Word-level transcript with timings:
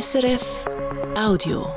SRF 0.00 0.64
Audio. 1.16 1.68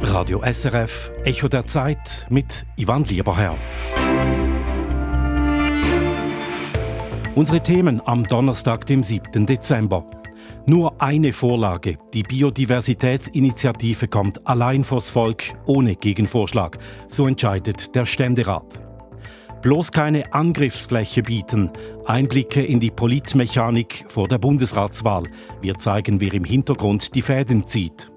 Radio 0.00 0.42
SRF 0.50 1.12
Echo 1.24 1.48
der 1.48 1.66
Zeit 1.66 2.26
mit 2.30 2.64
Ivan 2.76 3.04
Lieberherr. 3.04 3.58
Unsere 7.34 7.60
Themen 7.62 8.00
am 8.06 8.24
Donnerstag, 8.26 8.86
dem 8.86 9.02
7. 9.02 9.44
Dezember. 9.44 10.08
Nur 10.66 11.02
eine 11.02 11.34
Vorlage, 11.34 11.98
die 12.14 12.22
Biodiversitätsinitiative 12.22 14.08
kommt 14.08 14.46
allein 14.46 14.82
vors 14.82 15.10
Volk, 15.10 15.42
ohne 15.66 15.94
Gegenvorschlag. 15.94 16.78
So 17.06 17.26
entscheidet 17.26 17.94
der 17.94 18.06
Ständerat. 18.06 18.91
Bloß 19.62 19.92
keine 19.92 20.34
Angriffsfläche 20.34 21.22
bieten. 21.22 21.70
Einblicke 22.04 22.64
in 22.64 22.80
die 22.80 22.90
Politmechanik 22.90 24.04
vor 24.08 24.26
der 24.26 24.38
Bundesratswahl. 24.38 25.22
Wir 25.60 25.78
zeigen, 25.78 26.20
wer 26.20 26.34
im 26.34 26.42
Hintergrund 26.44 27.14
die 27.14 27.22
Fäden 27.22 27.68
zieht. 27.68 28.10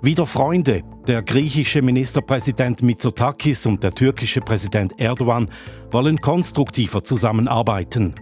Wieder 0.00 0.26
Freunde. 0.26 0.82
Der 1.08 1.22
griechische 1.22 1.82
Ministerpräsident 1.82 2.82
Mitsotakis 2.82 3.66
und 3.66 3.82
der 3.82 3.90
türkische 3.90 4.40
Präsident 4.40 5.00
Erdogan 5.00 5.48
wollen 5.90 6.20
konstruktiver 6.20 7.02
zusammenarbeiten. 7.02 8.14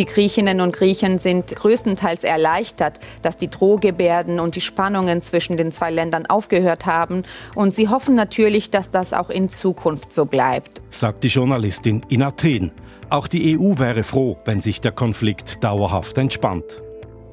Die 0.00 0.06
Griechinnen 0.06 0.62
und 0.62 0.74
Griechen 0.74 1.18
sind 1.18 1.54
größtenteils 1.54 2.24
erleichtert, 2.24 3.00
dass 3.20 3.36
die 3.36 3.50
Drohgebärden 3.50 4.40
und 4.40 4.56
die 4.56 4.62
Spannungen 4.62 5.20
zwischen 5.20 5.58
den 5.58 5.72
zwei 5.72 5.90
Ländern 5.90 6.24
aufgehört 6.24 6.86
haben. 6.86 7.24
Und 7.54 7.74
sie 7.74 7.90
hoffen 7.90 8.14
natürlich, 8.14 8.70
dass 8.70 8.90
das 8.90 9.12
auch 9.12 9.28
in 9.28 9.50
Zukunft 9.50 10.14
so 10.14 10.24
bleibt. 10.24 10.80
Sagt 10.88 11.22
die 11.22 11.28
Journalistin 11.28 12.00
in 12.08 12.22
Athen. 12.22 12.72
Auch 13.10 13.28
die 13.28 13.58
EU 13.58 13.74
wäre 13.76 14.02
froh, 14.02 14.38
wenn 14.46 14.62
sich 14.62 14.80
der 14.80 14.92
Konflikt 14.92 15.62
dauerhaft 15.62 16.16
entspannt. 16.16 16.80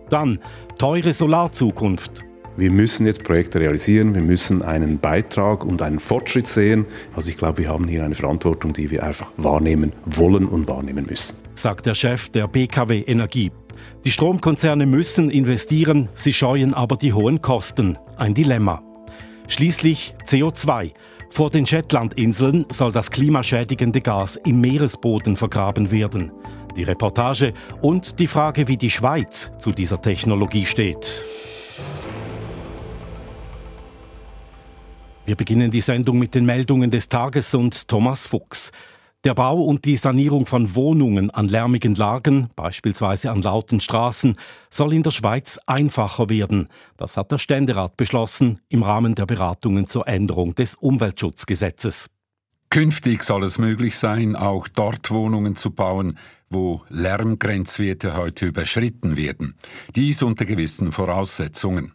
Dann 0.10 0.40
teure 0.78 1.14
Solarzukunft. 1.14 2.26
Wir 2.58 2.72
müssen 2.72 3.06
jetzt 3.06 3.24
Projekte 3.24 3.62
realisieren, 3.62 4.14
wir 4.14 4.24
müssen 4.24 4.62
einen 4.62 5.00
Beitrag 5.00 5.64
und 5.64 5.82
einen 5.82 6.02
Fortschritt 6.02 6.50
sehen. 6.50 6.86
Also 7.16 7.30
ich 7.30 7.38
glaube, 7.38 7.60
wir 7.60 7.70
haben 7.70 7.88
hier 7.88 8.04
eine 8.04 8.16
Verantwortung, 8.16 8.74
die 8.74 8.92
wir 8.92 9.04
einfach 9.04 9.32
wahrnehmen 9.38 9.94
wollen 10.06 10.50
und 10.50 10.68
wahrnehmen 10.68 11.06
müssen. 11.06 11.47
Sagt 11.58 11.88
der 11.88 11.96
Chef 11.96 12.30
der 12.30 12.48
BKW 12.48 13.02
Energie. 13.02 13.52
Die 14.06 14.12
Stromkonzerne 14.12 14.86
müssen 14.86 15.32
investieren, 15.32 16.08
sie 16.14 16.32
scheuen 16.32 16.76
aber 16.76 16.98
die 16.98 17.14
hohen 17.14 17.42
Kosten. 17.42 17.98
Ein 18.16 18.36
Dilemma. 18.36 18.84
Schließlich 19.48 20.14
CO2. 20.24 20.92
Vor 21.32 21.50
den 21.50 21.66
Shetlandinseln 21.66 22.68
soll 22.72 22.92
das 22.92 23.10
klimaschädigende 23.10 24.02
Gas 24.02 24.36
im 24.36 24.62
Meeresboden 24.62 25.36
vergraben 25.36 25.90
werden. 25.90 26.32
Die 26.76 26.84
Reportage 26.84 27.54
und 27.82 28.20
die 28.20 28.28
Frage, 28.28 28.68
wie 28.68 28.78
die 28.78 28.92
Schweiz 28.92 29.50
zu 29.58 29.72
dieser 29.72 30.00
Technologie 30.00 30.68
steht. 30.68 31.24
Wir 35.26 35.36
beginnen 35.36 35.72
die 35.72 35.82
Sendung 35.82 36.20
mit 36.20 36.36
den 36.36 36.46
Meldungen 36.46 36.92
des 36.92 37.10
Tages 37.10 37.56
und 37.56 37.88
Thomas 37.88 38.28
Fuchs. 38.28 38.72
Der 39.28 39.36
Bau 39.36 39.62
und 39.62 39.84
die 39.84 39.98
Sanierung 39.98 40.46
von 40.46 40.74
Wohnungen 40.74 41.32
an 41.32 41.50
lärmigen 41.50 41.96
Lagen, 41.96 42.48
beispielsweise 42.56 43.30
an 43.30 43.42
lauten 43.42 43.82
Straßen, 43.82 44.38
soll 44.70 44.94
in 44.94 45.04
der 45.04 45.12
Schweiz 45.12 45.60
einfacher 45.66 46.30
werden. 46.30 46.70
Das 46.96 47.18
hat 47.18 47.34
der 47.34 47.38
Ständerat 47.38 47.98
beschlossen 47.98 48.62
im 48.70 48.84
Rahmen 48.84 49.16
der 49.16 49.26
Beratungen 49.26 49.90
zur 49.90 50.08
Änderung 50.08 50.56
des 50.56 50.76
Umweltschutzgesetzes. 50.76 52.10
Künftig 52.70 53.22
soll 53.24 53.44
es 53.44 53.58
möglich 53.58 53.98
sein, 53.98 54.38
auch 54.38 54.70
dort 54.70 55.12
Wohnungen 55.12 55.58
zu 55.58 55.72
bauen, 55.72 56.18
wo 56.50 56.84
Lärmgrenzwerte 56.88 58.16
heute 58.16 58.46
überschritten 58.46 59.18
werden. 59.18 59.56
Dies 59.94 60.24
unter 60.24 60.46
gewissen 60.46 60.94
Voraussetzungen. 60.94 61.92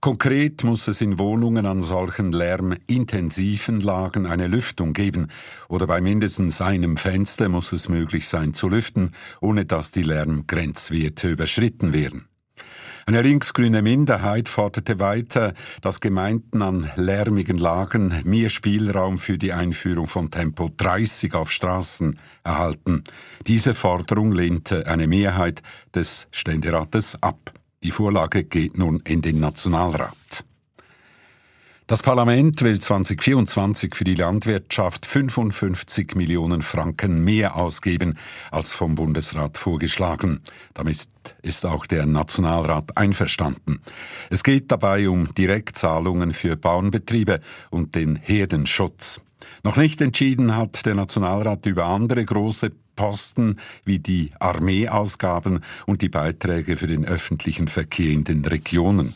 Konkret 0.00 0.62
muss 0.62 0.86
es 0.86 1.00
in 1.00 1.18
Wohnungen 1.18 1.66
an 1.66 1.82
solchen 1.82 2.30
lärmintensiven 2.30 3.80
Lagen 3.80 4.26
eine 4.26 4.46
Lüftung 4.46 4.92
geben 4.92 5.26
oder 5.68 5.88
bei 5.88 6.00
mindestens 6.00 6.60
einem 6.60 6.96
Fenster 6.96 7.48
muss 7.48 7.72
es 7.72 7.88
möglich 7.88 8.28
sein 8.28 8.54
zu 8.54 8.68
lüften, 8.68 9.10
ohne 9.40 9.64
dass 9.64 9.90
die 9.90 10.04
Lärmgrenzwerte 10.04 11.28
überschritten 11.28 11.92
werden. 11.92 12.28
Eine 13.06 13.22
linksgrüne 13.22 13.82
Minderheit 13.82 14.48
forderte 14.48 15.00
weiter, 15.00 15.54
dass 15.82 15.98
Gemeinden 15.98 16.62
an 16.62 16.88
lärmigen 16.94 17.58
Lagen 17.58 18.22
mehr 18.24 18.50
Spielraum 18.50 19.18
für 19.18 19.36
die 19.36 19.52
Einführung 19.52 20.06
von 20.06 20.30
Tempo 20.30 20.70
30 20.76 21.34
auf 21.34 21.50
Straßen 21.50 22.20
erhalten. 22.44 23.02
Diese 23.48 23.74
Forderung 23.74 24.30
lehnte 24.30 24.86
eine 24.86 25.08
Mehrheit 25.08 25.62
des 25.92 26.28
Ständerates 26.30 27.20
ab. 27.20 27.57
Die 27.84 27.92
Vorlage 27.92 28.42
geht 28.42 28.76
nun 28.76 29.00
in 29.06 29.22
den 29.22 29.38
Nationalrat. 29.38 30.44
Das 31.86 32.02
Parlament 32.02 32.60
will 32.62 32.80
2024 32.80 33.94
für 33.94 34.02
die 34.02 34.16
Landwirtschaft 34.16 35.06
55 35.06 36.16
Millionen 36.16 36.60
Franken 36.60 37.22
mehr 37.22 37.56
ausgeben 37.56 38.18
als 38.50 38.74
vom 38.74 38.96
Bundesrat 38.96 39.56
vorgeschlagen. 39.56 40.40
Damit 40.74 41.08
ist 41.42 41.64
auch 41.64 41.86
der 41.86 42.04
Nationalrat 42.04 42.98
einverstanden. 42.98 43.80
Es 44.28 44.42
geht 44.42 44.72
dabei 44.72 45.08
um 45.08 45.32
Direktzahlungen 45.32 46.32
für 46.32 46.56
Bauernbetriebe 46.56 47.40
und 47.70 47.94
den 47.94 48.16
Herdenschutz. 48.16 49.20
Noch 49.62 49.76
nicht 49.76 50.00
entschieden 50.00 50.56
hat 50.56 50.84
der 50.84 50.96
Nationalrat 50.96 51.64
über 51.64 51.86
andere 51.86 52.24
große 52.24 52.72
Posten 52.98 53.60
wie 53.84 54.00
die 54.00 54.32
Armeeausgaben 54.40 55.60
und 55.86 56.02
die 56.02 56.08
Beiträge 56.08 56.74
für 56.74 56.88
den 56.88 57.04
öffentlichen 57.04 57.68
Verkehr 57.68 58.10
in 58.10 58.24
den 58.24 58.44
Regionen. 58.44 59.14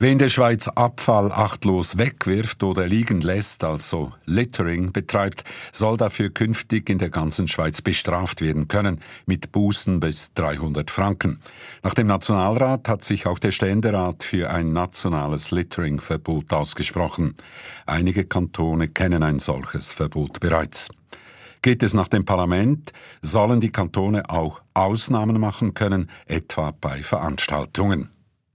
Wer 0.00 0.10
in 0.10 0.18
der 0.18 0.30
Schweiz 0.30 0.66
Abfall 0.66 1.30
achtlos 1.30 1.96
wegwirft 1.96 2.64
oder 2.64 2.88
liegen 2.88 3.20
lässt, 3.20 3.62
also 3.62 4.12
Littering 4.24 4.90
betreibt, 4.90 5.44
soll 5.70 5.96
dafür 5.96 6.30
künftig 6.30 6.90
in 6.90 6.98
der 6.98 7.08
ganzen 7.08 7.46
Schweiz 7.46 7.82
bestraft 7.82 8.40
werden 8.40 8.66
können, 8.66 8.98
mit 9.26 9.52
Bußen 9.52 10.00
bis 10.00 10.34
300 10.34 10.90
Franken. 10.90 11.38
Nach 11.84 11.94
dem 11.94 12.08
Nationalrat 12.08 12.88
hat 12.88 13.04
sich 13.04 13.28
auch 13.28 13.38
der 13.38 13.52
Ständerat 13.52 14.24
für 14.24 14.50
ein 14.50 14.72
nationales 14.72 15.52
Littering-Verbot 15.52 16.52
ausgesprochen. 16.52 17.36
Einige 17.86 18.24
Kantone 18.24 18.88
kennen 18.88 19.22
ein 19.22 19.38
solches 19.38 19.92
Verbot 19.92 20.40
bereits. 20.40 20.88
Geht 21.62 21.84
es 21.84 21.94
nach 21.94 22.08
dem 22.08 22.24
Parlament, 22.24 22.92
sollen 23.22 23.60
die 23.60 23.70
Kantone 23.70 24.28
auch 24.28 24.62
Ausnahmen 24.74 25.40
machen 25.40 25.74
können, 25.74 26.10
etwa 26.26 26.72
bei 26.72 27.02
Veranstaltungen. 27.02 28.10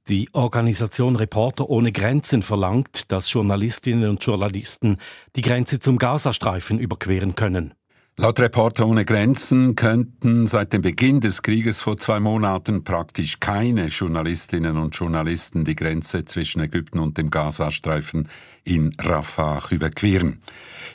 Die 0.09 0.29
Organisation 0.33 1.15
Reporter 1.15 1.69
ohne 1.69 1.91
Grenzen 1.91 2.41
verlangt, 2.41 3.11
dass 3.11 3.31
Journalistinnen 3.31 4.09
und 4.09 4.23
Journalisten 4.23 4.97
die 5.35 5.41
Grenze 5.41 5.79
zum 5.79 5.97
Gazastreifen 5.97 6.79
überqueren 6.79 7.35
können. 7.35 7.73
Laut 8.19 8.39
Reporter 8.39 8.87
ohne 8.87 9.05
Grenzen 9.05 9.75
könnten 9.75 10.47
seit 10.47 10.73
dem 10.73 10.81
Beginn 10.81 11.21
des 11.21 11.43
Krieges 11.43 11.83
vor 11.83 11.97
zwei 11.97 12.19
Monaten 12.19 12.83
praktisch 12.83 13.39
keine 13.39 13.89
Journalistinnen 13.89 14.75
und 14.77 14.95
Journalisten 14.95 15.65
die 15.65 15.75
Grenze 15.75 16.25
zwischen 16.25 16.61
Ägypten 16.61 16.97
und 16.97 17.19
dem 17.19 17.29
Gazastreifen 17.29 18.27
in 18.63 18.91
Rafah 18.99 19.61
überqueren. 19.69 20.41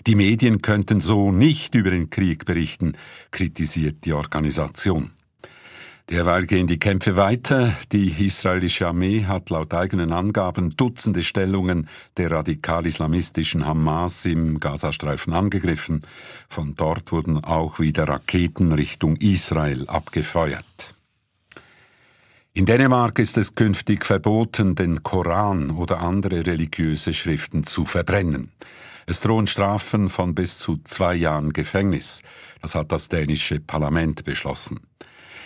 Die 0.08 0.16
Medien 0.16 0.62
könnten 0.62 1.00
so 1.00 1.30
nicht 1.30 1.76
über 1.76 1.90
den 1.90 2.10
Krieg 2.10 2.44
berichten, 2.44 2.94
kritisiert 3.30 4.04
die 4.04 4.14
Organisation. 4.14 5.12
Derweil 6.10 6.46
gehen 6.46 6.66
die 6.66 6.78
Kämpfe 6.78 7.16
weiter. 7.16 7.76
Die 7.92 8.08
israelische 8.26 8.88
Armee 8.88 9.24
hat 9.24 9.50
laut 9.50 9.72
eigenen 9.72 10.12
Angaben 10.12 10.76
Dutzende 10.76 11.22
Stellungen 11.22 11.88
der 12.16 12.30
radikal-islamistischen 12.32 13.64
Hamas 13.64 14.24
im 14.24 14.58
Gazastreifen 14.58 15.32
angegriffen. 15.32 16.04
Von 16.48 16.74
dort 16.74 17.12
wurden 17.12 17.42
auch 17.44 17.78
wieder 17.78 18.08
Raketen 18.08 18.72
Richtung 18.72 19.16
Israel 19.16 19.88
abgefeuert. 19.88 20.94
In 22.52 22.66
Dänemark 22.66 23.18
ist 23.18 23.38
es 23.38 23.54
künftig 23.54 24.04
verboten, 24.04 24.74
den 24.74 25.02
Koran 25.02 25.70
oder 25.70 26.00
andere 26.00 26.44
religiöse 26.44 27.14
Schriften 27.14 27.64
zu 27.64 27.86
verbrennen. 27.86 28.50
Es 29.06 29.20
drohen 29.20 29.46
Strafen 29.46 30.08
von 30.08 30.34
bis 30.34 30.58
zu 30.58 30.78
zwei 30.84 31.14
Jahren 31.14 31.52
Gefängnis. 31.52 32.22
Das 32.60 32.74
hat 32.74 32.92
das 32.92 33.08
dänische 33.08 33.60
Parlament 33.60 34.24
beschlossen. 34.24 34.80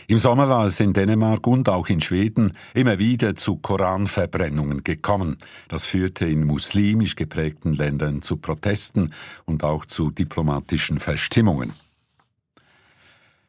Im 0.09 0.19
Sommer 0.19 0.49
war 0.49 0.67
es 0.67 0.79
in 0.79 0.93
Dänemark 0.93 1.47
und 1.49 1.69
auch 1.69 1.89
in 1.89 2.01
Schweden 2.01 2.53
immer 2.75 2.99
wieder 3.01 3.35
zu 3.35 3.57
Koranverbrennungen 3.57 4.85
gekommen. 4.85 5.37
Das 5.69 5.85
führte 5.85 6.27
in 6.27 6.47
muslimisch 6.47 7.17
geprägten 7.17 7.73
Ländern 7.73 8.23
zu 8.23 8.37
Protesten 8.37 9.13
und 9.47 9.65
auch 9.65 9.85
zu 9.85 10.11
diplomatischen 10.11 11.01
Verstimmungen. 11.01 11.73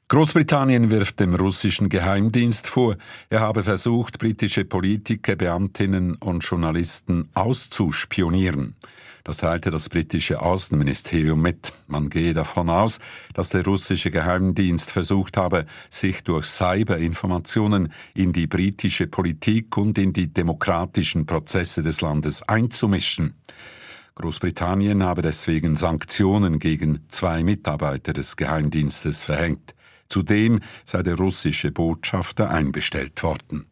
Großbritannien 0.10 0.90
wirft 0.90 1.20
dem 1.20 1.36
russischen 1.36 1.90
Geheimdienst 1.90 2.66
vor, 2.66 2.96
er 3.30 3.42
habe 3.42 3.62
versucht, 3.62 4.20
britische 4.20 4.64
Politiker, 4.64 5.36
Beamtinnen 5.36 6.16
und 6.16 6.46
Journalisten 6.46 7.30
auszuspionieren. 7.34 8.76
Das 9.28 9.36
teilte 9.36 9.72
das 9.72 9.90
britische 9.90 10.42
Außenministerium 10.42 11.42
mit. 11.42 11.74
Man 11.88 12.10
gehe 12.10 12.34
davon 12.34 12.70
aus, 12.70 13.00
dass 13.34 13.50
der 13.50 13.66
russische 13.66 14.10
Geheimdienst 14.10 14.90
versucht 14.90 15.36
habe, 15.36 15.66
sich 15.90 16.24
durch 16.24 16.46
Cyberinformationen 16.46 17.92
in 18.14 18.32
die 18.32 18.48
britische 18.48 19.06
Politik 19.06 19.76
und 19.76 19.98
in 19.98 20.14
die 20.14 20.32
demokratischen 20.32 21.26
Prozesse 21.26 21.82
des 21.82 22.00
Landes 22.00 22.42
einzumischen. 22.44 23.36
Großbritannien 24.16 25.04
habe 25.04 25.24
deswegen 25.24 25.76
Sanktionen 25.76 26.58
gegen 26.58 27.04
zwei 27.10 27.44
Mitarbeiter 27.44 28.14
des 28.14 28.38
Geheimdienstes 28.38 29.24
verhängt. 29.24 29.76
Zudem 30.08 30.62
sei 30.86 31.04
der 31.04 31.18
russische 31.18 31.74
Botschafter 31.74 32.50
einbestellt 32.50 33.22
worden. 33.24 33.66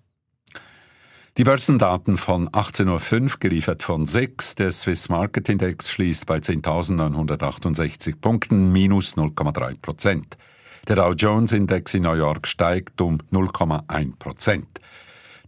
Die 1.37 1.43
Börsendaten 1.43 2.15
von 2.15 2.47
18.05 2.47 3.21
Uhr, 3.21 3.39
geliefert 3.41 3.83
von 3.83 4.07
6. 4.07 4.55
Der 4.55 4.71
Swiss 4.71 5.09
Market 5.09 5.49
Index 5.49 5.91
schließt 5.91 6.25
bei 6.25 6.37
10.968 6.37 8.21
Punkten, 8.21 8.71
minus 8.71 9.17
0,3 9.17 9.75
Prozent. 9.81 10.37
Der 10.87 10.95
Dow 10.95 11.11
Jones 11.11 11.51
Index 11.51 11.93
in 11.93 12.03
New 12.03 12.13
York 12.13 12.47
steigt 12.47 13.01
um 13.01 13.17
0,1 13.33 14.15
Prozent. 14.17 14.79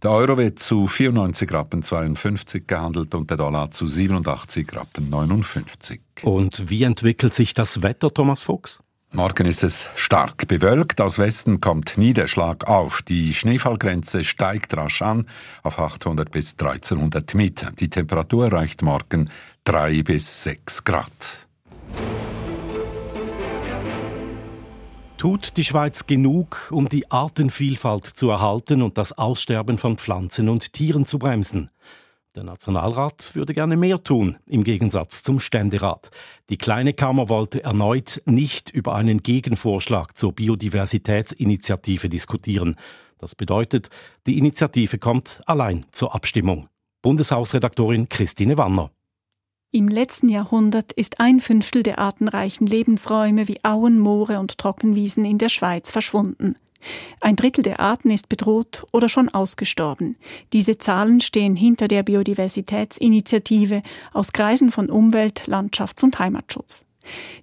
Der 0.02 0.10
Euro 0.10 0.36
wird 0.36 0.58
zu 0.58 0.86
94 0.86 1.50
Rappen 1.50 1.82
52 1.82 2.66
gehandelt 2.66 3.14
und 3.14 3.30
der 3.30 3.38
Dollar 3.38 3.70
zu 3.70 3.88
87 3.88 4.76
Rappen 4.76 5.08
59. 5.08 6.02
Und 6.20 6.68
wie 6.68 6.82
entwickelt 6.82 7.32
sich 7.32 7.54
das 7.54 7.80
Wetter, 7.80 8.12
Thomas 8.12 8.44
Fuchs? 8.44 8.80
Morgen 9.12 9.46
ist 9.46 9.64
es 9.64 9.88
stark 9.94 10.46
bewölkt. 10.48 11.00
Aus 11.00 11.18
Westen 11.18 11.60
kommt 11.60 11.96
Niederschlag 11.96 12.68
auf. 12.68 13.00
Die 13.00 13.32
Schneefallgrenze 13.32 14.22
steigt 14.22 14.76
rasch 14.76 15.00
an 15.00 15.26
auf 15.62 15.78
800 15.78 16.30
bis 16.30 16.52
1300 16.52 17.34
Meter. 17.34 17.72
Die 17.72 17.88
Temperatur 17.88 18.46
erreicht 18.46 18.82
morgen 18.82 19.30
3 19.64 20.02
bis 20.02 20.44
6 20.44 20.84
Grad. 20.84 21.48
Tut 25.16 25.56
die 25.56 25.64
Schweiz 25.64 26.06
genug, 26.06 26.68
um 26.70 26.88
die 26.88 27.10
Artenvielfalt 27.10 28.06
zu 28.06 28.28
erhalten 28.28 28.82
und 28.82 28.98
das 28.98 29.16
Aussterben 29.16 29.78
von 29.78 29.96
Pflanzen 29.96 30.48
und 30.48 30.74
Tieren 30.74 31.06
zu 31.06 31.18
bremsen? 31.18 31.70
Der 32.38 32.44
Nationalrat 32.44 33.34
würde 33.34 33.52
gerne 33.52 33.76
mehr 33.76 34.04
tun, 34.04 34.38
im 34.46 34.62
Gegensatz 34.62 35.24
zum 35.24 35.40
Ständerat. 35.40 36.12
Die 36.50 36.56
kleine 36.56 36.92
Kammer 36.92 37.28
wollte 37.28 37.64
erneut 37.64 38.22
nicht 38.26 38.70
über 38.70 38.94
einen 38.94 39.24
Gegenvorschlag 39.24 40.16
zur 40.16 40.32
Biodiversitätsinitiative 40.34 42.08
diskutieren. 42.08 42.76
Das 43.18 43.34
bedeutet, 43.34 43.88
die 44.28 44.38
Initiative 44.38 44.98
kommt 44.98 45.42
allein 45.46 45.84
zur 45.90 46.14
Abstimmung. 46.14 46.68
Bundeshausredaktorin 47.02 48.08
Christine 48.08 48.56
Wanner. 48.56 48.92
Im 49.70 49.86
letzten 49.86 50.30
Jahrhundert 50.30 50.94
ist 50.94 51.20
ein 51.20 51.40
Fünftel 51.40 51.82
der 51.82 51.98
artenreichen 51.98 52.66
Lebensräume 52.66 53.48
wie 53.48 53.62
Auen, 53.64 53.98
Moore 53.98 54.40
und 54.40 54.56
Trockenwiesen 54.56 55.26
in 55.26 55.36
der 55.36 55.50
Schweiz 55.50 55.90
verschwunden. 55.90 56.54
Ein 57.20 57.36
Drittel 57.36 57.62
der 57.62 57.78
Arten 57.78 58.08
ist 58.08 58.30
bedroht 58.30 58.86
oder 58.92 59.10
schon 59.10 59.28
ausgestorben. 59.28 60.16
Diese 60.54 60.78
Zahlen 60.78 61.20
stehen 61.20 61.54
hinter 61.54 61.86
der 61.86 62.02
Biodiversitätsinitiative 62.02 63.82
aus 64.14 64.32
Kreisen 64.32 64.70
von 64.70 64.88
Umwelt, 64.88 65.48
Landschafts- 65.48 66.02
und 66.02 66.18
Heimatschutz. 66.18 66.86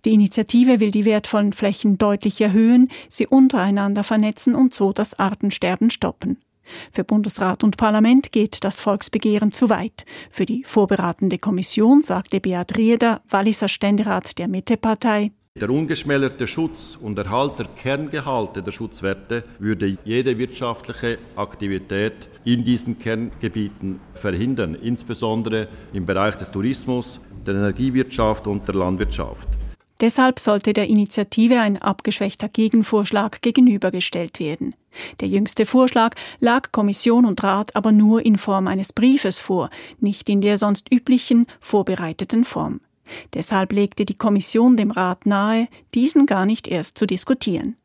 Die 0.03 0.13
Initiative 0.13 0.79
will 0.79 0.89
die 0.89 1.05
wertvollen 1.05 1.53
Flächen 1.53 1.99
deutlich 1.99 2.41
erhöhen, 2.41 2.89
sie 3.07 3.27
untereinander 3.27 4.03
vernetzen 4.03 4.55
und 4.55 4.73
so 4.73 4.93
das 4.93 5.19
Artensterben 5.19 5.91
stoppen. 5.91 6.39
Für 6.91 7.03
Bundesrat 7.03 7.63
und 7.63 7.77
Parlament 7.77 8.31
geht 8.31 8.63
das 8.63 8.79
Volksbegehren 8.79 9.51
zu 9.51 9.69
weit. 9.69 10.05
Für 10.29 10.45
die 10.45 10.63
vorberatende 10.65 11.37
Kommission 11.37 12.01
sagte 12.01 12.39
Beat 12.39 12.77
Rieder, 12.77 13.21
Walliser 13.29 13.67
Ständerat 13.67 14.37
der 14.37 14.47
Mittepartei, 14.47 15.31
der 15.57 15.69
ungeschmälerte 15.69 16.49
Schutz 16.49 16.97
und 17.01 17.17
Erhalt 17.17 17.59
der 17.59 17.67
Kerngehalte 17.67 18.61
der 18.61 18.73
Schutzwerte 18.73 19.45
würde 19.57 19.97
jede 20.03 20.37
wirtschaftliche 20.37 21.17
Aktivität 21.37 22.27
in 22.43 22.65
diesen 22.65 22.99
Kerngebieten 22.99 24.01
verhindern, 24.15 24.75
insbesondere 24.75 25.69
im 25.93 26.05
Bereich 26.05 26.35
des 26.35 26.51
Tourismus, 26.51 27.21
der 27.47 27.55
Energiewirtschaft 27.55 28.47
und 28.47 28.67
der 28.67 28.75
Landwirtschaft. 28.75 29.47
Deshalb 30.01 30.39
sollte 30.39 30.73
der 30.73 30.87
Initiative 30.87 31.59
ein 31.59 31.81
abgeschwächter 31.81 32.49
Gegenvorschlag 32.49 33.41
gegenübergestellt 33.41 34.39
werden. 34.39 34.75
Der 35.21 35.27
jüngste 35.27 35.65
Vorschlag 35.65 36.15
lag 36.39 36.71
Kommission 36.71 37.25
und 37.25 37.43
Rat 37.43 37.75
aber 37.75 37.91
nur 37.91 38.25
in 38.25 38.37
Form 38.37 38.67
eines 38.67 38.93
Briefes 38.93 39.39
vor, 39.39 39.69
nicht 39.99 40.29
in 40.29 40.41
der 40.41 40.57
sonst 40.57 40.91
üblichen 40.91 41.47
vorbereiteten 41.59 42.43
Form. 42.43 42.81
Deshalb 43.33 43.71
legte 43.71 44.05
die 44.05 44.17
Kommission 44.17 44.77
dem 44.77 44.91
Rat 44.91 45.25
nahe, 45.25 45.67
diesen 45.93 46.25
gar 46.25 46.45
nicht 46.45 46.67
erst 46.67 46.97
zu 46.97 47.05
diskutieren. 47.05 47.77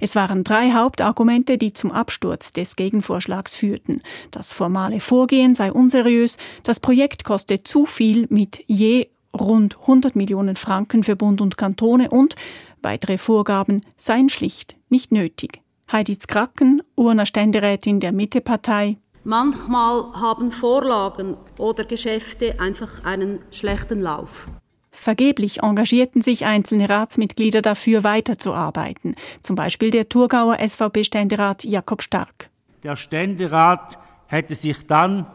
Es 0.00 0.14
waren 0.14 0.44
drei 0.44 0.72
Hauptargumente, 0.72 1.58
die 1.58 1.72
zum 1.72 1.90
Absturz 1.90 2.52
des 2.52 2.76
Gegenvorschlags 2.76 3.56
führten. 3.56 4.02
Das 4.30 4.52
formale 4.52 5.00
Vorgehen 5.00 5.54
sei 5.54 5.72
unseriös, 5.72 6.38
das 6.62 6.80
Projekt 6.80 7.24
koste 7.24 7.62
zu 7.62 7.86
viel 7.86 8.26
mit 8.30 8.62
je 8.66 9.08
rund 9.34 9.78
100 9.80 10.16
Millionen 10.16 10.56
Franken 10.56 11.02
für 11.02 11.16
Bund 11.16 11.40
und 11.40 11.56
Kantone 11.56 12.10
und 12.10 12.34
weitere 12.82 13.18
Vorgaben 13.18 13.80
seien 13.96 14.28
schlicht 14.28 14.76
nicht 14.88 15.12
nötig. 15.12 15.60
Heidi 15.90 16.16
Kraken, 16.16 16.82
Urner 16.94 17.26
Ständerätin 17.26 18.00
der 18.00 18.12
Mittepartei. 18.12 18.96
Manchmal 19.24 20.12
haben 20.14 20.52
Vorlagen 20.52 21.36
oder 21.58 21.84
Geschäfte 21.84 22.60
einfach 22.60 23.04
einen 23.04 23.40
schlechten 23.50 24.00
Lauf. 24.00 24.48
Vergeblich 24.90 25.62
engagierten 25.62 26.22
sich 26.22 26.44
einzelne 26.44 26.88
Ratsmitglieder 26.88 27.62
dafür, 27.62 28.04
weiterzuarbeiten, 28.04 29.16
zum 29.42 29.56
Beispiel 29.56 29.90
der 29.90 30.08
Thurgauer 30.08 30.58
SVP-Ständerat 30.66 31.64
Jakob 31.64 32.00
Stark. 32.00 32.50
Der 32.82 32.96
Ständerat 32.96 33.98
hätte 34.26 34.54
sich 34.54 34.86
dann 34.86 35.26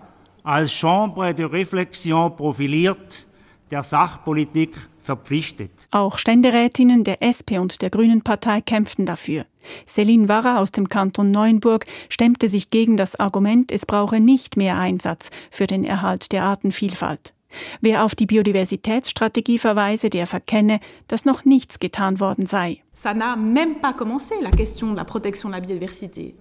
als 0.44 0.72
Chambre 0.72 1.34
de 1.34 1.46
Réflexion 1.46 2.30
profiliert, 2.30 3.28
der 3.72 3.84
Sachpolitik 3.84 4.76
verpflichtet. 5.02 5.72
Auch 5.92 6.18
Ständerätinnen 6.18 7.04
der 7.04 7.24
SP 7.26 7.58
und 7.58 7.82
der 7.82 7.90
Grünen 7.90 8.22
Partei 8.22 8.62
kämpften 8.62 9.06
dafür. 9.06 9.46
Celine 9.88 10.30
Warrer 10.30 10.60
aus 10.60 10.72
dem 10.72 10.90
Kanton 10.90 11.32
Neuenburg 11.32 11.86
stemmte 12.10 12.48
sich 12.48 12.70
gegen 12.70 12.98
das 12.98 13.20
Argument, 13.20 13.72
es 13.72 13.86
brauche 13.86 14.20
nicht 14.20 14.58
mehr 14.58 14.78
Einsatz 14.78 15.32
für 15.52 15.68
den 15.68 15.84
Erhalt 15.84 16.32
der 16.32 16.44
Artenvielfalt. 16.44 17.34
Wer 17.82 18.04
auf 18.04 18.14
die 18.14 18.28
Biodiversitätsstrategie 18.28 19.58
verweise, 19.58 20.10
der 20.10 20.28
verkenne, 20.28 20.80
dass 21.08 21.26
noch 21.26 21.46
nichts 21.46 21.80
getan 21.80 22.20
worden 22.20 22.46
sei. 22.46 22.84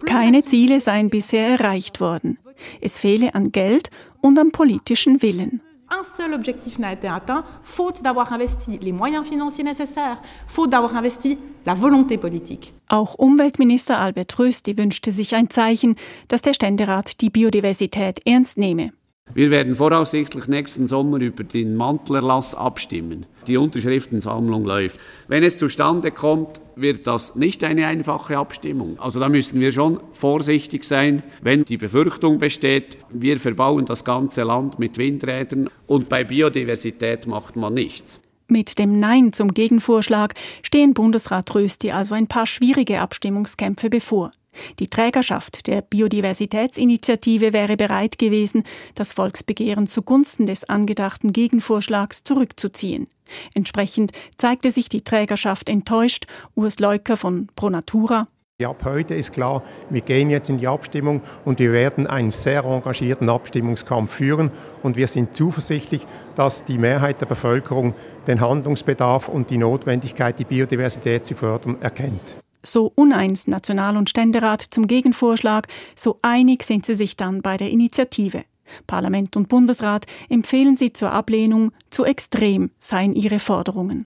Keine 0.07 0.45
Ziele 0.45 0.81
seien 0.81 1.09
bisher 1.09 1.49
erreicht 1.49 2.01
worden. 2.01 2.39
Es 2.81 2.99
fehle 2.99 3.35
an 3.35 3.53
Geld 3.53 3.91
und 4.21 4.39
am 4.39 4.51
politischen 4.51 5.23
Willen. 5.23 5.63
Un 5.91 6.03
seul 6.17 6.35
objectif 6.35 6.79
n'a 6.79 6.93
été 6.93 7.09
atteint, 7.09 7.45
faute 7.63 8.03
d'avoir 8.03 8.33
investi 8.33 8.79
les 8.81 8.93
moyens 8.93 9.27
financiers 9.27 9.65
nécessaires, 9.65 10.21
faute 10.47 10.71
d'avoir 10.71 10.97
investi 10.97 11.39
la 11.67 11.75
volonté 11.75 12.19
politique. 12.19 12.75
Auch 12.89 13.19
Umweltminister 13.19 13.99
Albert 13.99 14.39
Rösti 14.39 14.79
wünschte 14.79 15.13
sich 15.13 15.35
ein 15.35 15.51
Zeichen, 15.51 15.97
dass 16.29 16.43
der 16.43 16.55
Ständerat 16.55 17.21
die 17.21 17.31
Biodiversität 17.31 18.21
ernst 18.27 18.59
nehme. 18.59 18.93
Wir 19.35 19.51
werden 19.51 19.77
voraussichtlich 19.77 20.49
nächsten 20.49 20.89
Sommer 20.89 21.19
über 21.21 21.45
den 21.45 21.77
Mantelerlass 21.77 22.55
abstimmen. 22.55 23.27
Die 23.47 23.57
Unterschriftensammlung 23.57 24.65
läuft. 24.65 24.99
Wenn 25.29 25.43
es 25.43 25.59
zustande 25.59 26.11
kommt, 26.11 26.61
wird 26.77 27.07
das 27.07 27.35
nicht 27.35 27.63
eine 27.65 27.87
einfache 27.87 28.39
Abstimmung. 28.39 28.99
Also 28.99 29.21
da 29.21 29.29
müssen 29.29 29.61
wir 29.61 29.73
schon 29.73 30.01
vorsichtig 30.13 30.85
sein, 30.85 31.23
wenn 31.43 31.65
die 31.65 31.77
Befürchtung 31.77 32.39
besteht, 32.39 32.99
wir 33.11 33.39
verbauen 33.39 33.85
das 33.85 34.05
ganze 34.05 34.43
Land 34.43 34.79
mit 34.79 34.97
Windrädern 34.99 35.69
und 35.87 36.09
bei 36.09 36.25
Biodiversität 36.25 37.27
macht 37.27 37.57
man 37.57 37.75
nichts. 37.75 38.21
Mit 38.51 38.79
dem 38.79 38.97
Nein 38.97 39.33
zum 39.33 39.53
Gegenvorschlag 39.53 40.35
stehen 40.63 40.95
Bundesrat 40.95 41.55
Rösti 41.55 41.91
also 41.91 42.15
ein 42.15 42.29
paar 42.29 42.47
schwierige 42.47 43.01
Abstimmungskämpfe 43.01 43.91
bevor. 43.91 44.31
Die 44.79 44.89
Trägerschaft 44.89 45.67
der 45.67 45.83
Biodiversitätsinitiative 45.83 47.53
wäre 47.53 47.77
bereit 47.77 48.19
gewesen, 48.19 48.65
das 48.95 49.13
Volksbegehren 49.13 49.87
zugunsten 49.87 50.47
des 50.47 50.69
angedachten 50.69 51.33
Gegenvorschlags 51.33 52.25
zurückzuziehen. 52.25 53.09
Entsprechend 53.55 54.13
zeigte 54.37 54.71
sich 54.71 54.89
die 54.89 55.03
Trägerschaft 55.03 55.69
enttäuscht. 55.69 56.27
Urs 56.55 56.79
Leuker 56.79 57.17
von 57.17 57.49
Pronatura. 57.55 58.25
Ab 58.65 58.85
heute 58.85 59.15
ist 59.15 59.33
klar, 59.33 59.63
wir 59.89 60.01
gehen 60.01 60.31
jetzt 60.31 60.51
in 60.51 60.59
die 60.59 60.67
Abstimmung 60.67 61.21
und 61.45 61.61
wir 61.61 61.71
werden 61.71 62.09
einen 62.09 62.33
sehr 62.33 62.65
engagierten 62.65 63.29
Abstimmungskampf 63.29 64.13
führen 64.13 64.51
und 64.83 64.97
wir 64.97 65.07
sind 65.07 65.37
zuversichtlich, 65.37 66.05
dass 66.35 66.65
die 66.65 66.77
Mehrheit 66.77 67.21
der 67.21 67.27
Bevölkerung 67.27 67.95
den 68.27 68.41
Handlungsbedarf 68.41 69.29
und 69.29 69.51
die 69.51 69.59
Notwendigkeit, 69.59 70.41
die 70.41 70.45
Biodiversität 70.45 71.25
zu 71.25 71.37
fördern, 71.37 71.81
erkennt. 71.81 72.37
So 72.63 72.93
uneins 72.95 73.47
National- 73.47 73.97
und 73.97 74.11
Ständerat 74.11 74.63
zum 74.63 74.87
Gegenvorschlag, 74.87 75.69
so 75.95 76.19
einig 76.23 76.63
sind 76.63 76.87
sie 76.87 76.95
sich 76.95 77.17
dann 77.17 77.43
bei 77.43 77.57
der 77.57 77.71
Initiative. 77.71 78.45
Parlament 78.87 79.37
und 79.37 79.49
Bundesrat 79.49 80.07
empfehlen 80.29 80.77
sie 80.77 80.93
zur 80.93 81.13
Ablehnung, 81.13 81.73
zu 81.91 82.05
extrem 82.05 82.71
seien 82.79 83.15
ihre 83.15 83.39
Forderungen. 83.39 84.05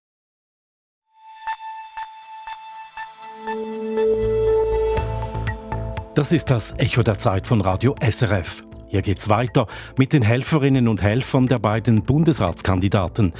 Das 6.14 6.30
ist 6.30 6.50
das 6.50 6.74
Echo 6.78 7.02
der 7.02 7.18
Zeit 7.18 7.46
von 7.46 7.60
Radio 7.62 7.94
SRF. 8.00 8.62
Hier 8.86 9.00
geht's 9.00 9.30
weiter 9.30 9.66
mit 9.96 10.12
den 10.12 10.22
Helferinnen 10.22 10.86
und 10.86 11.02
Helfern 11.02 11.48
der 11.48 11.58
beiden 11.58 12.02
Bundesratskandidaten, 12.02 13.32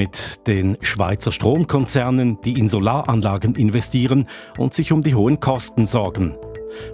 mit 0.00 0.46
den 0.46 0.78
Schweizer 0.80 1.30
Stromkonzernen, 1.30 2.38
die 2.40 2.58
in 2.58 2.70
Solaranlagen 2.70 3.54
investieren 3.54 4.28
und 4.56 4.72
sich 4.72 4.92
um 4.92 5.02
die 5.02 5.14
hohen 5.14 5.40
Kosten 5.40 5.84
sorgen, 5.84 6.38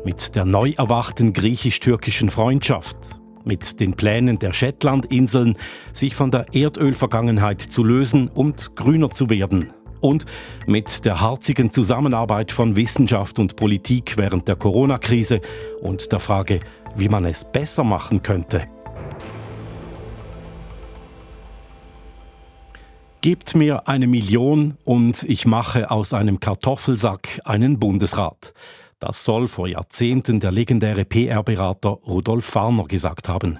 mit 0.04 0.34
der 0.34 0.44
neu 0.44 0.72
erwachten 0.76 1.32
griechisch-türkischen 1.32 2.30
Freundschaft, 2.30 2.96
mit 3.44 3.78
den 3.78 3.94
Plänen 3.94 4.40
der 4.40 4.52
Shetlandinseln, 4.52 5.56
sich 5.92 6.16
von 6.16 6.32
der 6.32 6.46
Erdölvergangenheit 6.52 7.60
zu 7.60 7.84
lösen 7.84 8.26
und 8.26 8.75
grüner 8.75 9.10
zu 9.10 9.30
werden 9.30 9.70
und 10.00 10.26
mit 10.66 11.04
der 11.04 11.20
harzigen 11.20 11.70
Zusammenarbeit 11.70 12.50
von 12.50 12.75
Wissenschaft 12.75 13.38
und 13.38 13.54
Politik 13.54 14.14
während 14.16 14.48
der 14.48 14.56
Corona-Krise 14.56 15.40
und 15.80 16.10
der 16.10 16.18
Frage, 16.18 16.58
wie 16.96 17.08
man 17.08 17.25
es 17.25 17.44
besser 17.44 17.84
machen 17.84 18.25
könnte. 18.25 18.66
Gebt 23.26 23.56
mir 23.56 23.88
eine 23.88 24.06
Million 24.06 24.76
und 24.85 25.25
ich 25.25 25.47
mache 25.47 25.90
aus 25.90 26.12
einem 26.12 26.38
Kartoffelsack 26.38 27.40
einen 27.45 27.80
Bundesrat. 27.80 28.54
Das 29.00 29.25
soll 29.25 29.49
vor 29.49 29.66
Jahrzehnten 29.66 30.38
der 30.38 30.52
legendäre 30.52 31.04
PR-Berater 31.04 31.88
Rudolf 31.88 32.45
Farner 32.45 32.85
gesagt 32.85 33.28
haben. 33.28 33.59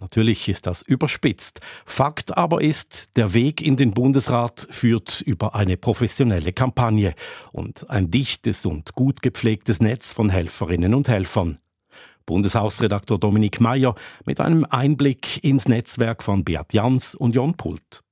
Natürlich 0.00 0.48
ist 0.48 0.66
das 0.66 0.82
überspitzt. 0.82 1.60
Fakt 1.84 2.36
aber 2.36 2.62
ist, 2.62 3.16
der 3.16 3.32
Weg 3.32 3.62
in 3.62 3.76
den 3.76 3.92
Bundesrat 3.92 4.66
führt 4.70 5.20
über 5.20 5.54
eine 5.54 5.76
professionelle 5.76 6.52
Kampagne 6.52 7.14
und 7.52 7.88
ein 7.88 8.10
dichtes 8.10 8.66
und 8.66 8.94
gut 8.94 9.22
gepflegtes 9.22 9.78
Netz 9.78 10.12
von 10.12 10.30
Helferinnen 10.30 10.94
und 10.94 11.08
Helfern. 11.08 11.60
Bundeshausredaktor 12.26 13.20
Dominik 13.20 13.60
Mayer 13.60 13.94
mit 14.24 14.40
einem 14.40 14.64
Einblick 14.68 15.44
ins 15.44 15.68
Netzwerk 15.68 16.24
von 16.24 16.42
Beat 16.42 16.74
Jans 16.74 17.14
und 17.14 17.36
Jon 17.36 17.56
Pult. 17.56 18.02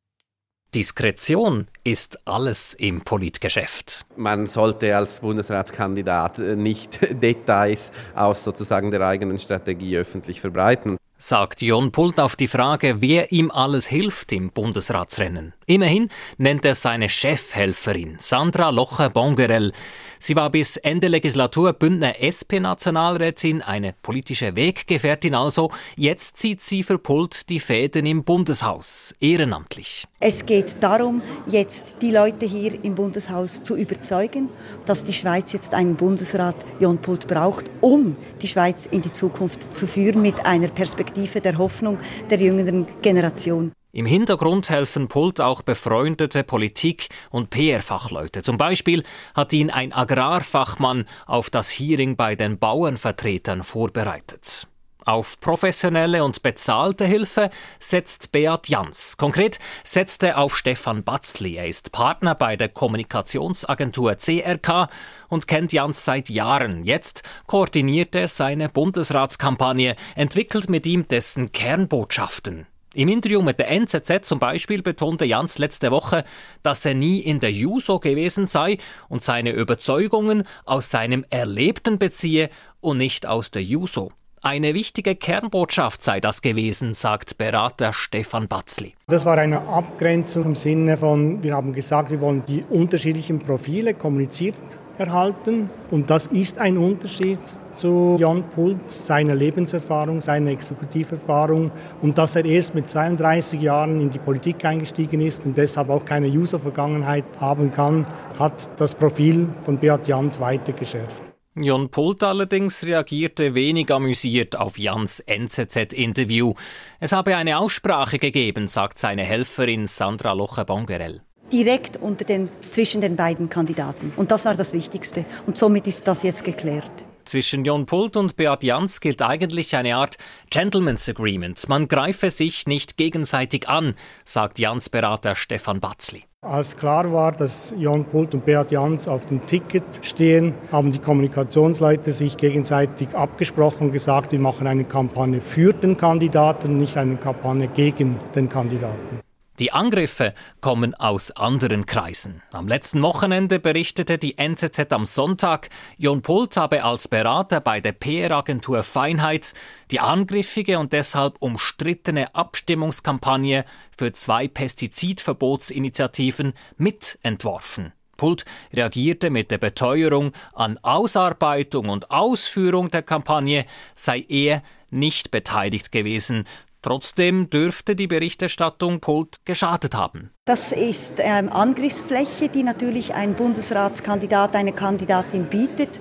Diskretion 0.74 1.68
ist 1.84 2.18
alles 2.26 2.74
im 2.74 3.02
Politgeschäft. 3.02 4.04
Man 4.16 4.46
sollte 4.46 4.96
als 4.96 5.20
Bundesratskandidat 5.20 6.38
nicht 6.38 6.98
Details 7.22 7.92
aus 8.14 8.42
sozusagen 8.42 8.90
der 8.90 9.02
eigenen 9.02 9.38
Strategie 9.38 9.96
öffentlich 9.96 10.40
verbreiten 10.40 10.96
sagt 11.16 11.62
Jon 11.62 11.90
Pult 11.90 12.20
auf 12.20 12.36
die 12.36 12.48
Frage, 12.48 12.96
wer 13.00 13.32
ihm 13.32 13.50
alles 13.50 13.86
hilft 13.86 14.30
im 14.32 14.50
Bundesratsrennen. 14.50 15.54
Immerhin 15.66 16.10
nennt 16.36 16.64
er 16.64 16.74
seine 16.74 17.08
Chefhelferin, 17.08 18.16
Sandra 18.20 18.70
Locher-Bongerel. 18.70 19.72
Sie 20.18 20.36
war 20.36 20.48
bis 20.48 20.78
Ende 20.78 21.08
Legislatur 21.08 21.74
Bündner 21.74 22.14
SP-Nationalrätin, 22.16 23.60
eine 23.60 23.92
politische 23.92 24.56
Weggefährtin 24.56 25.34
also. 25.34 25.70
Jetzt 25.96 26.38
zieht 26.38 26.62
sie 26.62 26.82
für 26.82 26.98
Pult 26.98 27.50
die 27.50 27.60
Fäden 27.60 28.06
im 28.06 28.24
Bundeshaus, 28.24 29.14
ehrenamtlich. 29.20 30.06
Es 30.20 30.46
geht 30.46 30.76
darum, 30.80 31.20
jetzt 31.46 31.96
die 32.00 32.10
Leute 32.10 32.46
hier 32.46 32.82
im 32.84 32.94
Bundeshaus 32.94 33.62
zu 33.62 33.76
überzeugen, 33.76 34.48
dass 34.86 35.04
die 35.04 35.12
Schweiz 35.12 35.52
jetzt 35.52 35.74
einen 35.74 35.96
Bundesrat 35.96 36.56
Jon 36.80 36.98
Pult 36.98 37.26
braucht, 37.26 37.66
um 37.82 38.16
die 38.40 38.48
Schweiz 38.48 38.86
in 38.86 39.02
die 39.02 39.12
Zukunft 39.12 39.76
zu 39.76 39.86
führen 39.86 40.22
mit 40.22 40.46
einer 40.46 40.68
Perspektive 40.68 41.42
der 41.42 41.58
Hoffnung 41.58 41.98
der 42.30 42.38
jüngeren 42.38 42.86
Generation. 43.02 43.72
Im 43.94 44.06
Hintergrund 44.06 44.70
helfen 44.70 45.06
Pult 45.06 45.40
auch 45.40 45.62
befreundete 45.62 46.42
Politik- 46.42 47.10
und 47.30 47.50
PR-Fachleute. 47.50 48.42
Zum 48.42 48.58
Beispiel 48.58 49.04
hat 49.36 49.52
ihn 49.52 49.70
ein 49.70 49.92
Agrarfachmann 49.92 51.04
auf 51.26 51.48
das 51.48 51.70
Hearing 51.70 52.16
bei 52.16 52.34
den 52.34 52.58
Bauernvertretern 52.58 53.62
vorbereitet. 53.62 54.66
Auf 55.04 55.38
professionelle 55.38 56.24
und 56.24 56.42
bezahlte 56.42 57.04
Hilfe 57.04 57.50
setzt 57.78 58.32
Beat 58.32 58.68
Jans. 58.68 59.16
Konkret 59.16 59.60
setzt 59.84 60.24
er 60.24 60.38
auf 60.38 60.56
Stefan 60.56 61.04
Batzli. 61.04 61.54
Er 61.54 61.68
ist 61.68 61.92
Partner 61.92 62.34
bei 62.34 62.56
der 62.56 62.70
Kommunikationsagentur 62.70 64.16
CRK 64.16 64.88
und 65.28 65.46
kennt 65.46 65.72
Jans 65.72 66.04
seit 66.04 66.28
Jahren. 66.30 66.82
Jetzt 66.82 67.22
koordiniert 67.46 68.16
er 68.16 68.26
seine 68.26 68.68
Bundesratskampagne, 68.68 69.94
entwickelt 70.16 70.68
mit 70.68 70.84
ihm 70.84 71.06
dessen 71.06 71.52
Kernbotschaften. 71.52 72.66
Im 72.94 73.08
Interview 73.08 73.42
mit 73.42 73.58
der 73.58 73.70
NZZ 73.72 74.20
zum 74.22 74.38
Beispiel 74.38 74.80
betonte 74.80 75.24
Jans 75.24 75.58
letzte 75.58 75.90
Woche, 75.90 76.22
dass 76.62 76.84
er 76.84 76.94
nie 76.94 77.18
in 77.18 77.40
der 77.40 77.50
Juso 77.50 77.98
gewesen 77.98 78.46
sei 78.46 78.78
und 79.08 79.24
seine 79.24 79.50
Überzeugungen 79.50 80.44
aus 80.64 80.90
seinem 80.90 81.24
Erlebten 81.28 81.98
beziehe 81.98 82.50
und 82.80 82.98
nicht 82.98 83.26
aus 83.26 83.50
der 83.50 83.64
Juso. 83.64 84.12
Eine 84.42 84.74
wichtige 84.74 85.16
Kernbotschaft 85.16 86.04
sei 86.04 86.20
das 86.20 86.40
gewesen, 86.40 86.94
sagt 86.94 87.36
Berater 87.36 87.92
Stefan 87.92 88.46
Batzli. 88.46 88.94
Das 89.08 89.24
war 89.24 89.38
eine 89.38 89.62
Abgrenzung 89.62 90.44
im 90.44 90.54
Sinne 90.54 90.96
von, 90.96 91.42
wir 91.42 91.54
haben 91.54 91.72
gesagt, 91.72 92.10
wir 92.10 92.20
wollen 92.20 92.44
die 92.46 92.62
unterschiedlichen 92.68 93.40
Profile 93.40 93.94
kommuniziert 93.94 94.54
erhalten. 94.98 95.68
Und 95.90 96.10
das 96.10 96.26
ist 96.26 96.58
ein 96.58 96.78
Unterschied 96.78 97.40
zu 97.76 98.16
Jan 98.18 98.42
Pult, 98.50 98.90
seiner 98.90 99.34
Lebenserfahrung, 99.34 100.20
seiner 100.20 100.50
Exekutiverfahrung 100.50 101.70
und 102.02 102.18
dass 102.18 102.36
er 102.36 102.44
erst 102.44 102.74
mit 102.74 102.88
32 102.88 103.60
Jahren 103.60 104.00
in 104.00 104.10
die 104.10 104.18
Politik 104.18 104.64
eingestiegen 104.64 105.20
ist 105.20 105.44
und 105.46 105.56
deshalb 105.56 105.90
auch 105.90 106.04
keine 106.04 106.28
User-Vergangenheit 106.28 107.24
haben 107.40 107.70
kann, 107.70 108.06
hat 108.38 108.68
das 108.78 108.94
Profil 108.94 109.48
von 109.64 109.78
Beat 109.78 110.06
Jans 110.08 110.40
weiter 110.40 110.72
geschärft. 110.72 111.22
Jon 111.56 111.88
Pult 111.88 112.22
allerdings 112.24 112.84
reagierte 112.84 113.54
wenig 113.54 113.92
amüsiert 113.92 114.58
auf 114.58 114.76
Jans 114.76 115.20
NZZ-Interview. 115.20 116.54
Es 116.98 117.12
habe 117.12 117.36
eine 117.36 117.58
Aussprache 117.58 118.18
gegeben, 118.18 118.66
sagt 118.66 118.98
seine 118.98 119.22
Helferin 119.22 119.86
Sandra 119.86 120.32
Locher-Bongerell 120.32 121.20
direkt 121.52 121.98
unter 121.98 122.24
den, 122.24 122.48
zwischen 122.70 123.00
den 123.00 123.14
beiden 123.14 123.48
Kandidaten. 123.48 124.12
Und 124.16 124.32
das 124.32 124.44
war 124.44 124.54
das 124.54 124.72
Wichtigste. 124.72 125.24
Und 125.46 125.56
somit 125.56 125.86
ist 125.86 126.06
das 126.08 126.24
jetzt 126.24 126.44
geklärt. 126.44 127.04
Zwischen 127.24 127.64
Jon 127.64 127.86
Pult 127.86 128.16
und 128.16 128.36
Beat 128.36 128.62
Jans 128.62 129.00
gilt 129.00 129.22
eigentlich 129.22 129.74
eine 129.76 129.96
Art 129.96 130.16
Gentleman's 130.50 131.08
Agreement. 131.08 131.68
Man 131.68 131.88
greife 131.88 132.30
sich 132.30 132.66
nicht 132.66 132.96
gegenseitig 132.96 133.68
an, 133.68 133.94
sagt 134.24 134.58
Jans 134.58 134.90
Berater 134.90 135.34
Stefan 135.34 135.80
Batzli. 135.80 136.24
Als 136.42 136.76
klar 136.76 137.10
war, 137.10 137.32
dass 137.32 137.72
Jon 137.78 138.04
Pult 138.04 138.34
und 138.34 138.44
Beat 138.44 138.70
Jans 138.70 139.08
auf 139.08 139.24
dem 139.24 139.46
Ticket 139.46 139.84
stehen, 140.02 140.52
haben 140.70 140.92
die 140.92 140.98
Kommunikationsleute 140.98 142.12
sich 142.12 142.36
gegenseitig 142.36 143.14
abgesprochen 143.14 143.86
und 143.86 143.92
gesagt, 143.92 144.32
wir 144.32 144.38
machen 144.38 144.66
eine 144.66 144.84
Kampagne 144.84 145.40
für 145.40 145.72
den 145.72 145.96
Kandidaten, 145.96 146.76
nicht 146.76 146.98
eine 146.98 147.16
Kampagne 147.16 147.66
gegen 147.68 148.20
den 148.34 148.50
Kandidaten. 148.50 149.20
Die 149.60 149.70
Angriffe 149.70 150.34
kommen 150.60 150.96
aus 150.96 151.30
anderen 151.30 151.86
Kreisen. 151.86 152.42
Am 152.52 152.66
letzten 152.66 153.00
Wochenende 153.02 153.60
berichtete 153.60 154.18
die 154.18 154.36
NZZ 154.36 154.92
am 154.92 155.06
Sonntag, 155.06 155.70
Jon 155.96 156.22
Pult 156.22 156.56
habe 156.56 156.82
als 156.82 157.06
Berater 157.06 157.60
bei 157.60 157.80
der 157.80 157.92
PR-Agentur 157.92 158.82
Feinheit 158.82 159.54
die 159.92 160.00
angriffige 160.00 160.80
und 160.80 160.92
deshalb 160.92 161.36
umstrittene 161.38 162.34
Abstimmungskampagne 162.34 163.64
für 163.96 164.12
zwei 164.12 164.48
Pestizidverbotsinitiativen 164.48 166.54
mitentworfen. 166.76 167.92
Pult 168.16 168.44
reagierte 168.72 169.30
mit 169.30 169.52
der 169.52 169.58
Beteuerung, 169.58 170.32
an 170.52 170.80
Ausarbeitung 170.82 171.90
und 171.90 172.10
Ausführung 172.10 172.90
der 172.90 173.02
Kampagne 173.02 173.66
sei 173.94 174.26
er 174.28 174.64
nicht 174.90 175.30
beteiligt 175.30 175.92
gewesen, 175.92 176.44
Trotzdem 176.84 177.48
dürfte 177.48 177.96
die 177.96 178.06
Berichterstattung 178.06 179.00
Pult 179.00 179.38
geschadet 179.46 179.94
haben. 179.94 180.28
Das 180.44 180.70
ist 180.70 181.14
ähm, 181.16 181.50
Angriffsfläche, 181.50 182.50
die 182.50 182.62
natürlich 182.62 183.14
ein 183.14 183.34
Bundesratskandidat, 183.36 184.54
eine 184.54 184.74
Kandidatin 184.74 185.46
bietet. 185.46 185.98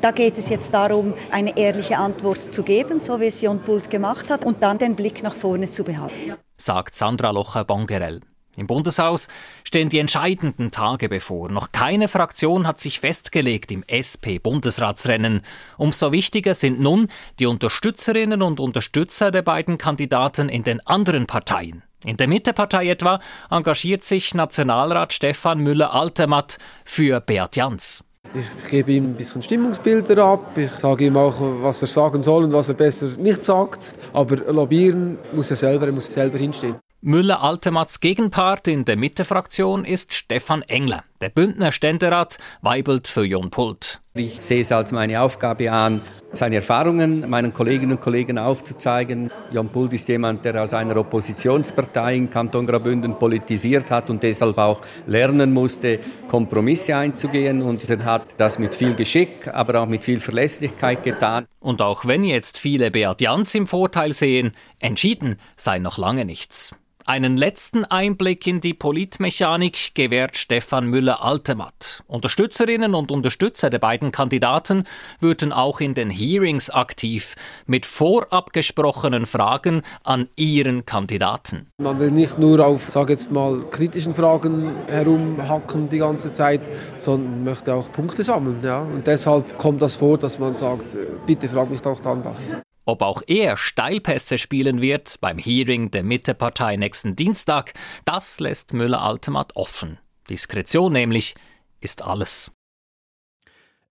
Da 0.00 0.10
geht 0.10 0.36
es 0.36 0.48
jetzt 0.48 0.74
darum, 0.74 1.14
eine 1.30 1.56
ehrliche 1.56 1.98
Antwort 1.98 2.52
zu 2.52 2.64
geben, 2.64 2.98
so 2.98 3.20
wie 3.20 3.26
es 3.26 3.42
Jon 3.42 3.60
Pult 3.60 3.90
gemacht 3.90 4.28
hat, 4.28 4.44
und 4.44 4.60
dann 4.60 4.78
den 4.78 4.96
Blick 4.96 5.22
nach 5.22 5.36
vorne 5.36 5.70
zu 5.70 5.84
behalten. 5.84 6.34
Sagt 6.56 6.96
Sandra 6.96 7.30
Locher-Bongerell. 7.30 8.18
Im 8.56 8.66
Bundeshaus 8.66 9.28
stehen 9.64 9.88
die 9.88 9.98
entscheidenden 9.98 10.70
Tage 10.70 11.08
bevor. 11.08 11.48
Noch 11.48 11.72
keine 11.72 12.08
Fraktion 12.08 12.66
hat 12.66 12.80
sich 12.80 13.00
festgelegt 13.00 13.72
im 13.72 13.84
SP-Bundesratsrennen. 13.86 15.42
Umso 15.76 16.12
wichtiger 16.12 16.54
sind 16.54 16.80
nun 16.80 17.08
die 17.38 17.46
Unterstützerinnen 17.46 18.42
und 18.42 18.60
Unterstützer 18.60 19.30
der 19.30 19.42
beiden 19.42 19.78
Kandidaten 19.78 20.48
in 20.48 20.62
den 20.62 20.84
anderen 20.86 21.26
Parteien. 21.26 21.82
In 22.04 22.18
der 22.18 22.28
Mittepartei 22.28 22.90
etwa 22.90 23.18
engagiert 23.50 24.04
sich 24.04 24.34
Nationalrat 24.34 25.12
Stefan 25.12 25.60
Müller-Altermatt 25.60 26.58
für 26.84 27.20
Beat 27.20 27.56
Jans. 27.56 28.04
Ich 28.34 28.70
gebe 28.70 28.92
ihm 28.92 29.04
ein 29.04 29.14
bisschen 29.14 29.42
Stimmungsbilder 29.42 30.24
ab. 30.24 30.58
Ich 30.58 30.72
sage 30.72 31.06
ihm 31.06 31.16
auch, 31.16 31.36
was 31.62 31.82
er 31.82 31.88
sagen 31.88 32.22
soll 32.22 32.44
und 32.44 32.52
was 32.52 32.68
er 32.68 32.74
besser 32.74 33.06
nicht 33.18 33.44
sagt. 33.44 33.94
Aber 34.12 34.36
lobbyieren 34.36 35.18
muss 35.32 35.50
er 35.50 35.56
selber, 35.56 35.86
er 35.86 35.92
muss 35.92 36.12
selber 36.12 36.38
hinstehen. 36.38 36.76
Müller-Altemats 37.06 38.00
Gegenpart 38.00 38.66
in 38.66 38.86
der 38.86 38.96
Mitte-Fraktion 38.96 39.84
ist 39.84 40.14
Stefan 40.14 40.62
Engler. 40.62 41.04
Der 41.20 41.28
Bündner 41.28 41.70
Ständerat 41.70 42.38
weibelt 42.62 43.08
für 43.08 43.26
Jon 43.26 43.50
Pult. 43.50 44.00
Ich 44.14 44.40
sehe 44.40 44.62
es 44.62 44.72
als 44.72 44.90
meine 44.90 45.20
Aufgabe 45.20 45.70
an, 45.70 46.00
seine 46.32 46.56
Erfahrungen 46.56 47.28
meinen 47.28 47.52
Kolleginnen 47.52 47.92
und 47.92 48.00
Kollegen 48.00 48.38
aufzuzeigen. 48.38 49.30
Jon 49.52 49.68
Pult 49.68 49.92
ist 49.92 50.08
jemand, 50.08 50.46
der 50.46 50.62
aus 50.62 50.72
einer 50.72 50.96
Oppositionspartei 50.96 52.16
in 52.16 52.30
Kanton 52.30 52.66
Graubünden 52.66 53.18
politisiert 53.18 53.90
hat 53.90 54.08
und 54.08 54.22
deshalb 54.22 54.56
auch 54.56 54.80
lernen 55.06 55.52
musste, 55.52 55.98
Kompromisse 56.26 56.96
einzugehen. 56.96 57.60
Und 57.60 57.90
er 57.90 58.02
hat 58.02 58.28
das 58.38 58.58
mit 58.58 58.74
viel 58.74 58.94
Geschick, 58.94 59.46
aber 59.48 59.82
auch 59.82 59.86
mit 59.86 60.04
viel 60.04 60.20
Verlässlichkeit 60.20 61.02
getan. 61.02 61.44
Und 61.60 61.82
auch 61.82 62.06
wenn 62.06 62.24
jetzt 62.24 62.56
viele 62.56 62.90
Beat 62.90 63.20
Jans 63.20 63.54
im 63.54 63.66
Vorteil 63.66 64.14
sehen, 64.14 64.52
entschieden 64.80 65.36
sei 65.58 65.78
noch 65.78 65.98
lange 65.98 66.24
nichts. 66.24 66.70
Einen 67.06 67.36
letzten 67.36 67.84
Einblick 67.84 68.46
in 68.46 68.62
die 68.62 68.72
Politmechanik 68.72 69.94
gewährt 69.94 70.38
Stefan 70.38 70.86
Müller-Altematt. 70.86 72.02
Unterstützerinnen 72.06 72.94
und 72.94 73.10
Unterstützer 73.10 73.68
der 73.68 73.78
beiden 73.78 74.10
Kandidaten 74.10 74.84
würden 75.20 75.52
auch 75.52 75.80
in 75.80 75.92
den 75.92 76.08
Hearings 76.08 76.70
aktiv 76.70 77.34
mit 77.66 77.84
vorab 77.84 78.54
gesprochenen 78.54 79.26
Fragen 79.26 79.82
an 80.02 80.28
ihren 80.36 80.86
Kandidaten. 80.86 81.68
Man 81.76 81.98
will 81.98 82.10
nicht 82.10 82.38
nur 82.38 82.64
auf, 82.64 82.88
sage 82.88 83.12
jetzt 83.12 83.30
mal, 83.30 83.66
kritischen 83.70 84.14
Fragen 84.14 84.74
herumhacken 84.86 85.90
die 85.90 85.98
ganze 85.98 86.32
Zeit, 86.32 86.62
sondern 86.96 87.44
möchte 87.44 87.74
auch 87.74 87.92
Punkte 87.92 88.24
sammeln. 88.24 88.60
Ja? 88.62 88.80
Und 88.80 89.06
deshalb 89.06 89.58
kommt 89.58 89.82
das 89.82 89.96
vor, 89.96 90.16
dass 90.16 90.38
man 90.38 90.56
sagt, 90.56 90.96
bitte 91.26 91.50
frag 91.50 91.68
mich 91.68 91.82
doch 91.82 92.00
dann 92.00 92.22
das. 92.22 92.54
Ob 92.84 93.02
auch 93.02 93.22
er 93.26 93.56
Steilpässe 93.56 94.38
spielen 94.38 94.80
wird 94.80 95.20
beim 95.20 95.38
Hearing 95.38 95.90
der 95.90 96.02
Mittepartei 96.02 96.76
nächsten 96.76 97.16
Dienstag, 97.16 97.72
das 98.04 98.40
lässt 98.40 98.72
Müller-Altemat 98.72 99.56
offen. 99.56 99.98
Diskretion 100.28 100.92
nämlich 100.92 101.34
ist 101.80 102.02
alles. 102.02 102.50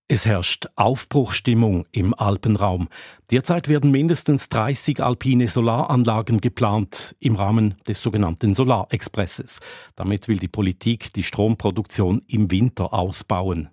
Es 0.10 0.26
herrscht 0.26 0.68
Aufbruchstimmung 0.76 1.88
im 1.92 2.14
Alpenraum. 2.14 2.90
Derzeit 3.32 3.68
werden 3.68 3.90
mindestens 3.90 4.50
30 4.50 5.02
alpine 5.02 5.48
Solaranlagen 5.48 6.40
geplant 6.40 7.16
im 7.20 7.36
Rahmen 7.36 7.76
des 7.88 8.04
sogenannten 8.04 8.54
Solarexpresses. 8.54 9.60
Damit 9.96 10.28
will 10.28 10.38
die 10.38 10.50
Politik 10.50 11.14
die 11.14 11.24
Stromproduktion 11.24 12.22
im 12.28 12.52
Winter 12.52 12.94
ausbauen. 12.94 13.70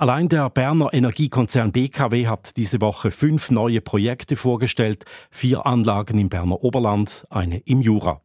Allein 0.00 0.30
der 0.30 0.48
Berner 0.48 0.94
Energiekonzern 0.94 1.72
BKW 1.72 2.26
hat 2.26 2.56
diese 2.56 2.80
Woche 2.80 3.10
fünf 3.10 3.50
neue 3.50 3.82
Projekte 3.82 4.34
vorgestellt, 4.34 5.04
vier 5.30 5.66
Anlagen 5.66 6.18
im 6.18 6.30
Berner 6.30 6.64
Oberland, 6.64 7.26
eine 7.28 7.58
im 7.58 7.82
Jura. 7.82 8.22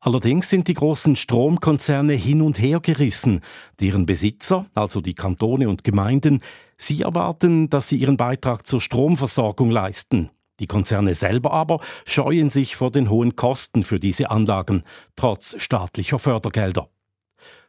Allerdings 0.00 0.48
sind 0.48 0.66
die 0.66 0.74
großen 0.74 1.14
Stromkonzerne 1.14 2.14
hin 2.14 2.42
und 2.42 2.58
her 2.58 2.80
gerissen. 2.80 3.42
Deren 3.78 4.04
Besitzer, 4.04 4.66
also 4.74 5.00
die 5.00 5.14
Kantone 5.14 5.68
und 5.68 5.84
Gemeinden, 5.84 6.40
sie 6.76 7.02
erwarten, 7.02 7.70
dass 7.70 7.88
sie 7.88 7.98
ihren 7.98 8.16
Beitrag 8.16 8.66
zur 8.66 8.80
Stromversorgung 8.80 9.70
leisten. 9.70 10.30
Die 10.58 10.66
Konzerne 10.66 11.14
selber 11.14 11.52
aber 11.52 11.78
scheuen 12.04 12.50
sich 12.50 12.74
vor 12.74 12.90
den 12.90 13.10
hohen 13.10 13.36
Kosten 13.36 13.84
für 13.84 14.00
diese 14.00 14.32
Anlagen, 14.32 14.82
trotz 15.14 15.54
staatlicher 15.62 16.18
Fördergelder. 16.18 16.88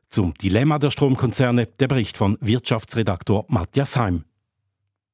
Zum 0.09 0.33
Dilemma 0.33 0.79
der 0.79 0.91
Stromkonzerne 0.91 1.65
der 1.65 1.87
Bericht 1.87 2.17
von 2.17 2.37
Wirtschaftsredaktor 2.39 3.45
Matthias 3.49 3.95
Heim. 3.97 4.23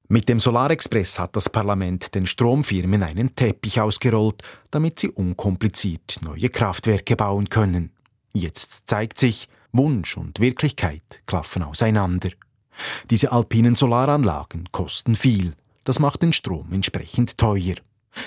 Mit 0.08 0.30
dem 0.30 0.40
Solarexpress 0.40 1.18
hat 1.18 1.36
das 1.36 1.50
Parlament 1.50 2.14
den 2.14 2.28
Stromfirmen 2.28 3.02
einen 3.02 3.36
Teppich 3.36 3.82
ausgerollt, 3.82 4.44
damit 4.70 5.00
sie 5.00 5.10
unkompliziert 5.10 6.20
neue 6.22 6.50
Kraftwerke 6.50 7.16
bauen 7.16 7.50
können. 7.50 7.92
Jetzt 8.34 8.84
zeigt 8.86 9.18
sich, 9.18 9.48
Wunsch 9.72 10.18
und 10.18 10.40
Wirklichkeit 10.40 11.02
klaffen 11.26 11.64
auseinander. 11.64 12.30
Diese 13.10 13.32
alpinen 13.32 13.76
Solaranlagen 13.76 14.72
kosten 14.72 15.16
viel. 15.16 15.54
Das 15.84 16.00
macht 16.00 16.22
den 16.22 16.34
Strom 16.34 16.72
entsprechend 16.72 17.38
teuer. 17.38 17.76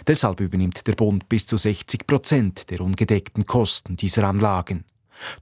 Deshalb 0.06 0.40
übernimmt 0.40 0.86
der 0.86 0.94
Bund 0.94 1.28
bis 1.28 1.46
zu 1.46 1.56
60 1.56 2.06
Prozent 2.06 2.70
der 2.70 2.80
ungedeckten 2.80 3.46
Kosten 3.46 3.96
dieser 3.96 4.24
Anlagen. 4.24 4.84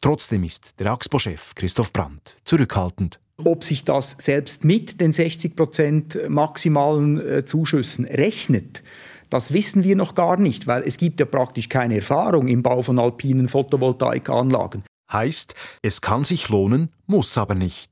Trotzdem 0.00 0.44
ist 0.44 0.78
der 0.80 0.92
AXPO-Chef 0.92 1.54
Christoph 1.54 1.92
Brandt 1.92 2.36
zurückhaltend. 2.44 3.20
Ob 3.44 3.64
sich 3.64 3.84
das 3.84 4.16
selbst 4.18 4.64
mit 4.64 5.00
den 5.00 5.12
60 5.12 5.56
Prozent 5.56 6.18
maximalen 6.28 7.20
äh, 7.20 7.44
Zuschüssen 7.44 8.04
rechnet, 8.04 8.82
das 9.30 9.52
wissen 9.52 9.82
wir 9.82 9.96
noch 9.96 10.14
gar 10.14 10.36
nicht, 10.36 10.68
weil 10.68 10.82
es 10.86 10.96
gibt 10.96 11.18
ja 11.18 11.26
praktisch 11.26 11.68
keine 11.68 11.96
Erfahrung 11.96 12.46
im 12.46 12.62
Bau 12.62 12.82
von 12.82 12.98
alpinen 12.98 13.48
Photovoltaikanlagen. 13.48 14.84
Heißt, 15.12 15.54
es 15.82 16.00
kann 16.00 16.24
sich 16.24 16.48
lohnen, 16.48 16.90
muss 17.06 17.36
aber 17.36 17.54
nicht. 17.54 17.90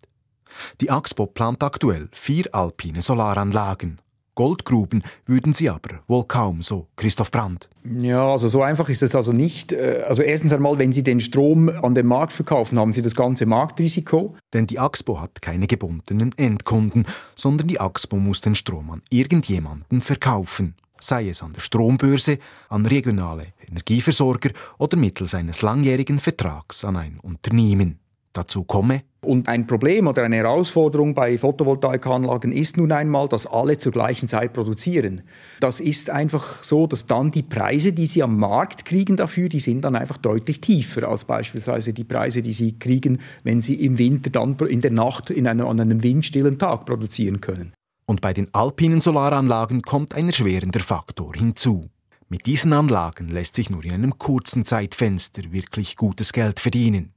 Die 0.81 0.91
AXPO 0.91 1.27
plant 1.27 1.63
aktuell 1.63 2.09
vier 2.13 2.55
alpine 2.55 3.03
Solaranlagen. 3.03 4.01
Goldgruben 4.35 5.03
würden 5.27 5.53
sie 5.53 5.69
aber 5.69 6.01
wohl 6.09 6.25
kaum, 6.25 6.63
so 6.63 6.89
Christoph 6.97 7.31
Brandt. 7.31 7.69
Ja, 7.85 8.27
also 8.29 8.49
so 8.49 8.63
einfach 8.63 8.89
ist 8.89 9.03
es 9.03 9.15
also 9.15 9.33
nicht. 9.33 9.73
Äh, 9.73 10.05
also 10.07 10.23
erstens 10.23 10.53
einmal, 10.53 10.79
wenn 10.79 10.93
Sie 10.93 11.03
den 11.03 11.21
Strom 11.21 11.69
an 11.69 11.95
den 11.95 12.07
Markt 12.07 12.33
verkaufen, 12.33 12.79
haben 12.79 12.93
Sie 12.93 13.03
das 13.03 13.15
ganze 13.15 13.45
Marktrisiko. 13.45 14.35
Denn 14.53 14.67
die 14.67 14.79
AXPO 14.79 15.21
hat 15.21 15.43
keine 15.43 15.67
gebundenen 15.67 16.33
Endkunden, 16.37 17.07
sondern 17.35 17.69
die 17.69 17.81
AXPO 17.81 18.17
muss 18.17 18.41
den 18.41 18.55
Strom 18.55 18.91
an 18.91 19.03
irgendjemanden 19.11 20.01
verkaufen. 20.01 20.77
Sei 21.01 21.29
es 21.29 21.43
an 21.43 21.53
der 21.53 21.61
Strombörse, 21.61 22.39
an 22.69 22.87
regionale 22.87 23.49
Energieversorger 23.69 24.51
oder 24.79 24.97
mittels 24.97 25.35
eines 25.35 25.61
langjährigen 25.61 26.21
Vertrags 26.21 26.85
an 26.85 26.97
ein 26.97 27.19
Unternehmen. 27.21 27.99
Dazu 28.33 28.63
komme, 28.63 29.03
und 29.25 29.49
ein 29.49 29.67
Problem 29.67 30.09
oder 30.09 30.25
eine 30.25 30.37
Herausforderung 30.37 31.15
bei 31.15 31.39
Photovoltaikanlagen 31.39 32.51
ist 32.51 32.77
nun 32.77 32.91
einmal, 32.91 33.29
dass 33.29 33.47
alle 33.47 33.79
zur 33.79 33.93
gleichen 33.93 34.29
Zeit 34.29 34.53
produzieren. 34.53 35.23
Das 35.61 35.79
ist 35.79 36.11
einfach 36.11 36.65
so, 36.65 36.87
dass 36.89 37.07
dann 37.07 37.31
die 37.31 37.43
Preise, 37.43 37.93
die 37.93 38.07
sie 38.07 38.23
am 38.23 38.37
Markt 38.37 38.85
kriegen 38.85 39.17
dafür, 39.17 39.49
die 39.49 39.61
sind 39.61 39.83
dann 39.83 39.95
einfach 39.95 40.19
deutlich 40.19 40.61
tiefer 40.61 41.09
als 41.09 41.25
beispielsweise 41.25 41.93
die 41.93 42.05
Preise, 42.05 42.43
die 42.43 42.53
sie 42.53 42.79
kriegen, 42.79 43.19
wenn 43.45 43.61
sie 43.61 43.77
im 43.85 43.99
Winter 43.99 44.31
dann 44.31 44.57
in 44.59 44.81
der 44.81 44.91
Nacht 44.91 45.31
in 45.31 45.47
einem, 45.47 45.67
an 45.67 45.81
einem 45.81 46.03
windstillen 46.03 46.59
Tag 46.59 46.85
produzieren 46.85 47.41
können. 47.41 47.73
Und 48.07 48.21
bei 48.21 48.33
den 48.33 48.53
alpinen 48.53 49.01
Solaranlagen 49.01 49.83
kommt 49.83 50.15
ein 50.15 50.27
erschwerender 50.27 50.81
Faktor 50.81 51.35
hinzu. 51.35 51.89
Mit 52.29 52.47
diesen 52.47 52.73
Anlagen 52.73 53.29
lässt 53.29 53.55
sich 53.55 53.71
nur 53.71 53.85
in 53.85 53.93
einem 53.93 54.19
kurzen 54.19 54.65
Zeitfenster 54.65 55.53
wirklich 55.53 55.97
gutes 55.97 56.33
Geld 56.33 56.59
verdienen. 56.59 57.12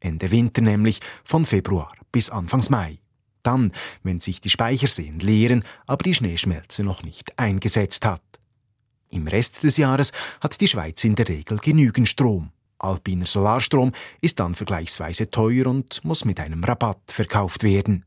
Ende 0.00 0.30
Winter 0.30 0.62
nämlich 0.62 1.00
von 1.24 1.44
Februar 1.44 1.92
bis 2.10 2.30
Anfangs 2.30 2.70
Mai. 2.70 2.98
Dann, 3.42 3.72
wenn 4.02 4.20
sich 4.20 4.40
die 4.40 4.50
Speicherseen 4.50 5.20
leeren, 5.20 5.64
aber 5.86 6.02
die 6.02 6.14
Schneeschmelze 6.14 6.82
noch 6.82 7.02
nicht 7.02 7.38
eingesetzt 7.38 8.04
hat. 8.04 8.22
Im 9.10 9.26
Rest 9.26 9.62
des 9.62 9.76
Jahres 9.76 10.12
hat 10.40 10.60
die 10.60 10.68
Schweiz 10.68 11.02
in 11.04 11.14
der 11.14 11.28
Regel 11.28 11.58
genügend 11.58 12.08
Strom. 12.08 12.50
Alpiner 12.78 13.26
Solarstrom 13.26 13.92
ist 14.20 14.40
dann 14.40 14.54
vergleichsweise 14.54 15.30
teuer 15.30 15.66
und 15.66 16.02
muss 16.04 16.24
mit 16.24 16.40
einem 16.40 16.64
Rabatt 16.64 17.10
verkauft 17.10 17.62
werden. 17.62 18.04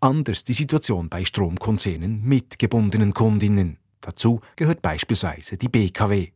Anders 0.00 0.44
die 0.44 0.54
Situation 0.54 1.08
bei 1.08 1.24
Stromkonzernen 1.24 2.22
mit 2.22 2.58
gebundenen 2.58 3.12
Kundinnen. 3.12 3.78
Dazu 4.00 4.40
gehört 4.54 4.80
beispielsweise 4.80 5.56
die 5.56 5.68
BKW. 5.68 6.30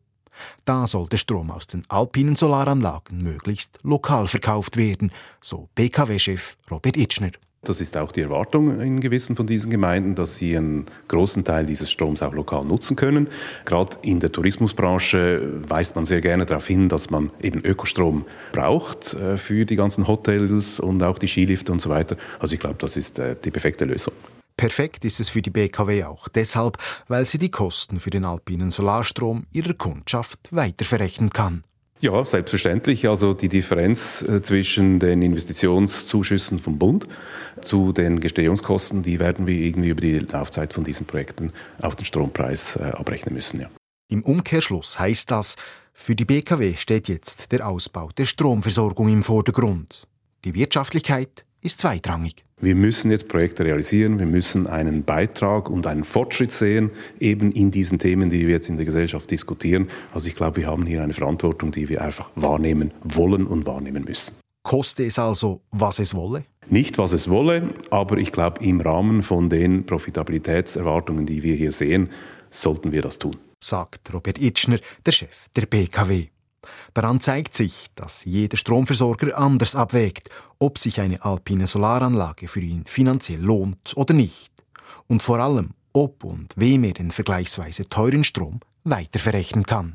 Da 0.65 0.87
sollte 0.87 1.19
Strom 1.19 1.51
aus 1.51 1.67
den 1.67 1.83
alpinen 1.89 2.37
Solaranlagen 2.37 3.23
möglichst 3.23 3.79
lokal 3.83 4.27
verkauft 4.27 4.77
werden, 4.77 5.13
so 5.41 5.69
BKW-Chef 5.75 6.57
Robert 6.71 6.97
Itschner. 6.97 7.31
Das 7.63 7.83
ist 7.83 7.95
auch 7.99 8.11
die 8.11 8.23
Erwartung 8.23 8.81
in 8.81 9.01
gewissen 9.01 9.37
von 9.37 9.47
diesen 9.47 9.71
Gemeinden, 9.71 10.15
dass 10.15 10.37
sie 10.37 10.57
einen 10.57 10.87
großen 11.09 11.45
Teil 11.45 11.67
dieses 11.67 11.91
Stroms 11.91 12.23
auch 12.23 12.33
lokal 12.33 12.65
nutzen 12.65 12.97
können. 12.97 13.29
Gerade 13.67 13.99
in 14.01 14.19
der 14.19 14.33
Tourismusbranche 14.33 15.43
weist 15.69 15.95
man 15.95 16.07
sehr 16.07 16.23
gerne 16.23 16.47
darauf 16.47 16.67
hin, 16.67 16.89
dass 16.89 17.11
man 17.11 17.31
eben 17.43 17.61
Ökostrom 17.63 18.25
braucht 18.53 19.13
äh, 19.13 19.37
für 19.37 19.67
die 19.67 19.77
ganzen 19.77 20.09
Hotels 20.09 20.81
und 20.81 21.03
auch 21.05 21.19
die 21.19 21.29
Skilifte 21.29 21.71
und 21.71 21.83
so 21.83 21.91
weiter. 21.91 22.17
Also 22.39 22.55
ich 22.55 22.61
glaube, 22.61 22.77
das 22.79 22.97
ist 22.97 23.19
äh, 23.19 23.37
die 23.45 23.51
perfekte 23.51 23.85
Lösung. 23.85 24.15
Perfekt 24.61 25.07
ist 25.07 25.21
es 25.21 25.31
für 25.31 25.41
die 25.41 25.49
BKW 25.49 26.05
auch 26.05 26.29
deshalb, 26.29 26.77
weil 27.09 27.25
sie 27.25 27.39
die 27.39 27.49
Kosten 27.49 27.99
für 27.99 28.11
den 28.11 28.27
alpinen 28.27 28.71
Solarstrom 28.71 29.47
ihrer 29.53 29.73
Kundschaft 29.73 30.39
weiterverrechnen 30.51 31.31
kann. 31.31 31.63
Ja, 32.01 32.23
selbstverständlich. 32.27 33.09
Also 33.09 33.33
die 33.33 33.49
Differenz 33.49 34.21
äh, 34.21 34.43
zwischen 34.43 34.99
den 34.99 35.23
Investitionszuschüssen 35.23 36.59
vom 36.59 36.79
Bund 36.79 37.09
zu 37.63 37.95
den 37.95 38.21
Gestehungskosten, 38.21 39.03
die 39.03 39.19
werden 39.19 39.47
wir 39.47 39.55
irgendwie 39.55 39.89
über 39.89 40.03
die 40.03 40.19
Laufzeit 40.19 40.75
von 40.75 40.85
diesen 40.85 41.07
Projekten 41.07 41.55
auf 41.81 41.97
den 41.97 42.05
Strompreis 42.05 42.77
äh, 42.77 42.83
abrechnen 42.83 43.33
müssen. 43.35 43.61
Ja. 43.61 43.71
Im 44.09 44.23
Umkehrschluss 44.23 44.99
heißt 44.99 45.31
das, 45.31 45.57
für 45.95 46.15
die 46.15 46.27
BKW 46.27 46.77
steht 46.77 47.09
jetzt 47.09 47.51
der 47.51 47.67
Ausbau 47.67 48.11
der 48.15 48.27
Stromversorgung 48.27 49.09
im 49.09 49.23
Vordergrund. 49.23 50.07
Die 50.45 50.55
Wirtschaftlichkeit 50.55 51.47
ist 51.63 51.81
zweitrangig. 51.81 52.45
Wir 52.63 52.75
müssen 52.75 53.11
jetzt 53.11 53.29
Projekte 53.29 53.65
realisieren, 53.65 54.19
wir 54.19 54.27
müssen 54.27 54.67
einen 54.67 55.03
Beitrag 55.05 55.71
und 55.71 55.87
einen 55.87 56.05
Fortschritt 56.05 56.53
sehen, 56.53 56.91
eben 57.19 57.53
in 57.53 57.71
diesen 57.71 57.99
Themen, 57.99 58.29
die 58.29 58.47
wir 58.47 58.55
jetzt 58.55 58.69
in 58.69 58.77
der 58.77 58.85
Gesellschaft 58.85 59.31
diskutieren. 59.31 59.89
Also 60.13 60.29
ich 60.29 60.37
glaube, 60.37 60.59
wir 60.59 60.67
haben 60.67 60.85
hier 60.85 61.03
eine 61.03 61.15
Verantwortung, 61.15 61.71
die 61.71 61.89
wir 61.89 62.03
einfach 62.03 62.31
wahrnehmen 62.35 62.93
wollen 63.03 63.47
und 63.47 63.67
wahrnehmen 63.67 64.05
müssen. 64.05 64.35
Koste 64.63 65.07
es 65.07 65.19
also, 65.19 65.63
was 65.71 65.99
es 66.01 66.15
wolle? 66.15 66.45
Nicht, 66.69 66.99
was 66.99 67.15
es 67.15 67.31
wolle, 67.31 67.75
aber 67.91 68.19
ich 68.19 68.31
glaube, 68.31 68.63
im 68.63 68.81
Rahmen 68.81 69.23
von 69.23 69.49
den 69.49 69.87
Profitabilitätserwartungen, 69.87 71.25
die 71.25 71.43
wir 71.43 71.55
hier 71.55 71.73
sehen, 71.73 72.11
sollten 72.51 72.93
wir 72.93 73.01
das 73.01 73.19
tun. 73.19 73.37
Sagt 73.59 74.13
Robert 74.13 74.41
Itschner, 74.41 74.79
der 75.05 75.13
Chef 75.13 75.49
der 75.57 75.67
BKW. 75.67 76.27
Daran 76.95 77.21
zeigt 77.21 77.55
sich, 77.55 77.87
dass 77.95 78.25
jeder 78.25 78.57
Stromversorger 78.57 79.37
anders 79.39 79.75
abwägt, 79.75 80.29
ob 80.59 80.79
sich 80.79 81.01
eine 81.01 81.25
alpine 81.25 81.67
Solaranlage 81.67 82.49
für 82.49 82.61
ihn 82.61 82.85
finanziell 82.85 83.41
lohnt 83.41 83.97
oder 83.97 84.15
nicht. 84.15 84.53
Und 85.07 85.23
vor 85.23 85.39
allem, 85.39 85.71
ob 85.93 86.25
und 86.25 86.53
wem 86.57 86.85
er 86.85 86.93
den 86.93 87.11
vergleichsweise 87.11 87.89
teuren 87.89 88.25
Strom 88.25 88.61
weiterverrechnen 88.85 89.65
kann. 89.65 89.95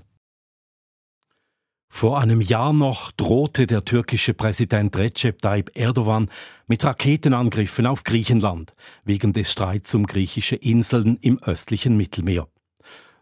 Vor 1.88 2.19
einem 2.19 2.41
Jahr 2.41 2.73
noch 2.73 3.12
drohte 3.12 3.67
der 3.67 3.86
türkische 3.86 4.34
Präsident 4.34 4.97
Recep 4.97 5.41
Tayyip 5.41 5.71
Erdogan 5.75 6.30
mit 6.67 6.84
Raketenangriffen 6.84 7.86
auf 7.86 8.04
Griechenland 8.04 8.73
wegen 9.06 9.32
des 9.32 9.51
Streits 9.51 9.95
um 9.95 10.06
griechische 10.06 10.58
Inseln 10.58 11.17
im 11.21 11.39
östlichen 11.41 11.95
Mittelmeer. 11.95 12.49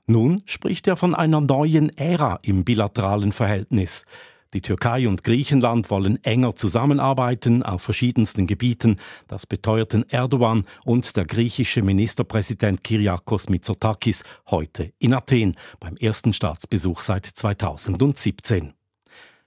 Nun 0.06 0.42
spricht 0.46 0.88
er 0.88 0.98
von 0.98 1.16
einer 1.16 1.40
neuen 1.40 1.90
Ära 1.98 2.40
im 2.42 2.66
bilateralen 2.66 3.32
Verhältnis. 3.32 4.06
Die 4.54 4.62
Türkei 4.62 5.08
und 5.08 5.24
Griechenland 5.24 5.90
wollen 5.90 6.24
enger 6.24 6.56
zusammenarbeiten 6.56 7.64
auf 7.64 7.82
verschiedensten 7.82 8.46
Gebieten. 8.46 8.98
Das 9.28 9.48
beteuerten 9.48 10.08
Erdogan 10.10 10.66
und 10.86 11.16
der 11.16 11.26
griechische 11.26 11.82
Ministerpräsident 11.82 12.84
Kyriakos 12.84 13.50
Mitsotakis 13.50 14.24
heute 14.52 14.92
in 15.00 15.14
Athen 15.14 15.56
beim 15.80 15.96
ersten 15.98 16.34
Staatsbesuch 16.34 17.02
seit 17.02 17.26
2017. 17.26 18.74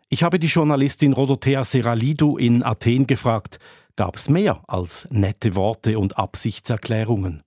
Ich 0.09 0.23
habe 0.23 0.38
die 0.40 0.49
Journalistin 0.49 1.12
Rodothea 1.12 1.64
Seralidou 1.64 2.38
in 2.38 2.64
Athen 2.64 3.07
gefragt, 3.07 3.59
gab 3.95 4.16
es 4.16 4.29
mehr 4.29 4.62
als 4.66 5.07
nette 5.11 5.55
Worte 5.55 5.99
und 5.99 6.19
Absichtserklärungen? 6.19 7.42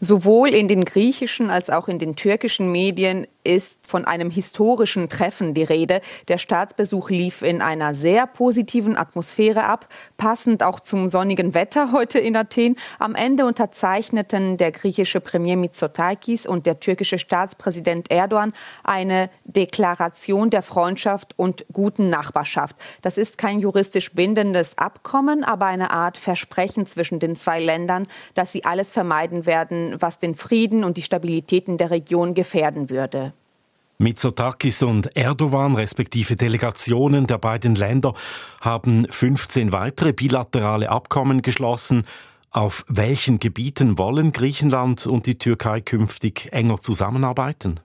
Sowohl 0.00 0.48
in 0.48 0.68
den 0.68 0.84
griechischen 0.84 1.50
als 1.50 1.70
auch 1.70 1.88
in 1.88 1.98
den 1.98 2.16
türkischen 2.16 2.72
Medien 2.72 3.26
ist 3.44 3.86
von 3.86 4.04
einem 4.06 4.30
historischen 4.30 5.08
Treffen 5.08 5.54
die 5.54 5.62
Rede. 5.62 6.00
Der 6.28 6.38
Staatsbesuch 6.38 7.10
lief 7.10 7.42
in 7.42 7.60
einer 7.62 7.94
sehr 7.94 8.26
positiven 8.26 8.96
Atmosphäre 8.96 9.64
ab, 9.64 9.88
passend 10.16 10.62
auch 10.62 10.80
zum 10.80 11.08
sonnigen 11.08 11.54
Wetter 11.54 11.92
heute 11.92 12.18
in 12.18 12.36
Athen. 12.36 12.76
Am 12.98 13.14
Ende 13.14 13.44
unterzeichneten 13.44 14.56
der 14.56 14.72
griechische 14.72 15.20
Premier 15.20 15.56
Mitsotakis 15.56 16.46
und 16.46 16.66
der 16.66 16.80
türkische 16.80 17.18
Staatspräsident 17.18 18.10
Erdogan 18.10 18.54
eine 18.82 19.28
Deklaration 19.44 20.50
der 20.50 20.62
Freundschaft 20.62 21.34
und 21.36 21.66
guten 21.72 22.08
Nachbarschaft. 22.08 22.76
Das 23.02 23.18
ist 23.18 23.36
kein 23.36 23.58
juristisch 23.58 24.12
bindendes 24.14 24.78
Abkommen, 24.78 25.44
aber 25.44 25.66
eine 25.66 25.90
Art 25.90 26.16
Versprechen 26.16 26.86
zwischen 26.86 27.20
den 27.20 27.36
zwei 27.36 27.60
Ländern, 27.60 28.06
dass 28.32 28.52
sie 28.52 28.64
alles 28.64 28.90
vermeiden 28.90 29.44
werden, 29.44 29.96
was 30.00 30.18
den 30.18 30.34
Frieden 30.34 30.84
und 30.84 30.96
die 30.96 31.02
Stabilität 31.02 31.68
in 31.68 31.76
der 31.76 31.90
Region 31.90 32.34
gefährden 32.34 32.88
würde. 32.88 33.33
Mitsotakis 33.98 34.82
und 34.82 35.16
Erdogan, 35.16 35.74
respektive 35.74 36.36
Delegationen 36.36 37.26
der 37.26 37.38
beiden 37.38 37.74
Länder, 37.74 38.14
haben 38.60 39.06
15 39.08 39.72
weitere 39.72 40.12
bilaterale 40.12 40.90
Abkommen 40.90 41.42
geschlossen. 41.42 42.04
Auf 42.50 42.84
welchen 42.88 43.40
Gebieten 43.40 43.98
wollen 43.98 44.32
Griechenland 44.32 45.06
und 45.06 45.26
die 45.26 45.38
Türkei 45.38 45.80
künftig 45.80 46.48
enger 46.52 46.80
zusammenarbeiten? 46.80 47.80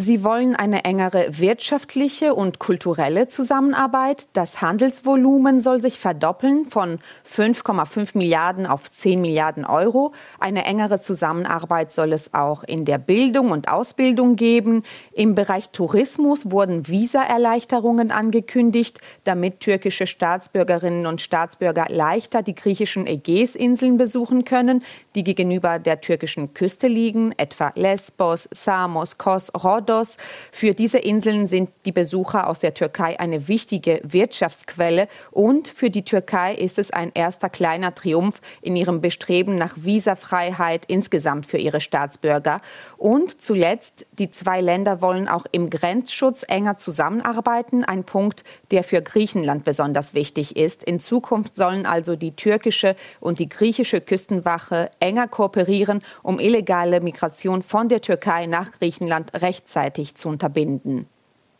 Sie 0.00 0.22
wollen 0.22 0.54
eine 0.54 0.84
engere 0.84 1.26
wirtschaftliche 1.40 2.32
und 2.32 2.60
kulturelle 2.60 3.26
Zusammenarbeit. 3.26 4.28
Das 4.32 4.62
Handelsvolumen 4.62 5.58
soll 5.58 5.80
sich 5.80 5.98
verdoppeln 5.98 6.66
von 6.66 7.00
5,5 7.28 8.10
Milliarden 8.16 8.68
auf 8.68 8.88
10 8.88 9.20
Milliarden 9.20 9.64
Euro. 9.64 10.12
Eine 10.38 10.66
engere 10.66 11.00
Zusammenarbeit 11.00 11.90
soll 11.90 12.12
es 12.12 12.32
auch 12.32 12.62
in 12.62 12.84
der 12.84 12.98
Bildung 12.98 13.50
und 13.50 13.72
Ausbildung 13.72 14.36
geben. 14.36 14.84
Im 15.10 15.34
Bereich 15.34 15.70
Tourismus 15.70 16.52
wurden 16.52 16.86
Visaerleichterungen 16.86 18.12
angekündigt, 18.12 19.00
damit 19.24 19.58
türkische 19.58 20.06
Staatsbürgerinnen 20.06 21.06
und 21.06 21.22
Staatsbürger 21.22 21.86
leichter 21.88 22.42
die 22.42 22.54
griechischen 22.54 23.08
Ägäisinseln 23.08 23.98
besuchen 23.98 24.44
können, 24.44 24.84
die 25.16 25.24
gegenüber 25.24 25.80
der 25.80 26.00
türkischen 26.00 26.54
Küste 26.54 26.86
liegen, 26.86 27.32
etwa 27.36 27.72
Lesbos, 27.74 28.48
Samos, 28.52 29.18
Kos, 29.18 29.50
Rhodos 29.52 29.87
Rhodos. 29.88 30.18
Für 30.52 30.74
diese 30.74 30.98
Inseln 30.98 31.46
sind 31.46 31.70
die 31.84 31.92
Besucher 31.92 32.48
aus 32.48 32.60
der 32.60 32.74
Türkei 32.74 33.18
eine 33.18 33.48
wichtige 33.48 34.00
Wirtschaftsquelle 34.04 35.08
und 35.30 35.68
für 35.68 35.90
die 35.90 36.04
Türkei 36.04 36.54
ist 36.54 36.78
es 36.78 36.90
ein 36.90 37.10
erster 37.14 37.48
kleiner 37.48 37.94
Triumph 37.94 38.40
in 38.60 38.76
ihrem 38.76 39.00
Bestreben 39.00 39.56
nach 39.56 39.74
Visafreiheit 39.76 40.84
insgesamt 40.88 41.46
für 41.46 41.58
ihre 41.58 41.80
Staatsbürger. 41.80 42.60
Und 42.96 43.40
zuletzt, 43.40 44.06
die 44.18 44.30
zwei 44.30 44.60
Länder 44.60 45.00
wollen 45.00 45.28
auch 45.28 45.46
im 45.52 45.70
Grenzschutz 45.70 46.44
enger 46.46 46.76
zusammenarbeiten, 46.76 47.84
ein 47.84 48.04
Punkt, 48.04 48.44
der 48.70 48.84
für 48.84 49.02
Griechenland 49.02 49.64
besonders 49.64 50.14
wichtig 50.14 50.56
ist. 50.56 50.84
In 50.84 51.00
Zukunft 51.00 51.54
sollen 51.54 51.86
also 51.86 52.16
die 52.16 52.32
türkische 52.32 52.96
und 53.20 53.38
die 53.38 53.48
griechische 53.48 54.00
Küstenwache 54.00 54.90
enger 55.00 55.28
kooperieren, 55.28 56.02
um 56.22 56.38
illegale 56.38 57.00
Migration 57.00 57.62
von 57.62 57.88
der 57.88 58.00
Türkei 58.00 58.46
nach 58.46 58.72
Griechenland 58.72 59.32
rechtzeitig 59.34 59.67
rechtzeitig 59.68 60.14
zu 60.14 60.28
unterbinden. 60.28 61.06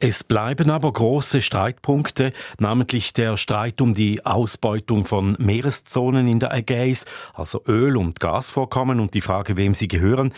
Es 0.00 0.22
bleiben 0.22 0.70
aber 0.70 0.92
große 0.92 1.40
Streitpunkte, 1.40 2.32
namentlich 2.58 3.12
der 3.12 3.36
Streit 3.36 3.80
um 3.80 3.94
die 3.94 4.24
Ausbeutung 4.24 5.04
von 5.04 5.36
Meereszonen 5.40 6.28
in 6.28 6.38
der 6.38 6.52
Ägäis, 6.52 7.04
also 7.34 7.62
Öl- 7.66 7.96
und 7.96 8.20
Gasvorkommen 8.20 9.00
und 9.00 9.14
die 9.14 9.20
Frage, 9.20 9.56
wem 9.56 9.74
sie 9.74 9.88
gehören. 9.88 10.32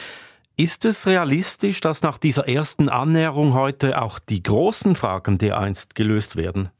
Ist 0.56 0.84
es 0.86 1.06
realistisch, 1.06 1.80
dass 1.80 2.02
nach 2.02 2.16
dieser 2.16 2.48
ersten 2.48 2.88
Annäherung 2.88 3.52
heute 3.52 4.00
auch 4.00 4.18
die 4.18 4.42
großen 4.42 4.96
Fragen 4.96 5.36
dereinst 5.36 5.94
gelöst 5.94 6.36
werden? 6.36 6.70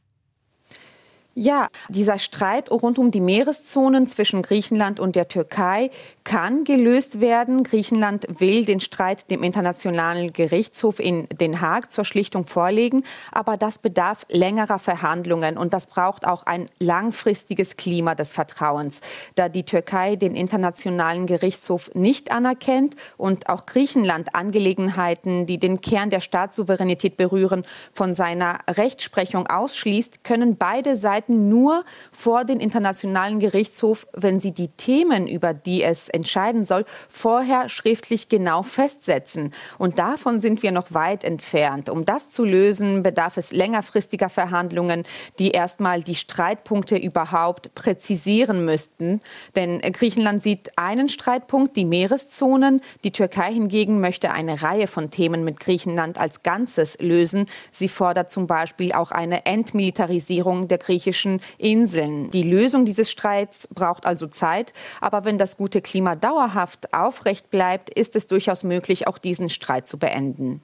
Ja, 1.35 1.69
dieser 1.88 2.19
Streit 2.19 2.73
rund 2.73 2.99
um 2.99 3.12
die 3.12 3.21
Meereszonen 3.21 4.09
zwischen 4.09 4.43
Griechenland 4.43 4.99
und 4.99 5.14
der 5.14 5.29
Türkei 5.29 5.90
kann 6.25 6.64
gelöst 6.64 7.21
werden. 7.21 7.62
Griechenland 7.62 8.27
will 8.40 8.64
den 8.64 8.81
Streit 8.81 9.31
dem 9.31 9.45
Internationalen 9.45 10.33
Gerichtshof 10.33 10.99
in 10.99 11.29
Den 11.29 11.61
Haag 11.61 11.93
zur 11.93 12.05
Schlichtung 12.05 12.47
vorlegen, 12.47 13.05
aber 13.31 13.57
das 13.57 13.79
bedarf 13.79 14.27
längerer 14.29 14.81
Verhandlungen 14.81 15.57
und 15.57 15.73
das 15.73 15.87
braucht 15.87 16.27
auch 16.27 16.47
ein 16.47 16.66
langfristiges 16.81 17.77
Klima 17.77 18.16
des 18.16 18.33
Vertrauens, 18.33 19.01
da 19.37 19.49
die 19.49 19.64
Türkei 19.64 20.16
den 20.16 20.35
Internationalen 20.35 21.27
Gerichtshof 21.27 21.93
nicht 21.95 22.33
anerkennt 22.33 22.97
und 23.16 23.49
auch 23.49 23.66
Griechenland 23.66 24.35
Angelegenheiten, 24.35 25.47
die 25.47 25.59
den 25.59 25.81
Kern 25.81 26.11
der 26.11 26.21
Staatssouveränität 26.21 27.16
berühren, 27.16 27.64
von 27.93 28.14
seiner 28.14 28.59
Rechtsprechung 28.69 29.47
ausschließt, 29.47 30.25
können 30.25 30.57
beide 30.57 30.97
Seiten 30.97 31.20
Seiten 31.21 31.51
nur 31.51 31.85
vor 32.13 32.45
den 32.47 32.61
Internationalen 32.61 33.41
Gerichtshof, 33.41 34.07
wenn 34.15 34.41
sie 34.41 34.53
die 34.53 34.69
Themen, 34.69 35.29
über 35.29 35.53
die 35.53 35.83
es 35.83 36.09
entscheiden 36.09 36.65
soll, 36.65 36.87
vorher 37.11 37.69
schriftlich 37.69 38.31
genau 38.31 38.63
festsetzen. 38.63 39.53
Und 39.77 39.99
davon 39.99 40.41
sind 40.41 40.63
wir 40.63 40.73
noch 40.73 40.95
weit 40.95 41.25
entfernt. 41.25 41.91
Um 41.91 42.07
das 42.07 42.31
zu 42.31 42.45
lösen, 42.45 43.03
bedarf 43.03 43.37
es 43.37 43.53
längerfristiger 43.53 44.31
Verhandlungen, 44.31 45.05
die 45.39 45.51
erstmal 45.51 46.03
die 46.03 46.15
Streitpunkte 46.15 46.97
überhaupt 46.97 47.75
präzisieren 47.75 48.65
müssten. 48.65 49.21
Denn 49.57 49.81
Griechenland 49.81 50.43
sieht 50.43 50.79
einen 50.79 51.11
Streitpunkt, 51.11 51.77
die 51.77 51.85
Meereszonen. 51.85 52.81
Die 53.05 53.13
Türkei 53.13 53.53
hingegen 53.53 54.01
möchte 54.01 54.31
eine 54.31 54.63
Reihe 54.63 54.87
von 54.87 55.11
Themen 55.11 55.45
mit 55.45 55.61
Griechenland 55.61 56.19
als 56.19 56.43
Ganzes 56.43 56.99
lösen. 56.99 57.47
Sie 57.71 57.89
fordert 57.89 58.31
zum 58.31 58.47
Beispiel 58.47 58.93
auch 58.93 59.11
eine 59.11 59.45
Entmilitarisierung 59.45 60.67
der 60.69 60.79
griechischen 60.79 61.10
griechischen 61.11 61.40
Inseln. 61.59 62.31
Die 62.31 62.42
Lösung 62.42 62.85
dieses 62.85 63.11
Streits 63.11 63.68
braucht 63.75 64.07
also 64.07 64.27
Zeit. 64.27 64.73
Aber 65.01 65.25
wenn 65.25 65.38
das 65.38 65.57
gute 65.57 65.81
Klima 65.81 66.14
dauerhaft 66.14 66.94
aufrecht 66.94 67.51
bleibt, 67.51 67.90
ist 67.90 68.16
es 68.16 68.27
durchaus 68.27 68.64
möglich, 68.64 69.07
auch 69.09 69.18
diesen 69.18 69.51
Streit 69.51 69.88
zu 69.88 69.99
beenden. 69.99 70.62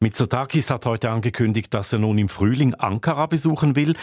Mitsotakis 0.00 0.68
hat 0.70 0.84
heute 0.84 1.10
angekündigt, 1.10 1.72
dass 1.72 1.92
er 1.92 2.00
nun 2.00 2.18
im 2.18 2.28
Frühling 2.28 2.74
Ankara 2.74 3.26
besuchen 3.26 3.76
will. 3.76 3.94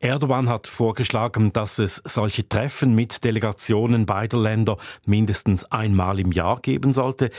Erdogan 0.00 0.48
hat 0.48 0.66
vorgeschlagen, 0.66 1.52
dass 1.52 1.78
es 1.78 2.02
solche 2.04 2.46
Treffen 2.46 2.94
mit 2.94 3.24
Delegationen 3.24 4.04
beider 4.04 4.38
Länder 4.38 4.76
mindestens 5.06 5.64
einmal 5.64 6.18
im 6.18 6.32
Jahr 6.32 6.60
geben 6.60 6.92
sollte. 6.92 7.30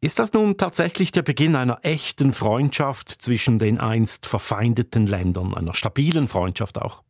Ist 0.00 0.18
das 0.18 0.34
nun 0.34 0.58
tatsächlich 0.58 1.12
der 1.12 1.22
Beginn 1.22 1.56
einer 1.56 1.78
echten 1.82 2.34
Freundschaft 2.34 3.08
zwischen 3.08 3.58
den 3.58 3.80
einst 3.80 4.26
verfeindeten 4.26 5.06
Ländern, 5.06 5.54
einer 5.54 5.72
stabilen 5.72 6.28
Freundschaft 6.28 6.82
auch? 6.82 7.02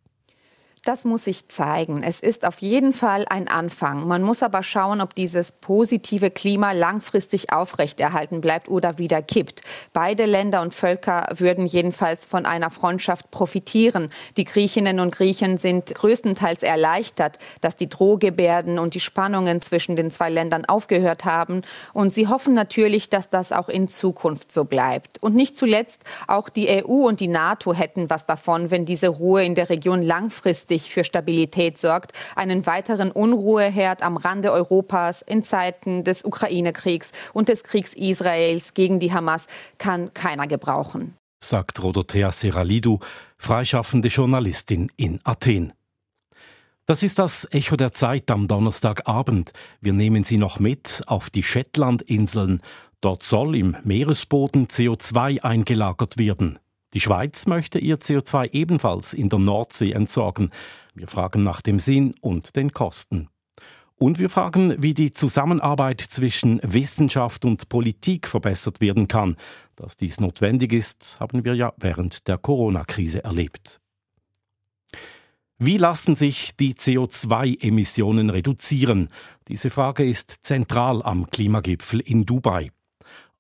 Das 0.85 1.07
muss 1.07 1.25
sich 1.25 1.49
zeigen. 1.49 2.03
Es 2.03 2.21
ist 2.21 2.45
auf 2.45 2.59
jeden 2.59 2.93
Fall 2.93 3.25
ein 3.31 3.49
Anfang. 3.49 4.07
Man 4.07 4.23
muss 4.23 4.43
aber 4.43 4.63
schauen, 4.63 5.01
ob 5.01 5.15
dieses 5.15 5.53
positive 5.53 6.31
Klima 6.31 6.73
langfristig 6.73 7.55
aufrechterhalten 7.55 8.43
bleibt 8.43 8.69
oder 8.69 8.99
wieder 8.99 9.23
kippt. 9.23 9.63
Beide 9.95 10.27
Länder 10.27 10.61
und 10.61 10.75
Völker 10.75 11.27
würden 11.35 11.65
jedenfalls 11.65 12.27
von 12.27 12.45
einer 12.45 12.69
Freundschaft 12.69 13.31
profitieren. 13.31 14.11
Die 14.37 14.45
Griechinnen 14.45 15.01
und 15.01 15.15
Griechen 15.15 15.57
sind 15.57 15.95
größtenteils 15.95 16.63
erleichtert, 16.63 17.39
dass 17.63 17.77
die 17.77 17.89
Drohgebärden 17.89 18.79
und 18.79 18.93
die 18.93 19.01
Spannungen 19.01 19.63
zwischen 19.63 19.97
den 19.97 20.11
zwei 20.11 20.29
Ländern 20.29 20.67
aufgehört 20.67 21.25
haben. 21.25 21.63
Und 21.95 22.13
sie 22.13 22.29
hoffen 22.29 22.53
natürlich, 22.53 23.09
dass 23.09 23.31
das 23.31 23.53
auch 23.53 23.71
in 23.71 23.89
Zukunft 23.89 24.53
so 24.53 24.67
bleibt. 24.67 25.23
Und 25.23 25.35
nicht 25.35 25.57
zuletzt 25.57 26.03
auch 26.27 26.51
die 26.51 26.69
EU 26.69 27.09
und 27.09 27.21
die 27.21 27.29
NATO 27.29 27.73
hätten 27.73 28.11
was 28.11 28.27
davon, 28.27 28.71
wenn 28.71 28.85
diese 28.85 29.09
Ruhe 29.09 29.43
in 29.43 29.55
der 29.55 29.71
Region 29.71 30.03
langfristig 30.03 30.74
langfristig 30.75 30.93
für 30.93 31.05
Stabilität 31.05 31.79
sorgt, 31.79 32.13
einen 32.37 32.67
weiteren 32.67 33.11
Unruheherd 33.11 34.03
am 34.03 34.17
Rande 34.17 34.53
Europas 34.53 35.23
in 35.23 35.43
Zeiten 35.43 36.05
des 36.05 36.25
Ukraine-Kriegs 36.25 37.13
und 37.33 37.49
des 37.49 37.65
Kriegs 37.65 37.95
Israels 37.95 38.75
gegen 38.75 38.99
die 38.99 39.13
Hamas 39.13 39.47
kann 39.79 40.13
keiner 40.15 40.47
gebrauchen. 40.47 41.15
Sagt 41.41 41.83
Rodothea 41.83 42.33
Seralidou, 42.33 42.99
freischaffende 43.39 44.09
Journalistin 44.09 44.91
in 44.97 45.21
Athen. 45.25 45.73
Das 46.87 47.03
ist 47.03 47.19
das 47.19 47.49
Echo 47.51 47.77
der 47.77 47.93
Zeit 47.93 48.31
am 48.31 48.47
Donnerstagabend. 48.47 49.53
Wir 49.81 49.93
nehmen 49.93 50.25
Sie 50.25 50.37
noch 50.37 50.59
mit 50.59 51.03
auf 51.07 51.31
die 51.31 51.43
Shetlandinseln. 51.43 52.61
Dort 53.01 53.23
soll 53.23 53.57
im 53.57 53.77
Meeresboden 53.85 54.67
CO2 54.67 55.41
eingelagert 55.43 56.19
werden. 56.19 56.59
Die 56.95 57.01
Schweiz 57.01 57.47
möchte 57.47 57.81
ihr 57.81 57.99
CO2 57.99 58.53
ebenfalls 58.53 59.15
in 59.15 59.29
der 59.29 59.41
Nordsee 59.41 59.91
entsorgen. 59.91 60.51
Wir 60.95 61.09
fragen 61.09 61.43
nach 61.43 61.61
dem 61.61 61.81
Sinn 61.81 62.15
und 62.21 62.55
den 62.55 62.73
Kosten. 62.73 63.29
Und 63.97 64.21
wir 64.21 64.31
fragen, 64.31 64.81
wie 64.81 64.95
die 64.95 65.13
Zusammenarbeit 65.13 66.01
zwischen 66.01 66.61
Wissenschaft 66.63 67.45
und 67.45 67.69
Politik 67.69 68.29
verbessert 68.29 68.81
werden 68.81 69.09
kann. 69.09 69.37
Dass 69.75 69.97
dies 69.97 70.21
notwendig 70.21 70.73
ist, 70.73 71.17
haben 71.19 71.45
wir 71.45 71.55
ja 71.55 71.73
während 71.79 72.29
der 72.29 72.39
Corona-Krise 72.39 73.25
erlebt. 73.25 73.81
Wie 75.59 75.79
lassen 75.79 76.15
sich 76.15 76.55
die 76.57 76.75
CO2-Emissionen 76.75 78.31
reduzieren? 78.31 79.09
Diese 79.49 79.71
Frage 79.71 80.05
ist 80.05 80.45
zentral 80.45 81.03
am 81.03 81.29
Klimagipfel 81.29 82.01
in 82.01 82.25
Dubai. 82.25 82.71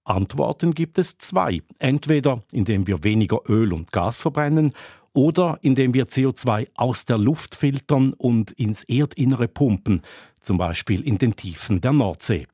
Antworten 0.04 0.74
gibt 0.74 0.98
es 0.98 1.18
zwei. 1.18 1.62
Entweder 1.78 2.42
indem 2.52 2.86
wir 2.86 3.04
weniger 3.04 3.40
Öl 3.48 3.72
und 3.72 3.92
Gas 3.92 4.22
verbrennen 4.22 4.72
oder 5.12 5.58
indem 5.62 5.94
wir 5.94 6.06
CO2 6.06 6.68
aus 6.74 7.04
der 7.04 7.18
Luft 7.18 7.54
filtern 7.54 8.12
und 8.12 8.50
ins 8.52 8.82
Erdinnere 8.84 9.48
pumpen, 9.48 10.02
zum 10.40 10.58
Beispiel 10.58 11.02
in 11.02 11.18
den 11.18 11.36
Tiefen 11.36 11.80
der 11.80 11.92
Nordsee. 11.92 12.46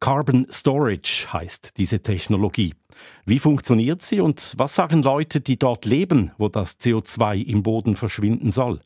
Carbon 0.00 0.46
Storage 0.50 1.26
heißt 1.32 1.78
diese 1.78 2.00
Technologie. 2.00 2.74
Wie 3.26 3.38
funktioniert 3.38 4.02
sie 4.02 4.20
und 4.20 4.54
was 4.58 4.74
sagen 4.74 5.02
Leute, 5.02 5.40
die 5.40 5.58
dort 5.58 5.86
leben, 5.86 6.32
wo 6.38 6.48
das 6.48 6.78
CO2 6.78 7.42
im 7.42 7.62
Boden 7.62 7.96
verschwinden 7.96 8.50
soll? 8.50 8.80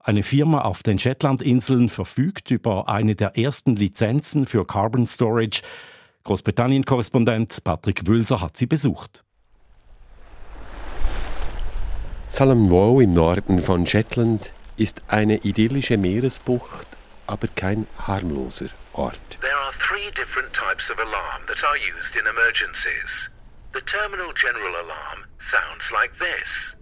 Eine 0.00 0.22
Firma 0.22 0.62
auf 0.62 0.82
den 0.82 0.98
Shetlandinseln 0.98 1.88
verfügt 1.88 2.50
über 2.50 2.88
eine 2.88 3.14
der 3.14 3.38
ersten 3.38 3.76
Lizenzen 3.76 4.46
für 4.46 4.66
Carbon 4.66 5.06
Storage, 5.06 5.62
Großbritannien-Korrespondent 6.24 7.62
Patrick 7.64 8.06
Wülser 8.06 8.40
hat 8.40 8.56
sie 8.56 8.66
besucht. 8.66 9.24
Salamwow 12.28 13.00
im 13.02 13.12
Norden 13.12 13.62
von 13.62 13.86
Shetland 13.86 14.52
ist 14.76 15.02
eine 15.06 15.36
idyllische 15.44 15.96
Meeresbucht, 15.98 16.86
aber 17.26 17.46
kein 17.48 17.86
harmloser 17.98 18.70
Ort. 18.94 19.38
There 19.40 19.54
are 19.54 19.72
three 19.78 20.10
different 20.16 20.52
types 20.52 20.90
of 20.90 20.98
alarm 20.98 21.42
that 21.46 21.62
are 21.62 21.76
used 21.76 22.16
in 22.16 22.26
emergencies. 22.26 23.30
The 23.72 23.82
terminal 23.82 24.32
general 24.34 24.74
alarm 24.74 25.26
sounds 25.38 25.92
like 25.92 26.12
this. 26.18 26.74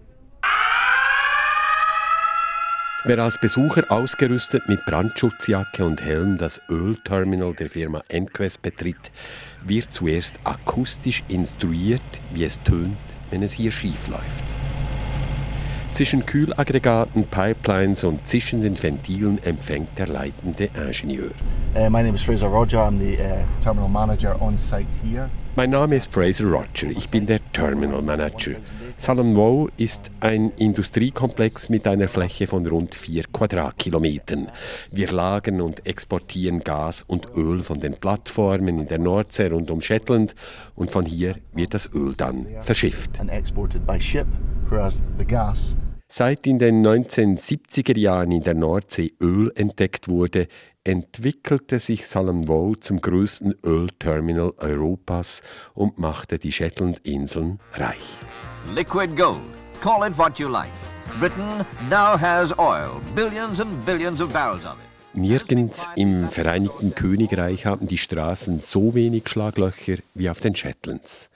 Wer 3.05 3.19
als 3.19 3.37
Besucher 3.37 3.91
ausgerüstet 3.91 4.69
mit 4.69 4.85
Brandschutzjacke 4.85 5.85
und 5.85 6.01
Helm 6.01 6.38
das 6.38 6.61
Ölterminal 6.69 7.53
der 7.53 7.69
Firma 7.69 8.01
Enquest 8.07 8.62
betritt, 8.62 9.11
wird 9.65 9.93
zuerst 9.93 10.37
akustisch 10.45 11.25
instruiert, 11.27 12.01
wie 12.33 12.45
es 12.45 12.62
tönt, 12.62 12.97
wenn 13.31 13.43
es 13.43 13.55
hier 13.55 13.73
schief 13.73 14.07
läuft. 14.07 14.45
Zwischen 15.91 16.25
Kühlaggregaten, 16.25 17.25
Pipelines 17.25 18.05
und 18.05 18.25
zischenden 18.25 18.81
Ventilen 18.81 19.43
empfängt 19.43 19.99
der 19.99 20.07
leitende 20.07 20.71
Ingenieur. 20.77 21.33
Uh, 21.75 21.91
my 21.91 22.05
name 22.05 22.15
is 22.15 22.23
Fraser 22.23 22.47
Roger. 22.47 22.79
I'm 22.79 23.01
the 23.01 23.21
uh, 23.21 23.45
terminal 23.61 23.88
manager 23.88 24.41
on 24.41 24.57
site 24.57 24.87
here. 25.05 25.29
Mein 25.57 25.71
Name 25.71 25.97
ist 25.97 26.11
Fraser 26.11 26.47
Roger. 26.47 26.88
Ich 26.97 27.11
bin 27.11 27.27
der 27.27 27.41
Terminal 27.53 28.01
Manager. 28.01 28.53
Salonwow 29.03 29.69
ist 29.79 30.12
ein 30.21 30.53
Industriekomplex 30.59 31.69
mit 31.69 31.88
einer 31.88 32.07
Fläche 32.07 32.47
von 32.47 32.65
rund 32.65 32.95
vier 32.95 33.25
Quadratkilometern. 33.25 34.49
Wir 34.93 35.11
lagern 35.11 35.61
und 35.61 35.85
exportieren 35.85 36.61
Gas 36.61 37.03
und 37.03 37.27
Öl 37.35 37.65
von 37.65 37.81
den 37.81 37.95
Plattformen 37.95 38.79
in 38.79 38.87
der 38.87 39.01
Nordsee 39.01 39.49
rund 39.49 39.73
um 39.73 39.81
Shetland 39.81 40.37
und 40.77 40.93
von 40.93 41.05
hier 41.05 41.35
wird 41.53 41.75
das 41.75 41.91
Öl 41.93 42.15
dann 42.17 42.47
verschifft. 42.61 43.21
Seit 46.09 46.47
in 46.47 46.59
den 46.59 46.87
1970er 46.87 47.99
Jahren 47.99 48.31
in 48.31 48.45
der 48.45 48.55
Nordsee 48.55 49.15
Öl 49.21 49.51
entdeckt 49.57 50.07
wurde, 50.07 50.47
entwickelte 50.85 51.79
sich 51.79 52.07
Salomwow 52.07 52.79
zum 52.79 53.01
größten 53.01 53.55
Ölterminal 53.64 54.53
Europas 54.59 55.42
und 55.75 55.99
machte 55.99 56.38
die 56.38 56.53
Shetlandinseln 56.53 57.61
reich. 57.75 58.16
Liquid 58.75 59.16
gold, 59.16 59.42
call 59.81 60.09
it 60.09 60.16
what 60.18 60.38
you 60.38 60.49
like. 60.49 60.73
Britain 61.21 61.64
now 61.88 62.18
has 62.18 62.57
oil, 62.59 63.01
billions 63.14 63.61
and 63.61 63.85
billions 63.85 64.21
of 64.21 64.33
barrels 64.33 64.64
of 64.64 64.73
it. 64.75 64.92
Nirgends 65.14 65.88
im 65.95 66.27
Vereinigten 66.29 66.95
Königreich 66.95 67.66
haben 67.66 67.87
die 67.87 67.99
Straßen 67.99 68.61
so 68.61 68.95
wenig 68.95 69.29
Schlaglöcher 69.29 69.99
wie 70.14 70.31
auf 70.31 70.40
den 70.40 70.57
Shetlands. 70.57 71.29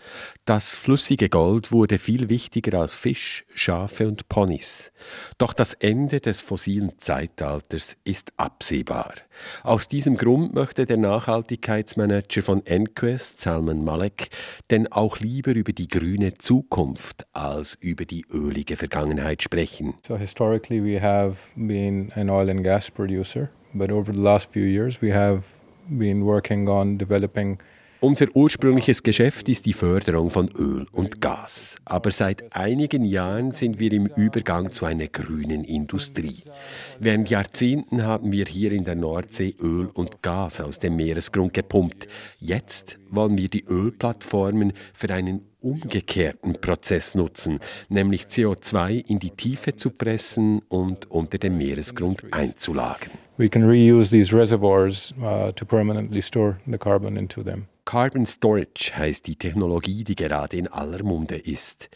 Das 0.45 0.77
flüssige 0.77 1.29
Gold 1.29 1.73
wurde 1.73 1.99
viel 1.99 2.29
wichtiger 2.29 2.81
als 2.81 2.95
Fisch, 2.95 3.45
Schafe 3.55 4.07
und 4.07 4.29
Ponys. 4.29 4.93
Doch 5.39 5.53
das 5.53 5.73
Ende 5.75 6.21
des 6.21 6.41
fossilen 6.41 6.99
Zeitalters 6.99 7.97
ist 8.05 8.33
absehbar. 8.37 9.15
Aus 9.63 9.89
diesem 9.89 10.17
Grund 10.17 10.55
möchte 10.55 10.87
der 10.87 10.97
Nachhaltigkeitsmanager 10.97 12.43
von 12.43 12.65
Enquest, 12.67 13.41
Salman 13.41 13.85
Malek, 13.85 14.31
denn 14.71 14.91
auch 14.91 15.19
lieber 15.19 15.55
über 15.55 15.73
die 15.73 15.89
grüne 15.89 16.39
Zukunft 16.39 17.27
als 17.33 17.77
über 17.81 18.05
die 18.05 18.25
ölige 18.31 18.77
Vergangenheit 18.77 19.43
sprechen. 19.43 19.95
So 20.07 20.17
historically 20.17 20.83
we 20.83 21.01
have 21.01 21.37
been 21.57 22.13
an 22.15 22.31
oil 22.31 22.51
and 22.51 22.63
gas 22.63 22.91
producer. 22.91 23.51
But 23.75 23.91
over 23.93 24.13
the 24.13 24.21
last 24.21 24.51
few 24.51 24.65
years, 24.65 25.03
we 25.03 25.13
have 25.13 25.45
been 25.89 26.25
working 26.25 26.69
on 26.69 26.97
developing 26.97 27.59
unser 28.07 28.27
ursprüngliches 28.37 29.03
Geschäft 29.03 29.49
ist 29.49 29.67
die 29.67 29.73
Förderung 29.73 30.31
von 30.31 30.49
Öl 30.57 30.87
und 30.93 31.21
Gas. 31.21 31.75
Aber 31.85 32.13
seit 32.13 32.55
einigen 32.55 33.05
Jahren 33.05 33.51
sind 33.51 33.81
wir 33.81 33.93
im 33.93 34.07
Übergang 34.07 34.71
zu 34.71 34.85
einer 34.85 35.09
grünen 35.09 35.65
Industrie. 35.65 36.45
Während 37.01 37.31
Jahrzehnten 37.31 38.05
haben 38.05 38.31
wir 38.31 38.45
hier 38.45 38.71
in 38.71 38.85
der 38.85 38.95
Nordsee 38.95 39.57
Öl 39.61 39.87
und 39.93 40.23
Gas 40.23 40.61
aus 40.61 40.79
dem 40.79 40.95
Meeresgrund 40.95 41.53
gepumpt. 41.53 42.07
Jetzt 42.39 42.97
wollen 43.11 43.37
wir 43.37 43.49
die 43.49 43.65
Ölplattformen 43.65 44.73
für 44.95 45.13
einen 45.13 45.41
umgekehrten 45.61 46.53
Prozess 46.61 47.17
nutzen, 47.17 47.59
nämlich 47.89 48.27
CO2 48.27 49.05
in 49.05 49.19
die 49.19 49.33
Tiefe 49.33 49.75
zu 49.75 49.91
pressen 49.91 50.61
und 50.69 51.11
unter 51.11 51.39
dem 51.39 51.59
Meeresgrund 51.59 52.23
einzulagern. 52.31 53.11
We 53.37 53.49
can 53.49 53.65
reuse 53.65 54.11
these 54.11 54.33
reservoirs 54.33 55.13
uh, 55.21 55.51
to 55.51 55.67
permanently 55.67 56.23
store 56.23 56.59
the 56.67 56.79
carbon 56.79 57.17
into 57.17 57.43
them. 57.43 57.67
Carbon 57.87 58.27
Storage 58.27 58.97
heißt 58.97 59.29
die 59.29 59.37
Technologie, 59.37 60.03
die 60.03 60.17
gerade 60.17 60.57
in 60.57 60.67
aller 60.67 61.05
Munde 61.05 61.37
ist. 61.37 61.89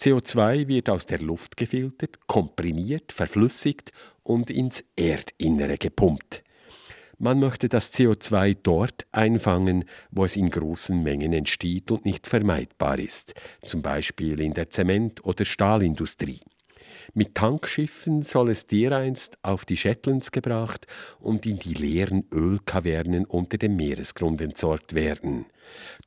CO2 0.00 0.68
wird 0.68 0.88
aus 0.88 1.04
der 1.04 1.20
Luft 1.20 1.58
gefiltert, 1.58 2.18
komprimiert, 2.26 3.12
verflüssigt 3.12 3.92
und 4.22 4.50
ins 4.50 4.82
Erdinnere 4.96 5.76
gepumpt. 5.76 6.42
Man 7.18 7.40
möchte 7.40 7.68
das 7.68 7.92
CO2 7.92 8.56
dort 8.62 9.06
einfangen, 9.12 9.84
wo 10.10 10.24
es 10.24 10.34
in 10.34 10.48
großen 10.48 11.02
Mengen 11.02 11.34
entsteht 11.34 11.90
und 11.90 12.06
nicht 12.06 12.26
vermeidbar 12.26 12.98
ist, 12.98 13.34
zum 13.62 13.82
Beispiel 13.82 14.40
in 14.40 14.54
der 14.54 14.70
Zement- 14.70 15.24
oder 15.26 15.44
Stahlindustrie. 15.44 16.40
Mit 17.12 17.34
Tankschiffen 17.34 18.22
soll 18.22 18.50
es 18.50 18.66
dereinst 18.66 19.36
auf 19.42 19.64
die 19.64 19.76
Shetlands 19.76 20.32
gebracht 20.32 20.86
und 21.20 21.44
in 21.46 21.58
die 21.58 21.74
leeren 21.74 22.24
Ölkavernen 22.32 23.24
unter 23.24 23.58
dem 23.58 23.76
Meeresgrund 23.76 24.40
entsorgt 24.40 24.94
werden. 24.94 25.46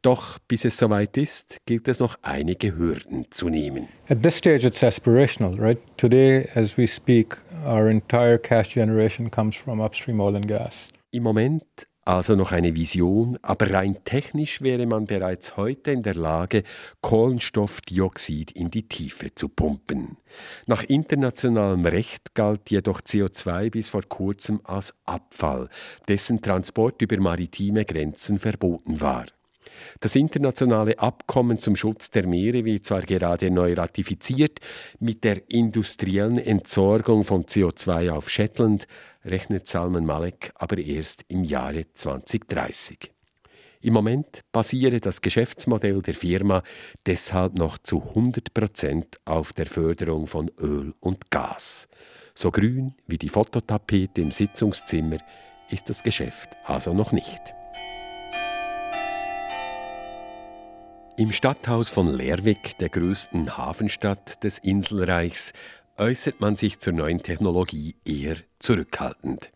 Doch 0.02 0.40
bis 0.48 0.66
es 0.66 0.78
soweit 0.78 1.18
ist, 1.18 1.58
gilt 1.66 1.88
es 1.88 2.00
noch 2.00 2.18
einige 2.22 2.76
Hürden 2.76 3.26
zu 3.32 3.50
nehmen. 3.50 3.88
At 4.10 4.24
this 4.24 4.38
stage 4.38 4.66
it's 4.66 4.84
aspirational, 4.84 5.60
right? 5.60 5.80
Today 5.98 6.48
as 6.56 6.78
we 6.78 6.88
speak, 6.88 7.38
our 7.66 7.88
entire 7.88 8.38
cash 8.38 8.74
generation 8.74 9.30
comes 9.30 9.56
from 9.56 9.82
upstream 9.82 10.20
oil 10.20 10.36
and 10.36 10.48
gas. 10.48 10.90
Im 11.12 11.24
Moment 11.24 11.88
also 12.08 12.36
noch 12.36 12.54
eine 12.54 12.74
Vision, 12.74 13.38
aber 13.42 13.74
rein 13.74 13.98
technisch 14.06 14.62
wäre 14.62 14.86
man 14.86 15.08
bereits 15.08 15.58
heute 15.58 15.92
in 15.92 16.04
der 16.04 16.16
Lage, 16.16 16.64
Kohlenstoffdioxid 17.02 18.52
in 18.52 18.72
die 18.72 18.88
Tiefe 18.88 19.36
zu 19.36 19.50
pumpen. 19.50 20.16
Nach 20.68 20.84
internationalem 20.84 21.86
Recht 21.86 22.34
galt 22.34 22.72
jedoch 22.72 23.02
CO2 23.02 23.72
bis 23.72 23.90
vor 23.90 24.04
kurzem 24.04 24.62
als 24.64 24.94
Abfall, 25.06 25.68
dessen 26.08 26.42
Transport 26.42 27.02
über 27.02 27.20
maritime 27.20 27.84
Grenzen 27.84 28.40
verboten 28.40 29.02
war. 29.02 29.26
Das 30.00 30.16
internationale 30.16 31.00
Abkommen 31.00 31.58
zum 31.58 31.76
Schutz 31.76 32.12
der 32.12 32.28
Meere 32.28 32.66
wird 32.66 32.86
zwar 32.86 33.02
gerade 33.02 33.50
neu 33.50 33.74
ratifiziert, 33.74 34.60
mit 35.00 35.24
der 35.24 35.50
industriellen 35.50 36.38
Entsorgung 36.38 37.24
von 37.24 37.46
CO2 37.46 38.12
auf 38.12 38.30
Shetland 38.30 38.88
rechnet 39.26 39.68
Salman 39.68 40.06
Malek 40.06 40.52
aber 40.56 40.78
erst 40.78 41.26
im 41.30 41.44
Jahre 41.44 41.86
2030. 41.94 43.12
Im 43.82 43.94
Moment 43.94 44.42
basiere 44.52 45.00
das 45.00 45.22
Geschäftsmodell 45.22 46.02
der 46.02 46.16
Firma 46.16 46.62
deshalb 47.06 47.58
noch 47.58 47.78
zu 47.78 48.02
100 48.02 48.54
Prozent 48.54 49.18
auf 49.26 49.54
der 49.54 49.66
Förderung 49.66 50.28
von 50.28 50.52
Öl 50.60 50.94
und 51.00 51.32
Gas. 51.32 51.88
So 52.36 52.52
grün 52.52 52.94
wie 53.08 53.18
die 53.18 53.30
Fototapete 53.30 54.22
im 54.22 54.32
Sitzungszimmer 54.32 55.18
ist 55.70 55.90
das 55.90 56.04
Geschäft 56.04 56.50
also 56.66 56.94
noch 56.94 57.12
nicht. 57.12 57.56
Im 61.20 61.32
Stadthaus 61.32 61.90
von 61.90 62.06
Lerwick, 62.06 62.78
der 62.78 62.90
größten 62.90 63.58
Hafenstadt 63.58 64.44
des 64.44 64.60
Inselreichs, 64.60 65.52
äußert 65.98 66.42
man 66.42 66.56
sich 66.56 66.78
zur 66.78 66.94
neuen 66.94 67.24
Technologie 67.24 67.96
eher 68.06 68.36
zurückhaltend. 68.60 69.50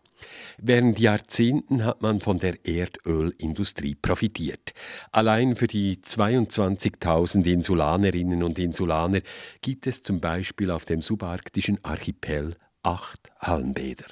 Während 0.58 0.98
Jahrzehnten 0.98 1.84
hat 1.84 2.02
man 2.02 2.18
von 2.18 2.40
der 2.40 2.66
Erdölindustrie 2.66 3.94
profitiert. 3.94 4.74
Allein 5.12 5.54
für 5.54 5.68
die 5.68 5.98
22.000 5.98 7.46
Insulanerinnen 7.46 8.42
und 8.42 8.58
Insulaner 8.58 9.20
gibt 9.60 9.86
es 9.86 10.02
zum 10.02 10.20
Beispiel 10.20 10.68
auf 10.68 10.84
dem 10.84 11.00
subarktischen 11.00 11.78
Archipel 11.84 12.56
acht 12.82 13.30
Hallenbäder. 13.38 14.06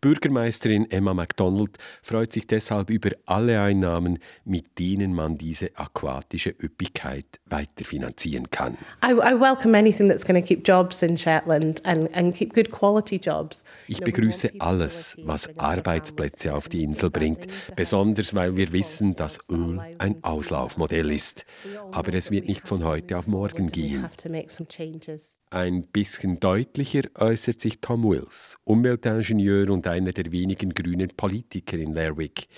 Bürgermeisterin 0.00 0.90
Emma 0.90 1.14
MacDonald 1.14 1.78
freut 2.02 2.32
sich 2.32 2.46
deshalb 2.46 2.90
über 2.90 3.10
alle 3.26 3.60
Einnahmen, 3.60 4.18
mit 4.44 4.78
denen 4.78 5.14
man 5.14 5.38
diese 5.38 5.70
aquatische 5.76 6.50
Üppigkeit 6.50 7.26
weiterfinanzieren 7.46 8.50
kann. 8.50 8.76
I, 9.04 9.12
I 9.12 9.38
welcome 9.38 9.76
anything 9.76 10.08
that's 10.08 10.26
going 10.26 10.40
to 10.40 10.46
keep 10.46 10.66
jobs 10.66 11.02
in 11.02 11.16
Shetland 11.16 11.84
and, 11.84 12.14
and 12.14 12.34
keep 12.34 12.54
good 12.54 12.70
quality 12.70 13.16
jobs. 13.16 13.64
Ich 13.88 14.00
begrüße 14.00 14.52
alles, 14.58 15.16
was 15.22 15.48
Arbeitsplätze 15.58 16.54
auf 16.54 16.68
die 16.68 16.82
Insel 16.82 17.10
bringt, 17.10 17.46
besonders 17.76 18.34
weil 18.34 18.56
wir 18.56 18.72
wissen, 18.72 19.16
dass 19.16 19.38
Öl 19.50 19.80
ein 19.98 20.22
Auslaufmodell 20.22 21.10
ist. 21.10 21.44
Aber 21.92 22.12
es 22.14 22.30
wird 22.30 22.46
nicht 22.46 22.66
von 22.68 22.84
heute 22.84 23.16
auf 23.18 23.26
morgen 23.26 23.68
gehen. 23.68 24.08
Ein 25.50 25.84
bisschen 25.84 26.40
deutlicher 26.40 27.02
äußert 27.14 27.60
sich 27.60 27.80
Tom 27.80 28.02
Wills, 28.02 28.56
Umweltingenieur 28.64 29.53
und 29.62 29.86
einer 29.86 30.12
der 30.12 30.30
wenigen 30.32 30.70
grünen 30.70 31.10
Politiker 31.16 31.76
in 31.76 31.94
Lerwick. 31.94 32.48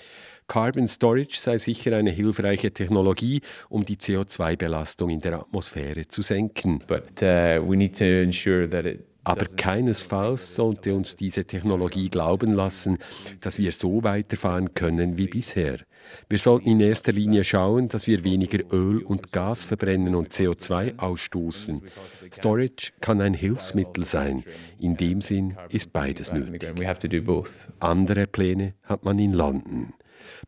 Carbon 0.47 0.87
Storage 0.87 1.37
sei 1.37 1.57
sicher 1.57 1.95
eine 1.95 2.11
hilfreiche 2.11 2.71
Technologie, 2.71 3.41
um 3.69 3.85
die 3.85 3.97
CO2-Belastung 3.97 5.09
in 5.09 5.19
der 5.19 5.39
Atmosphäre 5.39 6.07
zu 6.07 6.21
senken. 6.21 6.81
But, 6.87 7.21
uh, 7.21 7.61
we 7.61 7.75
need 7.75 7.97
to 7.97 8.05
ensure 8.05 8.69
that 8.69 8.85
it 8.85 9.03
aber 9.27 9.45
keinesfalls 9.45 10.55
sollte 10.55 10.95
uns 10.95 11.17
diese 11.17 11.43
Technologie 11.43 12.07
glauben 12.07 12.53
lassen, 12.53 12.97
dass 13.41 13.57
wir 13.57 13.73
so 13.73 14.01
weiterfahren 14.01 14.73
können 14.73 15.17
wie 15.17 15.27
bisher. 15.27 15.79
Wir 16.29 16.39
sollten 16.39 16.69
in 16.69 16.79
erster 16.79 17.11
Linie 17.11 17.43
schauen, 17.43 17.87
dass 17.87 18.07
wir 18.07 18.23
weniger 18.23 18.59
Öl 18.71 19.01
und 19.01 19.31
Gas 19.31 19.65
verbrennen 19.65 20.15
und 20.15 20.33
CO2 20.33 20.99
ausstoßen. 20.99 21.81
Storage 22.33 22.91
kann 23.01 23.21
ein 23.21 23.33
Hilfsmittel 23.33 24.03
sein. 24.03 24.43
In 24.79 24.97
dem 24.97 25.21
Sinn 25.21 25.55
ist 25.69 25.93
beides 25.93 26.31
nötig. 26.31 26.67
Andere 27.79 28.27
Pläne 28.27 28.73
hat 28.83 29.05
man 29.05 29.19
in 29.19 29.33
London. 29.33 29.93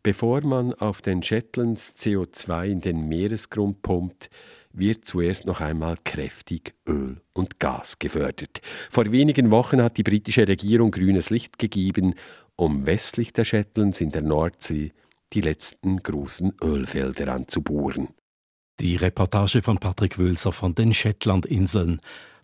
Bevor 0.03 0.41
man 0.41 0.73
auf 0.73 1.01
den 1.01 1.23
Shetlands 1.23 1.93
CO2 1.97 2.67
in 2.67 2.81
den 2.81 3.07
Meeresgrund 3.07 3.81
pumpt, 3.81 4.29
wird 4.71 5.05
zuerst 5.05 5.45
noch 5.45 5.61
einmal 5.61 5.97
kräftig 6.03 6.73
Öl 6.87 7.21
und 7.33 7.59
Gas 7.59 7.97
gefördert. 7.99 8.61
Vor 8.89 9.11
wenigen 9.11 9.51
Wochen 9.51 9.81
hat 9.81 9.97
die 9.97 10.03
britische 10.03 10.47
Regierung 10.47 10.91
grünes 10.91 11.29
Licht 11.29 11.57
gegeben, 11.57 12.15
um 12.55 12.85
westlich 12.85 13.33
der 13.33 13.45
Shetlands 13.45 14.01
in 14.01 14.09
der 14.09 14.21
Nordsee 14.21 14.91
die 15.33 15.41
letzten 15.41 15.97
großen 15.97 16.53
Ölfelder 16.61 17.33
anzubohren. 17.33 18.09
Die 18.79 18.95
Reportage 18.95 19.61
von 19.61 19.77
Patrick 19.77 20.17
Wölser 20.17 20.51
von 20.51 20.73
den 20.73 20.93
Shetlandinseln. 20.93 21.99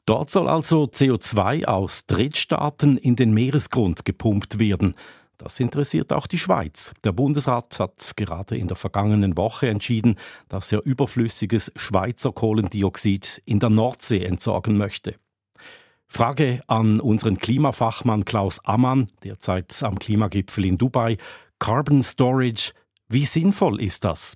Dort 0.05 0.29
soll 0.29 0.47
also 0.47 0.83
CO2 0.83 1.65
aus 1.65 2.05
Drittstaaten 2.05 2.97
in 2.97 3.15
den 3.15 3.33
Meeresgrund 3.33 4.05
gepumpt 4.05 4.59
werden. 4.59 4.93
Das 5.37 5.59
interessiert 5.59 6.13
auch 6.13 6.27
die 6.27 6.37
Schweiz. 6.37 6.93
Der 7.03 7.11
Bundesrat 7.11 7.79
hat 7.79 8.13
gerade 8.15 8.57
in 8.57 8.67
der 8.67 8.77
vergangenen 8.77 9.35
Woche 9.35 9.67
entschieden, 9.69 10.15
dass 10.47 10.71
er 10.71 10.85
überflüssiges 10.85 11.71
Schweizer 11.75 12.31
Kohlendioxid 12.31 13.41
in 13.45 13.59
der 13.59 13.69
Nordsee 13.69 14.23
entsorgen 14.23 14.77
möchte. 14.77 15.15
Frage 16.07 16.61
an 16.67 16.99
unseren 16.99 17.37
Klimafachmann 17.37 18.25
Klaus 18.25 18.63
Ammann, 18.63 19.07
derzeit 19.23 19.81
am 19.83 19.99
Klimagipfel 19.99 20.65
in 20.65 20.77
Dubai. 20.77 21.17
Carbon 21.59 22.03
Storage, 22.03 22.71
wie 23.07 23.25
sinnvoll 23.25 23.81
ist 23.81 24.03
das? 24.03 24.35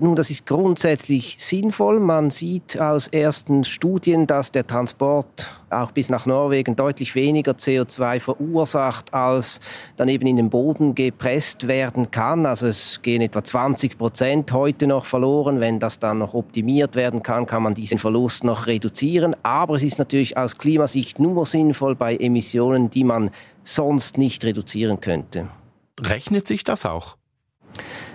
Nun, 0.00 0.16
das 0.16 0.30
ist 0.30 0.46
grundsätzlich 0.46 1.36
sinnvoll. 1.38 2.00
Man 2.00 2.30
sieht 2.30 2.80
aus 2.80 3.08
ersten 3.08 3.62
Studien, 3.62 4.26
dass 4.26 4.50
der 4.50 4.66
Transport 4.66 5.50
auch 5.68 5.92
bis 5.92 6.08
nach 6.08 6.24
Norwegen 6.24 6.76
deutlich 6.76 7.14
weniger 7.14 7.52
CO2 7.52 8.18
verursacht, 8.18 9.12
als 9.12 9.60
dann 9.96 10.08
eben 10.08 10.26
in 10.26 10.36
den 10.36 10.50
Boden 10.50 10.94
gepresst 10.94 11.68
werden 11.68 12.10
kann. 12.10 12.46
Also 12.46 12.66
es 12.66 13.02
gehen 13.02 13.20
etwa 13.20 13.44
20 13.44 13.98
Prozent 13.98 14.52
heute 14.52 14.86
noch 14.86 15.04
verloren. 15.04 15.60
Wenn 15.60 15.78
das 15.78 15.98
dann 15.98 16.18
noch 16.18 16.34
optimiert 16.34 16.96
werden 16.96 17.22
kann, 17.22 17.46
kann 17.46 17.62
man 17.62 17.74
diesen 17.74 17.98
Verlust 17.98 18.44
noch 18.44 18.66
reduzieren. 18.66 19.36
Aber 19.42 19.74
es 19.74 19.82
ist 19.82 19.98
natürlich 19.98 20.36
aus 20.36 20.56
Klimasicht 20.56 21.18
nur 21.18 21.44
sinnvoll 21.44 21.94
bei 21.94 22.16
Emissionen, 22.16 22.88
die 22.88 23.04
man 23.04 23.30
sonst 23.62 24.18
nicht 24.18 24.44
reduzieren 24.44 25.00
könnte. 25.00 25.48
Rechnet 26.04 26.46
sich 26.46 26.64
das 26.64 26.84
auch? 26.84 27.16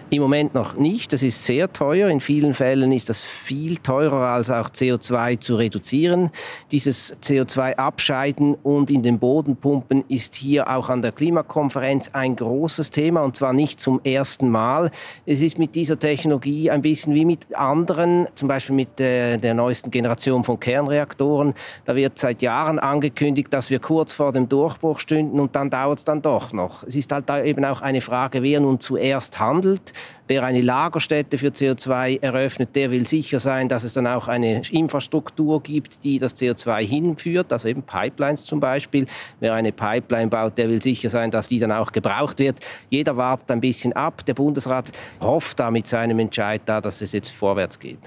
Im 0.09 0.21
Moment 0.21 0.53
noch 0.53 0.77
nicht. 0.77 1.11
Das 1.11 1.21
ist 1.21 1.43
sehr 1.43 1.73
teuer. 1.73 2.07
In 2.07 2.21
vielen 2.21 2.53
Fällen 2.53 2.93
ist 2.93 3.09
das 3.09 3.25
viel 3.25 3.75
teurer, 3.75 4.29
als 4.29 4.49
auch 4.49 4.69
CO2 4.69 5.41
zu 5.41 5.57
reduzieren. 5.57 6.31
Dieses 6.71 7.17
CO2-Abscheiden 7.21 8.55
und 8.63 8.89
in 8.89 9.03
den 9.03 9.19
Boden 9.19 9.57
pumpen 9.57 10.05
ist 10.07 10.35
hier 10.35 10.69
auch 10.69 10.87
an 10.87 11.01
der 11.01 11.11
Klimakonferenz 11.11 12.11
ein 12.13 12.37
großes 12.37 12.89
Thema 12.89 13.19
und 13.19 13.35
zwar 13.35 13.51
nicht 13.51 13.81
zum 13.81 13.99
ersten 14.05 14.49
Mal. 14.49 14.91
Es 15.25 15.41
ist 15.41 15.59
mit 15.59 15.75
dieser 15.75 15.99
Technologie 15.99 16.71
ein 16.71 16.81
bisschen 16.81 17.13
wie 17.13 17.25
mit 17.25 17.53
anderen, 17.53 18.27
zum 18.35 18.47
Beispiel 18.47 18.77
mit 18.77 18.99
der, 18.99 19.37
der 19.37 19.55
neuesten 19.55 19.91
Generation 19.91 20.45
von 20.45 20.57
Kernreaktoren. 20.57 21.53
Da 21.83 21.97
wird 21.97 22.17
seit 22.17 22.41
Jahren 22.41 22.79
angekündigt, 22.79 23.51
dass 23.51 23.69
wir 23.69 23.79
kurz 23.79 24.13
vor 24.13 24.31
dem 24.31 24.47
Durchbruch 24.47 25.01
stünden 25.01 25.37
und 25.41 25.53
dann 25.53 25.69
dauert 25.69 25.99
es 25.99 26.05
dann 26.05 26.21
doch 26.21 26.53
noch. 26.53 26.83
Es 26.83 26.95
ist 26.95 27.11
halt 27.11 27.27
da 27.27 27.43
eben 27.43 27.65
auch 27.65 27.81
eine 27.81 27.99
Frage, 27.99 28.41
wer 28.41 28.61
nun 28.61 28.79
zuerst 28.79 29.37
handelt. 29.41 29.91
Wer 30.27 30.43
eine 30.43 30.61
Lagerstätte 30.61 31.37
für 31.37 31.47
CO2 31.47 32.21
eröffnet, 32.21 32.75
der 32.75 32.91
will 32.91 33.07
sicher 33.07 33.39
sein, 33.39 33.69
dass 33.69 33.83
es 33.83 33.93
dann 33.93 34.07
auch 34.07 34.27
eine 34.27 34.61
Infrastruktur 34.71 35.63
gibt, 35.63 36.03
die 36.03 36.19
das 36.19 36.35
CO2 36.35 36.85
hinführt, 36.85 37.53
also 37.53 37.67
eben 37.67 37.83
Pipelines 37.83 38.43
zum 38.43 38.59
Beispiel. 38.59 39.07
Wer 39.39 39.53
eine 39.53 39.71
Pipeline 39.71 40.27
baut, 40.27 40.57
der 40.57 40.67
will 40.69 40.81
sicher 40.81 41.09
sein, 41.09 41.31
dass 41.31 41.47
die 41.47 41.59
dann 41.59 41.71
auch 41.71 41.91
gebraucht 41.91 42.39
wird. 42.39 42.59
Jeder 42.89 43.15
wartet 43.15 43.49
ein 43.51 43.61
bisschen 43.61 43.93
ab. 43.93 44.25
Der 44.25 44.33
Bundesrat 44.33 44.91
hofft 45.21 45.59
da 45.59 45.71
mit 45.71 45.87
seinem 45.87 46.19
Entscheid 46.19 46.61
da, 46.65 46.81
dass 46.81 47.01
es 47.01 47.13
jetzt 47.13 47.31
vorwärts 47.31 47.79
geht. 47.79 47.99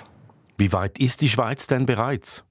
Wie 0.58 0.72
weit 0.72 0.98
ist 0.98 1.22
die 1.22 1.28
Schweiz 1.28 1.66
denn 1.66 1.86
bereits? 1.86 2.44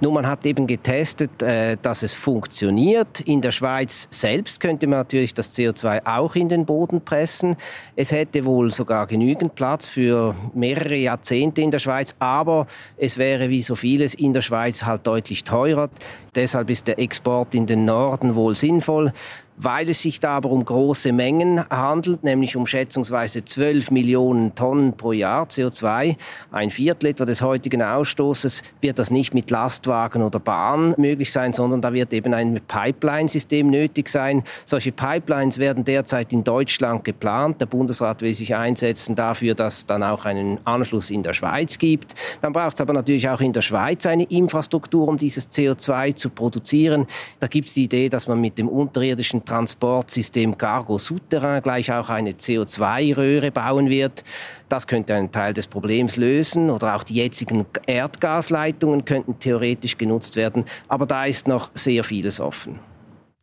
Nur 0.00 0.12
man 0.12 0.26
hat 0.26 0.46
eben 0.46 0.66
getestet, 0.66 1.42
äh, 1.42 1.76
dass 1.80 2.02
es 2.02 2.14
funktioniert. 2.14 3.20
In 3.20 3.40
der 3.40 3.50
Schweiz 3.50 4.06
selbst 4.10 4.60
könnte 4.60 4.86
man 4.86 5.00
natürlich 5.00 5.34
das 5.34 5.56
CO2 5.56 6.06
auch 6.06 6.36
in 6.36 6.48
den 6.48 6.64
Boden 6.66 7.00
pressen. 7.00 7.56
Es 7.96 8.12
hätte 8.12 8.44
wohl 8.44 8.70
sogar 8.70 9.06
genügend 9.06 9.56
Platz 9.56 9.88
für 9.88 10.36
mehrere 10.54 10.96
Jahrzehnte 10.96 11.62
in 11.62 11.70
der 11.70 11.80
Schweiz, 11.80 12.14
aber 12.20 12.66
es 12.96 13.18
wäre 13.18 13.48
wie 13.48 13.62
so 13.62 13.74
vieles 13.74 14.14
in 14.14 14.32
der 14.32 14.42
Schweiz 14.42 14.84
halt 14.84 15.06
deutlich 15.06 15.42
teurer. 15.42 15.90
Deshalb 16.34 16.70
ist 16.70 16.86
der 16.86 16.98
Export 16.98 17.54
in 17.54 17.66
den 17.66 17.84
Norden 17.84 18.36
wohl 18.36 18.54
sinnvoll. 18.54 19.12
Weil 19.60 19.88
es 19.88 20.02
sich 20.02 20.20
da 20.20 20.36
aber 20.36 20.50
um 20.50 20.64
große 20.64 21.12
Mengen 21.12 21.68
handelt, 21.68 22.22
nämlich 22.22 22.54
um 22.54 22.64
schätzungsweise 22.64 23.44
12 23.44 23.90
Millionen 23.90 24.54
Tonnen 24.54 24.96
pro 24.96 25.10
Jahr 25.10 25.46
CO2, 25.46 26.16
ein 26.52 26.70
Viertel 26.70 27.06
etwa 27.06 27.24
des 27.24 27.42
heutigen 27.42 27.82
Ausstoßes, 27.82 28.62
wird 28.80 29.00
das 29.00 29.10
nicht 29.10 29.34
mit 29.34 29.50
Lastwagen 29.50 30.22
oder 30.22 30.38
Bahn 30.38 30.94
möglich 30.96 31.32
sein, 31.32 31.52
sondern 31.52 31.80
da 31.82 31.92
wird 31.92 32.12
eben 32.12 32.34
ein 32.34 32.60
Pipeline-System 32.68 33.68
nötig 33.68 34.08
sein. 34.08 34.44
Solche 34.64 34.92
Pipelines 34.92 35.58
werden 35.58 35.84
derzeit 35.84 36.32
in 36.32 36.44
Deutschland 36.44 37.02
geplant. 37.02 37.60
Der 37.60 37.66
Bundesrat 37.66 38.22
will 38.22 38.34
sich 38.34 38.54
einsetzen 38.54 39.16
dafür, 39.16 39.56
dass 39.56 39.86
dann 39.86 40.04
auch 40.04 40.24
einen 40.24 40.58
Anschluss 40.64 41.10
in 41.10 41.24
der 41.24 41.32
Schweiz 41.32 41.78
gibt. 41.78 42.14
Dann 42.40 42.52
braucht 42.52 42.74
es 42.74 42.80
aber 42.80 42.92
natürlich 42.92 43.28
auch 43.28 43.40
in 43.40 43.52
der 43.52 43.62
Schweiz 43.62 44.06
eine 44.06 44.24
Infrastruktur, 44.24 45.08
um 45.08 45.18
dieses 45.18 45.50
CO2 45.50 46.14
zu 46.14 46.30
produzieren. 46.30 47.06
Da 47.40 47.48
gibt 47.48 47.68
es 47.68 47.74
die 47.74 47.84
Idee, 47.84 48.08
dass 48.08 48.28
man 48.28 48.40
mit 48.40 48.56
dem 48.58 48.68
unterirdischen 48.68 49.42
Transportsystem 49.48 50.58
Cargo 50.58 50.98
Souterrain 50.98 51.62
gleich 51.62 51.90
auch 51.90 52.10
eine 52.10 52.32
CO2-Röhre 52.32 53.50
bauen 53.50 53.88
wird. 53.88 54.22
Das 54.68 54.86
könnte 54.86 55.14
einen 55.14 55.32
Teil 55.32 55.54
des 55.54 55.66
Problems 55.66 56.16
lösen 56.16 56.68
oder 56.68 56.94
auch 56.94 57.02
die 57.02 57.14
jetzigen 57.14 57.64
Erdgasleitungen 57.86 59.06
könnten 59.06 59.38
theoretisch 59.38 59.96
genutzt 59.96 60.36
werden. 60.36 60.66
Aber 60.88 61.06
da 61.06 61.24
ist 61.24 61.48
noch 61.48 61.70
sehr 61.72 62.04
vieles 62.04 62.40
offen. 62.40 62.78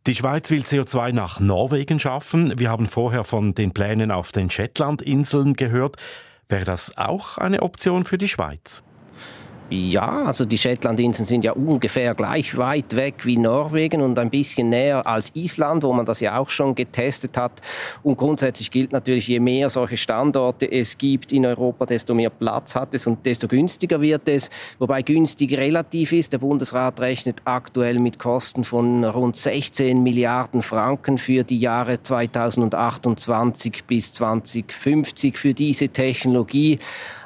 Die 0.06 0.14
Schweiz 0.14 0.51
will 0.51 0.62
CO2 0.62 1.12
nach 1.12 1.39
Norwegen 1.39 1.99
schaffen. 1.99 2.60
Wir 2.60 2.70
haben 2.70 2.86
vorher 2.86 3.24
von 3.24 3.56
den 3.56 3.74
Plänen 3.74 4.12
auf 4.12 4.32
den 4.32 4.51
Shetlandinseln 4.51 5.56
gehört. 5.56 5.95
Wäre 6.47 6.66
das 6.66 6.95
auch 6.97 7.39
eine 7.39 7.64
Option 7.64 8.06
für 8.06 8.20
die 8.20 8.28
Schweiz? 8.28 8.84
Ja, 9.72 10.26
also 10.26 10.45
die 10.45 10.59
Shetlandinseln 10.59 11.26
sind 11.26 11.43
ja 11.43 11.51
ungefähr 11.53 12.13
gleich 12.13 12.55
weit 12.55 12.95
weg 12.95 13.26
wie 13.26 13.36
Norwegen 13.36 14.01
und 14.01 14.20
ein 14.20 14.30
bisschen 14.30 14.70
näher 14.70 15.07
als 15.07 15.32
Island, 15.34 15.82
wo 15.82 15.91
man 15.91 16.05
das 16.05 16.20
ja 16.20 16.38
auch 16.38 16.51
schon 16.51 16.76
getestet 16.76 17.36
hat. 17.36 17.63
Und 18.03 18.16
grundsätzlich 18.16 18.70
gilt 18.70 18.91
natürlich, 18.91 19.28
je 19.28 19.39
mehr 19.39 19.72
solche 19.72 19.97
Standorte 19.97 20.72
es 20.72 20.99
gibt 20.99 21.34
in 21.34 21.47
Europa, 21.47 21.88
desto 21.88 22.13
mehr 22.13 22.30
Platz 22.30 22.76
hat 22.76 22.93
es 22.93 23.07
und 23.07 23.26
desto 23.26 23.47
günstiger 23.47 23.99
wird 24.01 24.30
es. 24.30 24.51
Wobei 24.78 25.01
günstig 25.01 25.57
relativ 25.57 26.13
ist. 26.13 26.32
Der 26.32 26.38
Bundesrat 26.38 26.99
rechnet 26.99 27.41
aktuell 27.45 27.97
mit 27.97 28.20
Kosten 28.20 28.63
von 28.63 29.03
rund 29.03 29.36
16 29.36 30.03
Milliarden 30.03 30.61
Franken 30.61 31.18
für 31.18 31.43
die 31.43 31.59
Jahre 31.59 32.03
2028 32.03 33.86
bis 33.86 34.13
2050 34.13 35.39
für 35.39 35.55
diese 35.55 35.89
Technologie. 35.89 36.78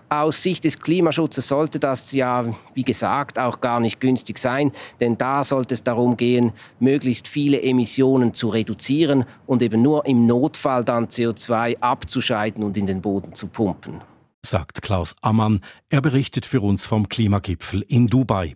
Aus 0.09 0.41
Sicht 0.41 0.63
des 0.63 0.79
Klimaschutzes 0.79 1.47
sollte 1.47 1.79
das 1.79 2.11
ja, 2.13 2.45
wie 2.73 2.83
gesagt, 2.83 3.37
auch 3.37 3.61
gar 3.61 3.79
nicht 3.79 3.99
günstig 3.99 4.39
sein, 4.39 4.71
denn 4.99 5.17
da 5.19 5.43
sollte 5.43 5.75
es 5.75 5.83
darum 5.83 6.17
gehen, 6.17 6.51
möglichst 6.79 7.27
viele 7.27 7.61
Emissionen 7.61 8.33
zu 8.33 8.49
reduzieren 8.49 9.25
und 9.45 9.61
eben 9.61 9.83
nur 9.83 10.07
im 10.07 10.25
Notfall 10.25 10.83
dann 10.83 11.07
CO2 11.07 11.79
abzuscheiden 11.79 12.63
und 12.63 12.75
in 12.75 12.87
den 12.87 13.01
Boden 13.01 13.35
zu 13.35 13.47
pumpen. 13.47 14.01
Sagt 14.43 14.81
Klaus 14.81 15.15
Ammann. 15.21 15.61
Er 15.89 16.01
berichtet 16.01 16.45
für 16.45 16.61
uns 16.61 16.87
vom 16.87 17.07
Klimagipfel 17.07 17.85
in 17.87 18.07
Dubai. 18.07 18.55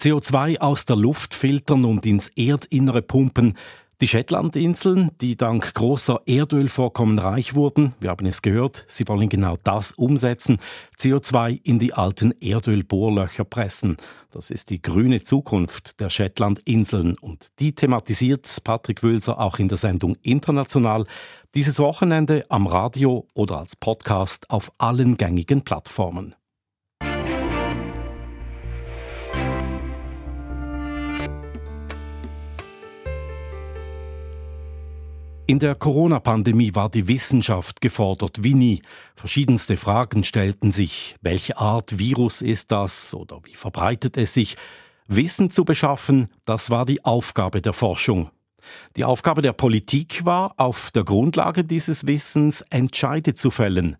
CO2 0.00 0.58
aus 0.58 0.86
der 0.86 0.96
Luft 0.96 1.34
filtern 1.34 1.84
und 1.84 2.04
ins 2.04 2.28
Erdinnere 2.28 3.00
pumpen, 3.00 3.56
die 4.00 4.08
Shetlandinseln, 4.08 5.10
die 5.20 5.36
dank 5.36 5.74
großer 5.74 6.20
Erdölvorkommen 6.26 7.18
reich 7.18 7.54
wurden, 7.54 7.94
wir 8.00 8.10
haben 8.10 8.26
es 8.26 8.42
gehört, 8.42 8.84
sie 8.88 9.06
wollen 9.06 9.28
genau 9.28 9.56
das 9.62 9.92
umsetzen, 9.92 10.58
CO2 10.98 11.60
in 11.62 11.78
die 11.78 11.94
alten 11.94 12.32
Erdölbohrlöcher 12.32 13.44
pressen. 13.44 13.96
Das 14.30 14.50
ist 14.50 14.70
die 14.70 14.82
grüne 14.82 15.22
Zukunft 15.22 16.00
der 16.00 16.10
Shetlandinseln 16.10 17.16
und 17.18 17.48
die 17.60 17.74
thematisiert 17.74 18.58
Patrick 18.64 19.02
Wülser 19.02 19.38
auch 19.38 19.58
in 19.58 19.68
der 19.68 19.78
Sendung 19.78 20.16
International 20.22 21.06
dieses 21.54 21.78
Wochenende 21.78 22.44
am 22.48 22.66
Radio 22.66 23.28
oder 23.34 23.60
als 23.60 23.76
Podcast 23.76 24.50
auf 24.50 24.72
allen 24.78 25.16
gängigen 25.16 25.62
Plattformen. 25.62 26.34
In 35.46 35.58
der 35.58 35.74
Corona-Pandemie 35.74 36.74
war 36.74 36.88
die 36.88 37.06
Wissenschaft 37.06 37.82
gefordert 37.82 38.42
wie 38.42 38.54
nie. 38.54 38.82
Verschiedenste 39.14 39.76
Fragen 39.76 40.24
stellten 40.24 40.72
sich. 40.72 41.16
Welche 41.20 41.58
Art 41.58 41.98
Virus 41.98 42.40
ist 42.40 42.72
das 42.72 43.12
oder 43.12 43.40
wie 43.44 43.54
verbreitet 43.54 44.16
es 44.16 44.32
sich? 44.32 44.56
Wissen 45.06 45.50
zu 45.50 45.66
beschaffen, 45.66 46.28
das 46.46 46.70
war 46.70 46.86
die 46.86 47.04
Aufgabe 47.04 47.60
der 47.60 47.74
Forschung. 47.74 48.30
Die 48.96 49.04
Aufgabe 49.04 49.42
der 49.42 49.52
Politik 49.52 50.24
war, 50.24 50.54
auf 50.56 50.90
der 50.92 51.04
Grundlage 51.04 51.62
dieses 51.62 52.06
Wissens 52.06 52.62
Entscheide 52.70 53.34
zu 53.34 53.50
fällen. 53.50 53.98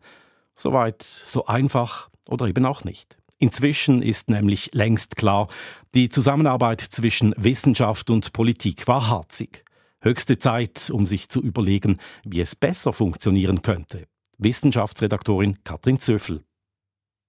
Soweit, 0.56 1.02
so 1.02 1.44
einfach 1.44 2.08
oder 2.26 2.46
eben 2.46 2.64
auch 2.64 2.84
nicht. 2.84 3.18
Inzwischen 3.36 4.00
ist 4.00 4.30
nämlich 4.30 4.70
längst 4.72 5.16
klar, 5.16 5.48
die 5.94 6.08
Zusammenarbeit 6.08 6.80
zwischen 6.80 7.34
Wissenschaft 7.36 8.08
und 8.08 8.32
Politik 8.32 8.88
war 8.88 9.08
harzig. 9.08 9.64
Höchste 10.04 10.38
Zeit, 10.38 10.90
um 10.92 11.06
sich 11.06 11.30
zu 11.30 11.40
überlegen, 11.40 11.98
wie 12.24 12.42
es 12.42 12.54
besser 12.54 12.92
funktionieren 12.92 13.62
könnte. 13.62 14.04
Wissenschaftsredaktorin 14.36 15.64
Katrin 15.64 15.98
Zöfel. 15.98 16.42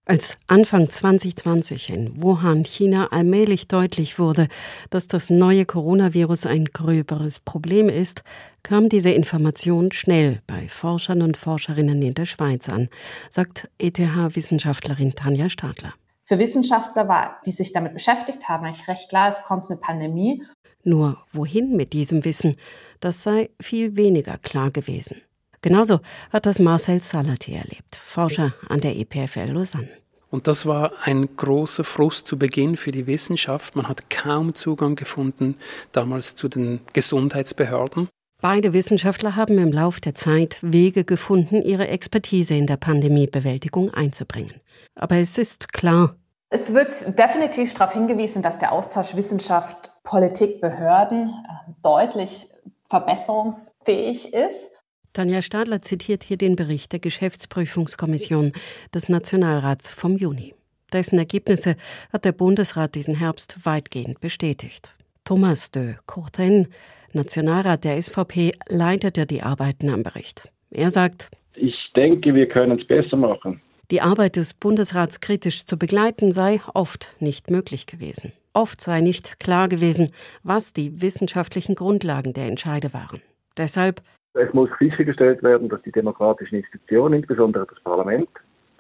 Als 0.08 0.38
Anfang 0.48 0.90
2020 0.90 1.90
in 1.90 2.22
Wuhan, 2.22 2.64
China, 2.64 3.08
allmählich 3.12 3.68
deutlich 3.68 4.20
wurde, 4.20 4.50
dass 4.90 5.08
das 5.08 5.30
neue 5.30 5.66
Coronavirus 5.66 6.46
ein 6.46 6.66
gröberes 6.66 7.40
Problem 7.40 7.88
ist, 7.88 8.24
kam 8.62 8.90
diese 8.90 9.10
Information 9.10 9.92
schnell 9.92 10.42
bei 10.46 10.68
Forschern 10.68 11.22
und 11.22 11.38
Forscherinnen 11.38 12.02
in 12.04 12.14
der 12.14 12.26
Schweiz 12.26 12.68
an, 12.68 12.90
sagt 13.32 13.70
ETH-Wissenschaftlerin 13.80 15.16
Tanja 15.16 15.50
Stadler. 15.50 15.94
Für 16.28 16.40
Wissenschaftler, 16.40 17.08
war, 17.08 17.40
die 17.46 17.52
sich 17.52 17.72
damit 17.72 17.94
beschäftigt 17.94 18.50
haben, 18.50 18.66
eigentlich 18.66 18.88
recht 18.88 19.10
klar, 19.10 19.30
es 19.30 19.44
kommt 19.44 19.70
eine 19.70 19.78
Pandemie 19.78 20.44
nur 20.86 21.18
wohin 21.32 21.76
mit 21.76 21.94
diesem 21.94 22.26
Wissen, 22.26 22.56
das 23.00 23.24
sei 23.24 23.50
viel 23.62 23.96
weniger 23.96 24.38
klar 24.38 24.72
gewesen. 24.72 25.22
Genauso 25.62 26.00
hat 26.32 26.46
das 26.46 26.60
Marcel 26.60 27.02
Salati 27.02 27.54
erlebt, 27.54 27.96
Forscher 27.96 28.54
an 28.70 28.82
der 28.82 28.96
EPFL 28.98 29.52
Lausanne. 29.52 29.90
Und 30.30 30.48
das 30.48 30.66
war 30.66 30.92
ein 31.04 31.36
großer 31.36 31.84
Frust 31.84 32.28
zu 32.28 32.38
Beginn 32.38 32.76
für 32.76 32.92
die 32.92 33.08
Wissenschaft. 33.08 33.76
Man 33.76 33.88
hat 33.88 34.10
kaum 34.10 34.54
Zugang 34.54 34.96
gefunden 34.96 35.56
damals 35.92 36.36
zu 36.36 36.50
den 36.50 36.82
Gesundheitsbehörden. 36.94 38.10
Beide 38.42 38.74
Wissenschaftler 38.74 39.36
haben 39.36 39.58
im 39.58 39.72
Lauf 39.72 40.00
der 40.00 40.14
Zeit 40.14 40.60
Wege 40.62 41.04
gefunden, 41.04 41.62
ihre 41.62 41.88
Expertise 41.88 42.54
in 42.54 42.68
der 42.68 42.78
Pandemiebewältigung 42.78 43.92
einzubringen. 43.92 44.62
Aber 44.94 45.16
es 45.16 45.38
ist 45.38 45.74
klar, 45.74 46.16
es 46.50 46.74
wird 46.74 47.18
definitiv 47.18 47.74
darauf 47.74 47.94
hingewiesen, 47.94 48.42
dass 48.42 48.60
der 48.60 48.72
Austausch 48.72 49.16
Wissenschaft, 49.16 49.92
Politik, 50.04 50.62
Behörden 50.62 51.30
äh, 51.30 51.72
deutlich 51.82 52.48
verbesserungsfähig 52.88 54.34
ist. 54.34 54.72
Tanja 55.14 55.42
Stadler 55.42 55.82
zitiert 55.82 56.24
hier 56.24 56.38
den 56.38 56.56
Bericht 56.56 56.92
der 56.92 57.00
Geschäftsprüfungskommission 57.00 58.52
des 58.94 59.10
Nationalrats 59.10 59.90
vom 59.90 60.18
Juni. 60.18 60.54
Dessen 60.94 61.18
Ergebnisse 61.18 61.78
hat 62.14 62.26
der 62.26 62.32
Bundesrat 62.32 62.96
diesen 62.96 63.16
Herbst 63.16 63.66
weitgehend 63.66 64.20
bestätigt. 64.20 64.94
Thomas 65.24 65.72
de 65.72 65.96
Courten, 66.06 66.68
Nationalrat 67.14 67.84
der 67.86 68.02
SVP, 68.02 68.52
leitete 68.70 69.26
die 69.26 69.42
Arbeiten 69.42 69.90
am 69.90 70.04
Bericht. 70.04 70.50
Er 70.70 70.92
sagt, 70.92 71.32
ich 71.56 71.76
denke, 71.96 72.36
wir 72.36 72.48
können 72.48 72.80
es 72.80 72.86
besser 72.86 73.18
machen. 73.18 73.62
Die 73.92 74.02
Arbeit 74.02 74.36
des 74.36 74.54
Bundesrats 74.54 75.20
kritisch 75.20 75.66
zu 75.66 75.78
begleiten 75.78 76.32
sei 76.32 76.62
oft 76.74 77.16
nicht 77.20 77.52
möglich 77.52 77.86
gewesen. 77.86 78.34
Oft 78.54 78.82
sei 78.82 79.02
nicht 79.02 79.40
klar 79.40 79.68
gewesen, 79.68 80.12
was 80.44 80.74
die 80.74 81.02
wissenschaftlichen 81.02 81.76
Grundlagen 81.76 82.34
der 82.34 82.48
Entscheide 82.48 82.94
waren. 82.94 83.22
Deshalb 83.58 84.02
es 84.36 84.54
muss 84.54 84.70
sichergestellt 84.80 85.42
werden, 85.44 85.70
dass 85.70 85.82
die 85.84 85.94
demokratischen 85.94 86.56
Institutionen, 86.56 87.14
insbesondere 87.14 87.66
das 87.68 87.80
Parlament, 87.82 88.28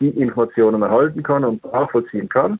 die 0.02 0.10
Informationen 0.10 0.82
erhalten 0.82 1.24
kann 1.24 1.46
und 1.46 1.64
nachvollziehen 1.64 2.28
kann. 2.28 2.60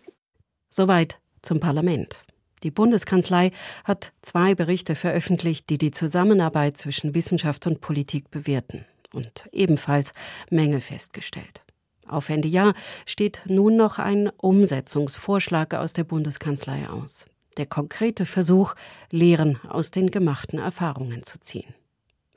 Soweit 0.70 1.20
zum 1.42 1.60
Parlament. 1.60 2.24
Die 2.64 2.72
Bundeskanzlei 2.72 3.52
hat 3.84 4.14
zwei 4.22 4.56
Berichte 4.56 4.96
veröffentlicht, 4.96 5.70
die 5.70 5.78
die 5.78 5.92
Zusammenarbeit 5.92 6.78
zwischen 6.78 7.14
Wissenschaft 7.14 7.68
und 7.68 7.82
Politik 7.82 8.32
bewerten 8.32 8.86
und 9.14 9.46
ebenfalls 9.52 10.14
Mängel 10.50 10.80
festgestellt. 10.80 11.65
Auf 12.08 12.30
Ende 12.30 12.48
Jahr 12.48 12.74
steht 13.06 13.42
nun 13.48 13.76
noch 13.76 14.00
ein 14.00 14.30
Umsetzungsvorschlag 14.38 15.74
aus 15.74 15.94
der 15.94 16.04
Bundeskanzlei 16.04 16.88
aus. 16.90 17.26
Der 17.58 17.66
konkrete 17.66 18.26
Versuch, 18.26 18.76
Lehren 19.10 19.60
aus 19.68 19.92
den 19.92 20.12
gemachten 20.12 20.60
Erfahrungen 20.60 21.24
zu 21.24 21.40
ziehen. 21.40 21.74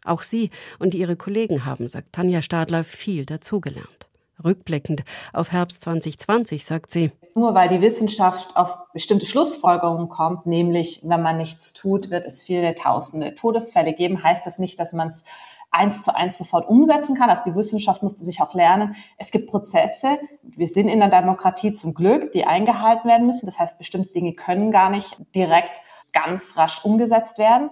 Auch 0.04 0.22
sie 0.22 0.50
und 0.78 0.94
ihre 0.94 1.16
Kollegen 1.16 1.64
haben, 1.64 1.88
sagt 1.88 2.12
Tanja 2.12 2.40
Stadler, 2.40 2.84
viel 2.84 3.26
dazugelernt. 3.26 4.08
Rückblickend 4.42 5.02
auf 5.32 5.50
Herbst 5.50 5.82
2020 5.82 6.64
sagt 6.64 6.92
sie, 6.92 7.10
nur 7.34 7.54
weil 7.54 7.68
die 7.68 7.80
Wissenschaft 7.80 8.56
auf 8.56 8.76
bestimmte 8.92 9.26
Schlussfolgerungen 9.26 10.08
kommt, 10.08 10.46
nämlich 10.46 11.00
wenn 11.04 11.22
man 11.22 11.36
nichts 11.36 11.72
tut, 11.72 12.10
wird 12.10 12.24
es 12.24 12.42
viele 12.42 12.74
tausende 12.74 13.34
Todesfälle 13.34 13.94
geben, 13.94 14.22
heißt 14.22 14.46
das 14.46 14.58
nicht, 14.58 14.78
dass 14.80 14.92
man 14.92 15.08
es 15.08 15.24
eins 15.70 16.02
zu 16.02 16.14
eins 16.14 16.38
sofort 16.38 16.68
umsetzen 16.68 17.16
kann. 17.16 17.30
Also 17.30 17.44
die 17.46 17.54
Wissenschaft 17.54 18.02
musste 18.02 18.24
sich 18.24 18.40
auch 18.40 18.54
lernen. 18.54 18.96
Es 19.16 19.30
gibt 19.30 19.48
Prozesse. 19.48 20.18
Wir 20.42 20.68
sind 20.68 20.88
in 20.88 21.00
der 21.00 21.10
Demokratie 21.10 21.72
zum 21.72 21.94
Glück, 21.94 22.32
die 22.32 22.44
eingehalten 22.44 23.08
werden 23.08 23.26
müssen. 23.26 23.46
Das 23.46 23.58
heißt, 23.58 23.78
bestimmte 23.78 24.12
Dinge 24.12 24.34
können 24.34 24.70
gar 24.70 24.90
nicht 24.90 25.16
direkt 25.34 25.80
ganz 26.12 26.56
rasch 26.56 26.84
umgesetzt 26.84 27.38
werden. 27.38 27.70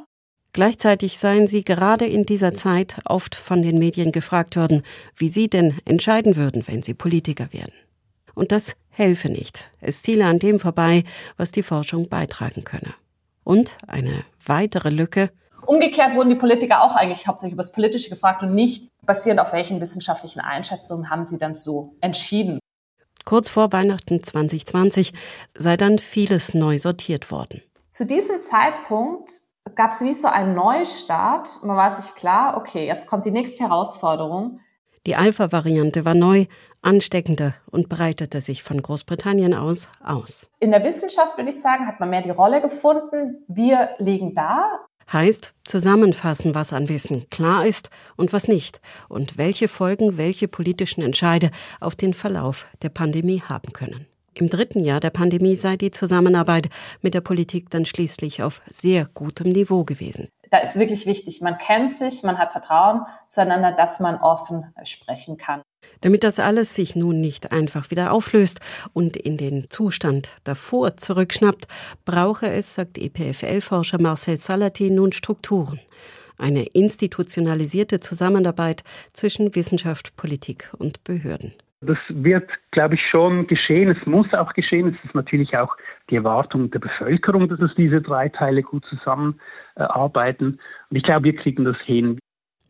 Gleichzeitig 0.53 1.19
seien 1.19 1.49
sie 1.49 1.65
gerade 1.65 2.07
in 2.07 2.25
dieser 2.25 2.55
Zeit 2.55 3.01
oft 3.05 3.35
von 3.35 3.61
den 3.61 3.79
Medien 3.79 4.11
gefragt 4.11 4.57
worden, 4.57 4.83
wie 5.15 5.29
sie 5.29 5.49
denn 5.49 5.79
entscheiden 5.85 6.35
würden, 6.37 6.67
wenn 6.67 6.83
sie 6.83 6.95
Politiker 6.95 7.53
werden. 7.53 7.75
Und 8.35 8.53
das 8.53 8.75
helfe 8.89 9.29
nicht. 9.29 9.71
Es 9.81 10.03
ziele 10.03 10.27
an 10.27 10.39
dem 10.39 10.59
vorbei, 10.59 11.05
was 11.37 11.53
die 11.53 11.63
Forschung 11.63 12.09
beitragen 12.09 12.65
könne. 12.65 12.95
Und 13.45 13.77
eine 13.87 14.25
weitere 14.45 14.91
Lücke. 14.91 15.31
Umgekehrt 15.67 16.15
wurden 16.15 16.31
die 16.31 16.37
Politiker 16.37 16.83
auch 16.83 16.97
eigentlich 16.97 17.27
hauptsächlich 17.27 17.55
über 17.55 17.63
das 17.63 17.73
Politische 17.73 18.11
gefragt 18.11 18.43
und 18.43 18.55
nicht 18.55 18.91
basierend 19.05 19.41
auf 19.41 19.53
welchen 19.53 19.81
wissenschaftlichen 19.81 20.41
Einschätzungen 20.41 21.11
haben 21.11 21.25
sie 21.25 21.39
dann 21.39 21.55
so 21.55 21.95
entschieden. 22.01 22.59
Kurz 23.25 23.49
vor 23.49 23.73
Weihnachten 23.73 24.23
2020 24.23 25.13
sei 25.57 25.77
dann 25.77 25.99
vieles 25.99 26.55
neu 26.55 26.79
sortiert 26.79 27.31
worden. 27.31 27.63
Zu 27.91 28.07
diesem 28.07 28.41
Zeitpunkt 28.41 29.31
gab 29.75 29.91
es 29.91 30.01
wie 30.01 30.15
so 30.15 30.29
einen 30.29 30.55
Neustart. 30.55 31.61
Man 31.63 31.77
war 31.77 31.91
sich 31.91 32.15
klar, 32.15 32.57
okay, 32.57 32.87
jetzt 32.87 33.09
kommt 33.09 33.25
die 33.25 33.31
nächste 33.31 33.65
Herausforderung. 33.65 34.61
Die 35.07 35.17
Alpha-Variante 35.17 36.05
war 36.05 36.15
neu, 36.15 36.47
ansteckender 36.83 37.55
und 37.71 37.89
breitete 37.89 38.41
sich 38.41 38.63
von 38.63 38.83
Großbritannien 38.83 39.55
aus 39.55 39.89
aus. 40.05 40.49
In 40.61 40.71
der 40.71 40.85
Wissenschaft, 40.85 41.37
würde 41.37 41.51
ich 41.51 41.61
sagen, 41.61 41.87
hat 41.87 42.01
man 42.01 42.11
mehr 42.11 42.23
die 42.23 42.31
Rolle 42.31 42.61
gefunden. 42.61 43.45
Wir 43.49 43.91
liegen 43.99 44.35
da. 44.35 44.81
Heißt 45.13 45.55
zusammenfassen, 45.65 46.55
was 46.55 46.73
an 46.73 46.89
Wissen 46.89 47.31
klar 47.31 47.65
ist 47.65 47.91
und 48.17 48.33
was 48.33 48.49
nicht 48.49 48.81
und 49.09 49.39
welche 49.39 49.69
Folgen 49.69 50.19
welche 50.19 50.49
politischen 50.49 51.03
Entscheide 51.03 51.51
auf 51.81 51.95
den 51.95 52.13
Verlauf 52.13 52.67
der 52.83 52.89
Pandemie 52.89 53.41
haben 53.41 53.73
können. 53.73 54.07
Im 54.35 54.51
dritten 54.51 54.81
Jahr 54.81 55.01
der 55.01 55.11
Pandemie 55.11 55.57
sei 55.57 55.77
die 55.77 55.91
Zusammenarbeit 55.91 56.69
mit 57.01 57.15
der 57.15 57.23
Politik 57.23 57.71
dann 57.71 57.87
schließlich 57.87 58.43
auf 58.43 58.61
sehr 58.69 59.07
gutem 59.07 59.51
Niveau 59.51 59.85
gewesen. 59.85 60.29
Da 60.51 60.59
ist 60.59 60.79
wirklich 60.79 61.07
wichtig, 61.07 61.41
man 61.41 61.57
kennt 61.57 61.93
sich, 61.93 62.23
man 62.23 62.37
hat 62.37 62.53
Vertrauen 62.53 63.07
zueinander, 63.29 63.73
dass 63.73 63.99
man 63.99 64.17
offen 64.17 64.75
sprechen 64.85 65.39
kann. 65.39 65.63
Damit 66.01 66.25
das 66.25 66.39
alles 66.39 66.75
sich 66.75 66.97
nun 66.97 67.21
nicht 67.21 67.53
einfach 67.53 67.91
wieder 67.91 68.13
auflöst 68.13 68.61
und 68.93 69.17
in 69.17 69.37
den 69.37 69.71
Zustand 69.71 70.37
davor 70.45 70.97
zurückschnappt, 70.97 71.67
brauche 72.05 72.47
es, 72.49 72.75
sagt 72.75 72.99
EPFL-Forscher 72.99 74.01
Marcel 74.01 74.37
Salatin, 74.37 74.95
nun 74.95 75.13
Strukturen. 75.13 75.81
Eine 76.39 76.65
institutionalisierte 76.75 78.01
Zusammenarbeit 78.01 78.83
zwischen 79.13 79.55
Wissenschaft, 79.55 80.17
Politik 80.17 80.71
und 80.79 81.03
Behörden. 81.05 81.55
Das 81.83 81.99
wird, 82.09 82.49
glaube 82.71 82.95
ich, 82.95 83.01
schon 83.11 83.47
geschehen. 83.47 83.91
Es 83.91 84.07
muss 84.07 84.33
auch 84.33 84.55
geschehen. 84.55 84.89
Es 84.89 85.05
ist 85.05 85.15
natürlich 85.15 85.57
auch 85.57 85.77
die 86.11 86.17
Erwartung 86.17 86.71
der 86.71 86.79
Bevölkerung, 86.79 87.49
dass 87.49 87.61
es 87.61 87.75
diese 87.77 88.01
drei 88.01 88.29
Teile 88.29 88.63
gut 88.63 88.85
zusammenarbeiten. 88.87 90.59
Und 90.91 90.97
ich 90.97 91.03
glaube, 91.03 91.25
wir 91.25 91.37
kriegen 91.37 91.65
das 91.65 91.77
hin. 91.85 92.19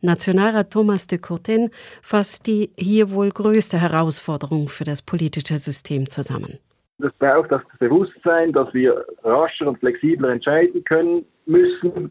Nationalrat 0.01 0.71
Thomas 0.71 1.07
de 1.07 1.17
Courtin 1.17 1.69
fasst 2.01 2.47
die 2.47 2.71
hier 2.77 3.11
wohl 3.11 3.29
größte 3.29 3.79
Herausforderung 3.79 4.67
für 4.69 4.83
das 4.83 5.01
politische 5.01 5.57
System 5.59 6.09
zusammen. 6.09 6.59
Es 6.99 7.11
braucht 7.19 7.51
das 7.51 7.61
Bewusstsein, 7.79 8.53
dass 8.53 8.73
wir 8.73 9.05
rascher 9.23 9.67
und 9.67 9.79
flexibler 9.79 10.29
entscheiden 10.29 10.83
können 10.83 11.25
müssen 11.45 12.09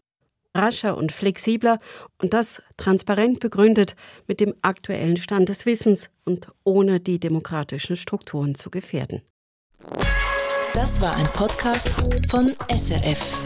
rascher 0.57 0.97
und 0.97 1.11
flexibler 1.11 1.79
und 2.21 2.33
das 2.33 2.61
transparent 2.75 3.39
begründet 3.39 3.95
mit 4.27 4.39
dem 4.39 4.55
aktuellen 4.61 5.17
Stand 5.17 5.49
des 5.49 5.65
Wissens 5.65 6.09
und 6.25 6.47
ohne 6.63 6.99
die 6.99 7.19
demokratischen 7.19 7.95
Strukturen 7.95 8.55
zu 8.55 8.69
gefährden. 8.69 9.21
Das 10.73 11.01
war 11.01 11.15
ein 11.15 11.27
Podcast 11.33 11.89
von 12.29 12.55
SRF. 12.69 13.43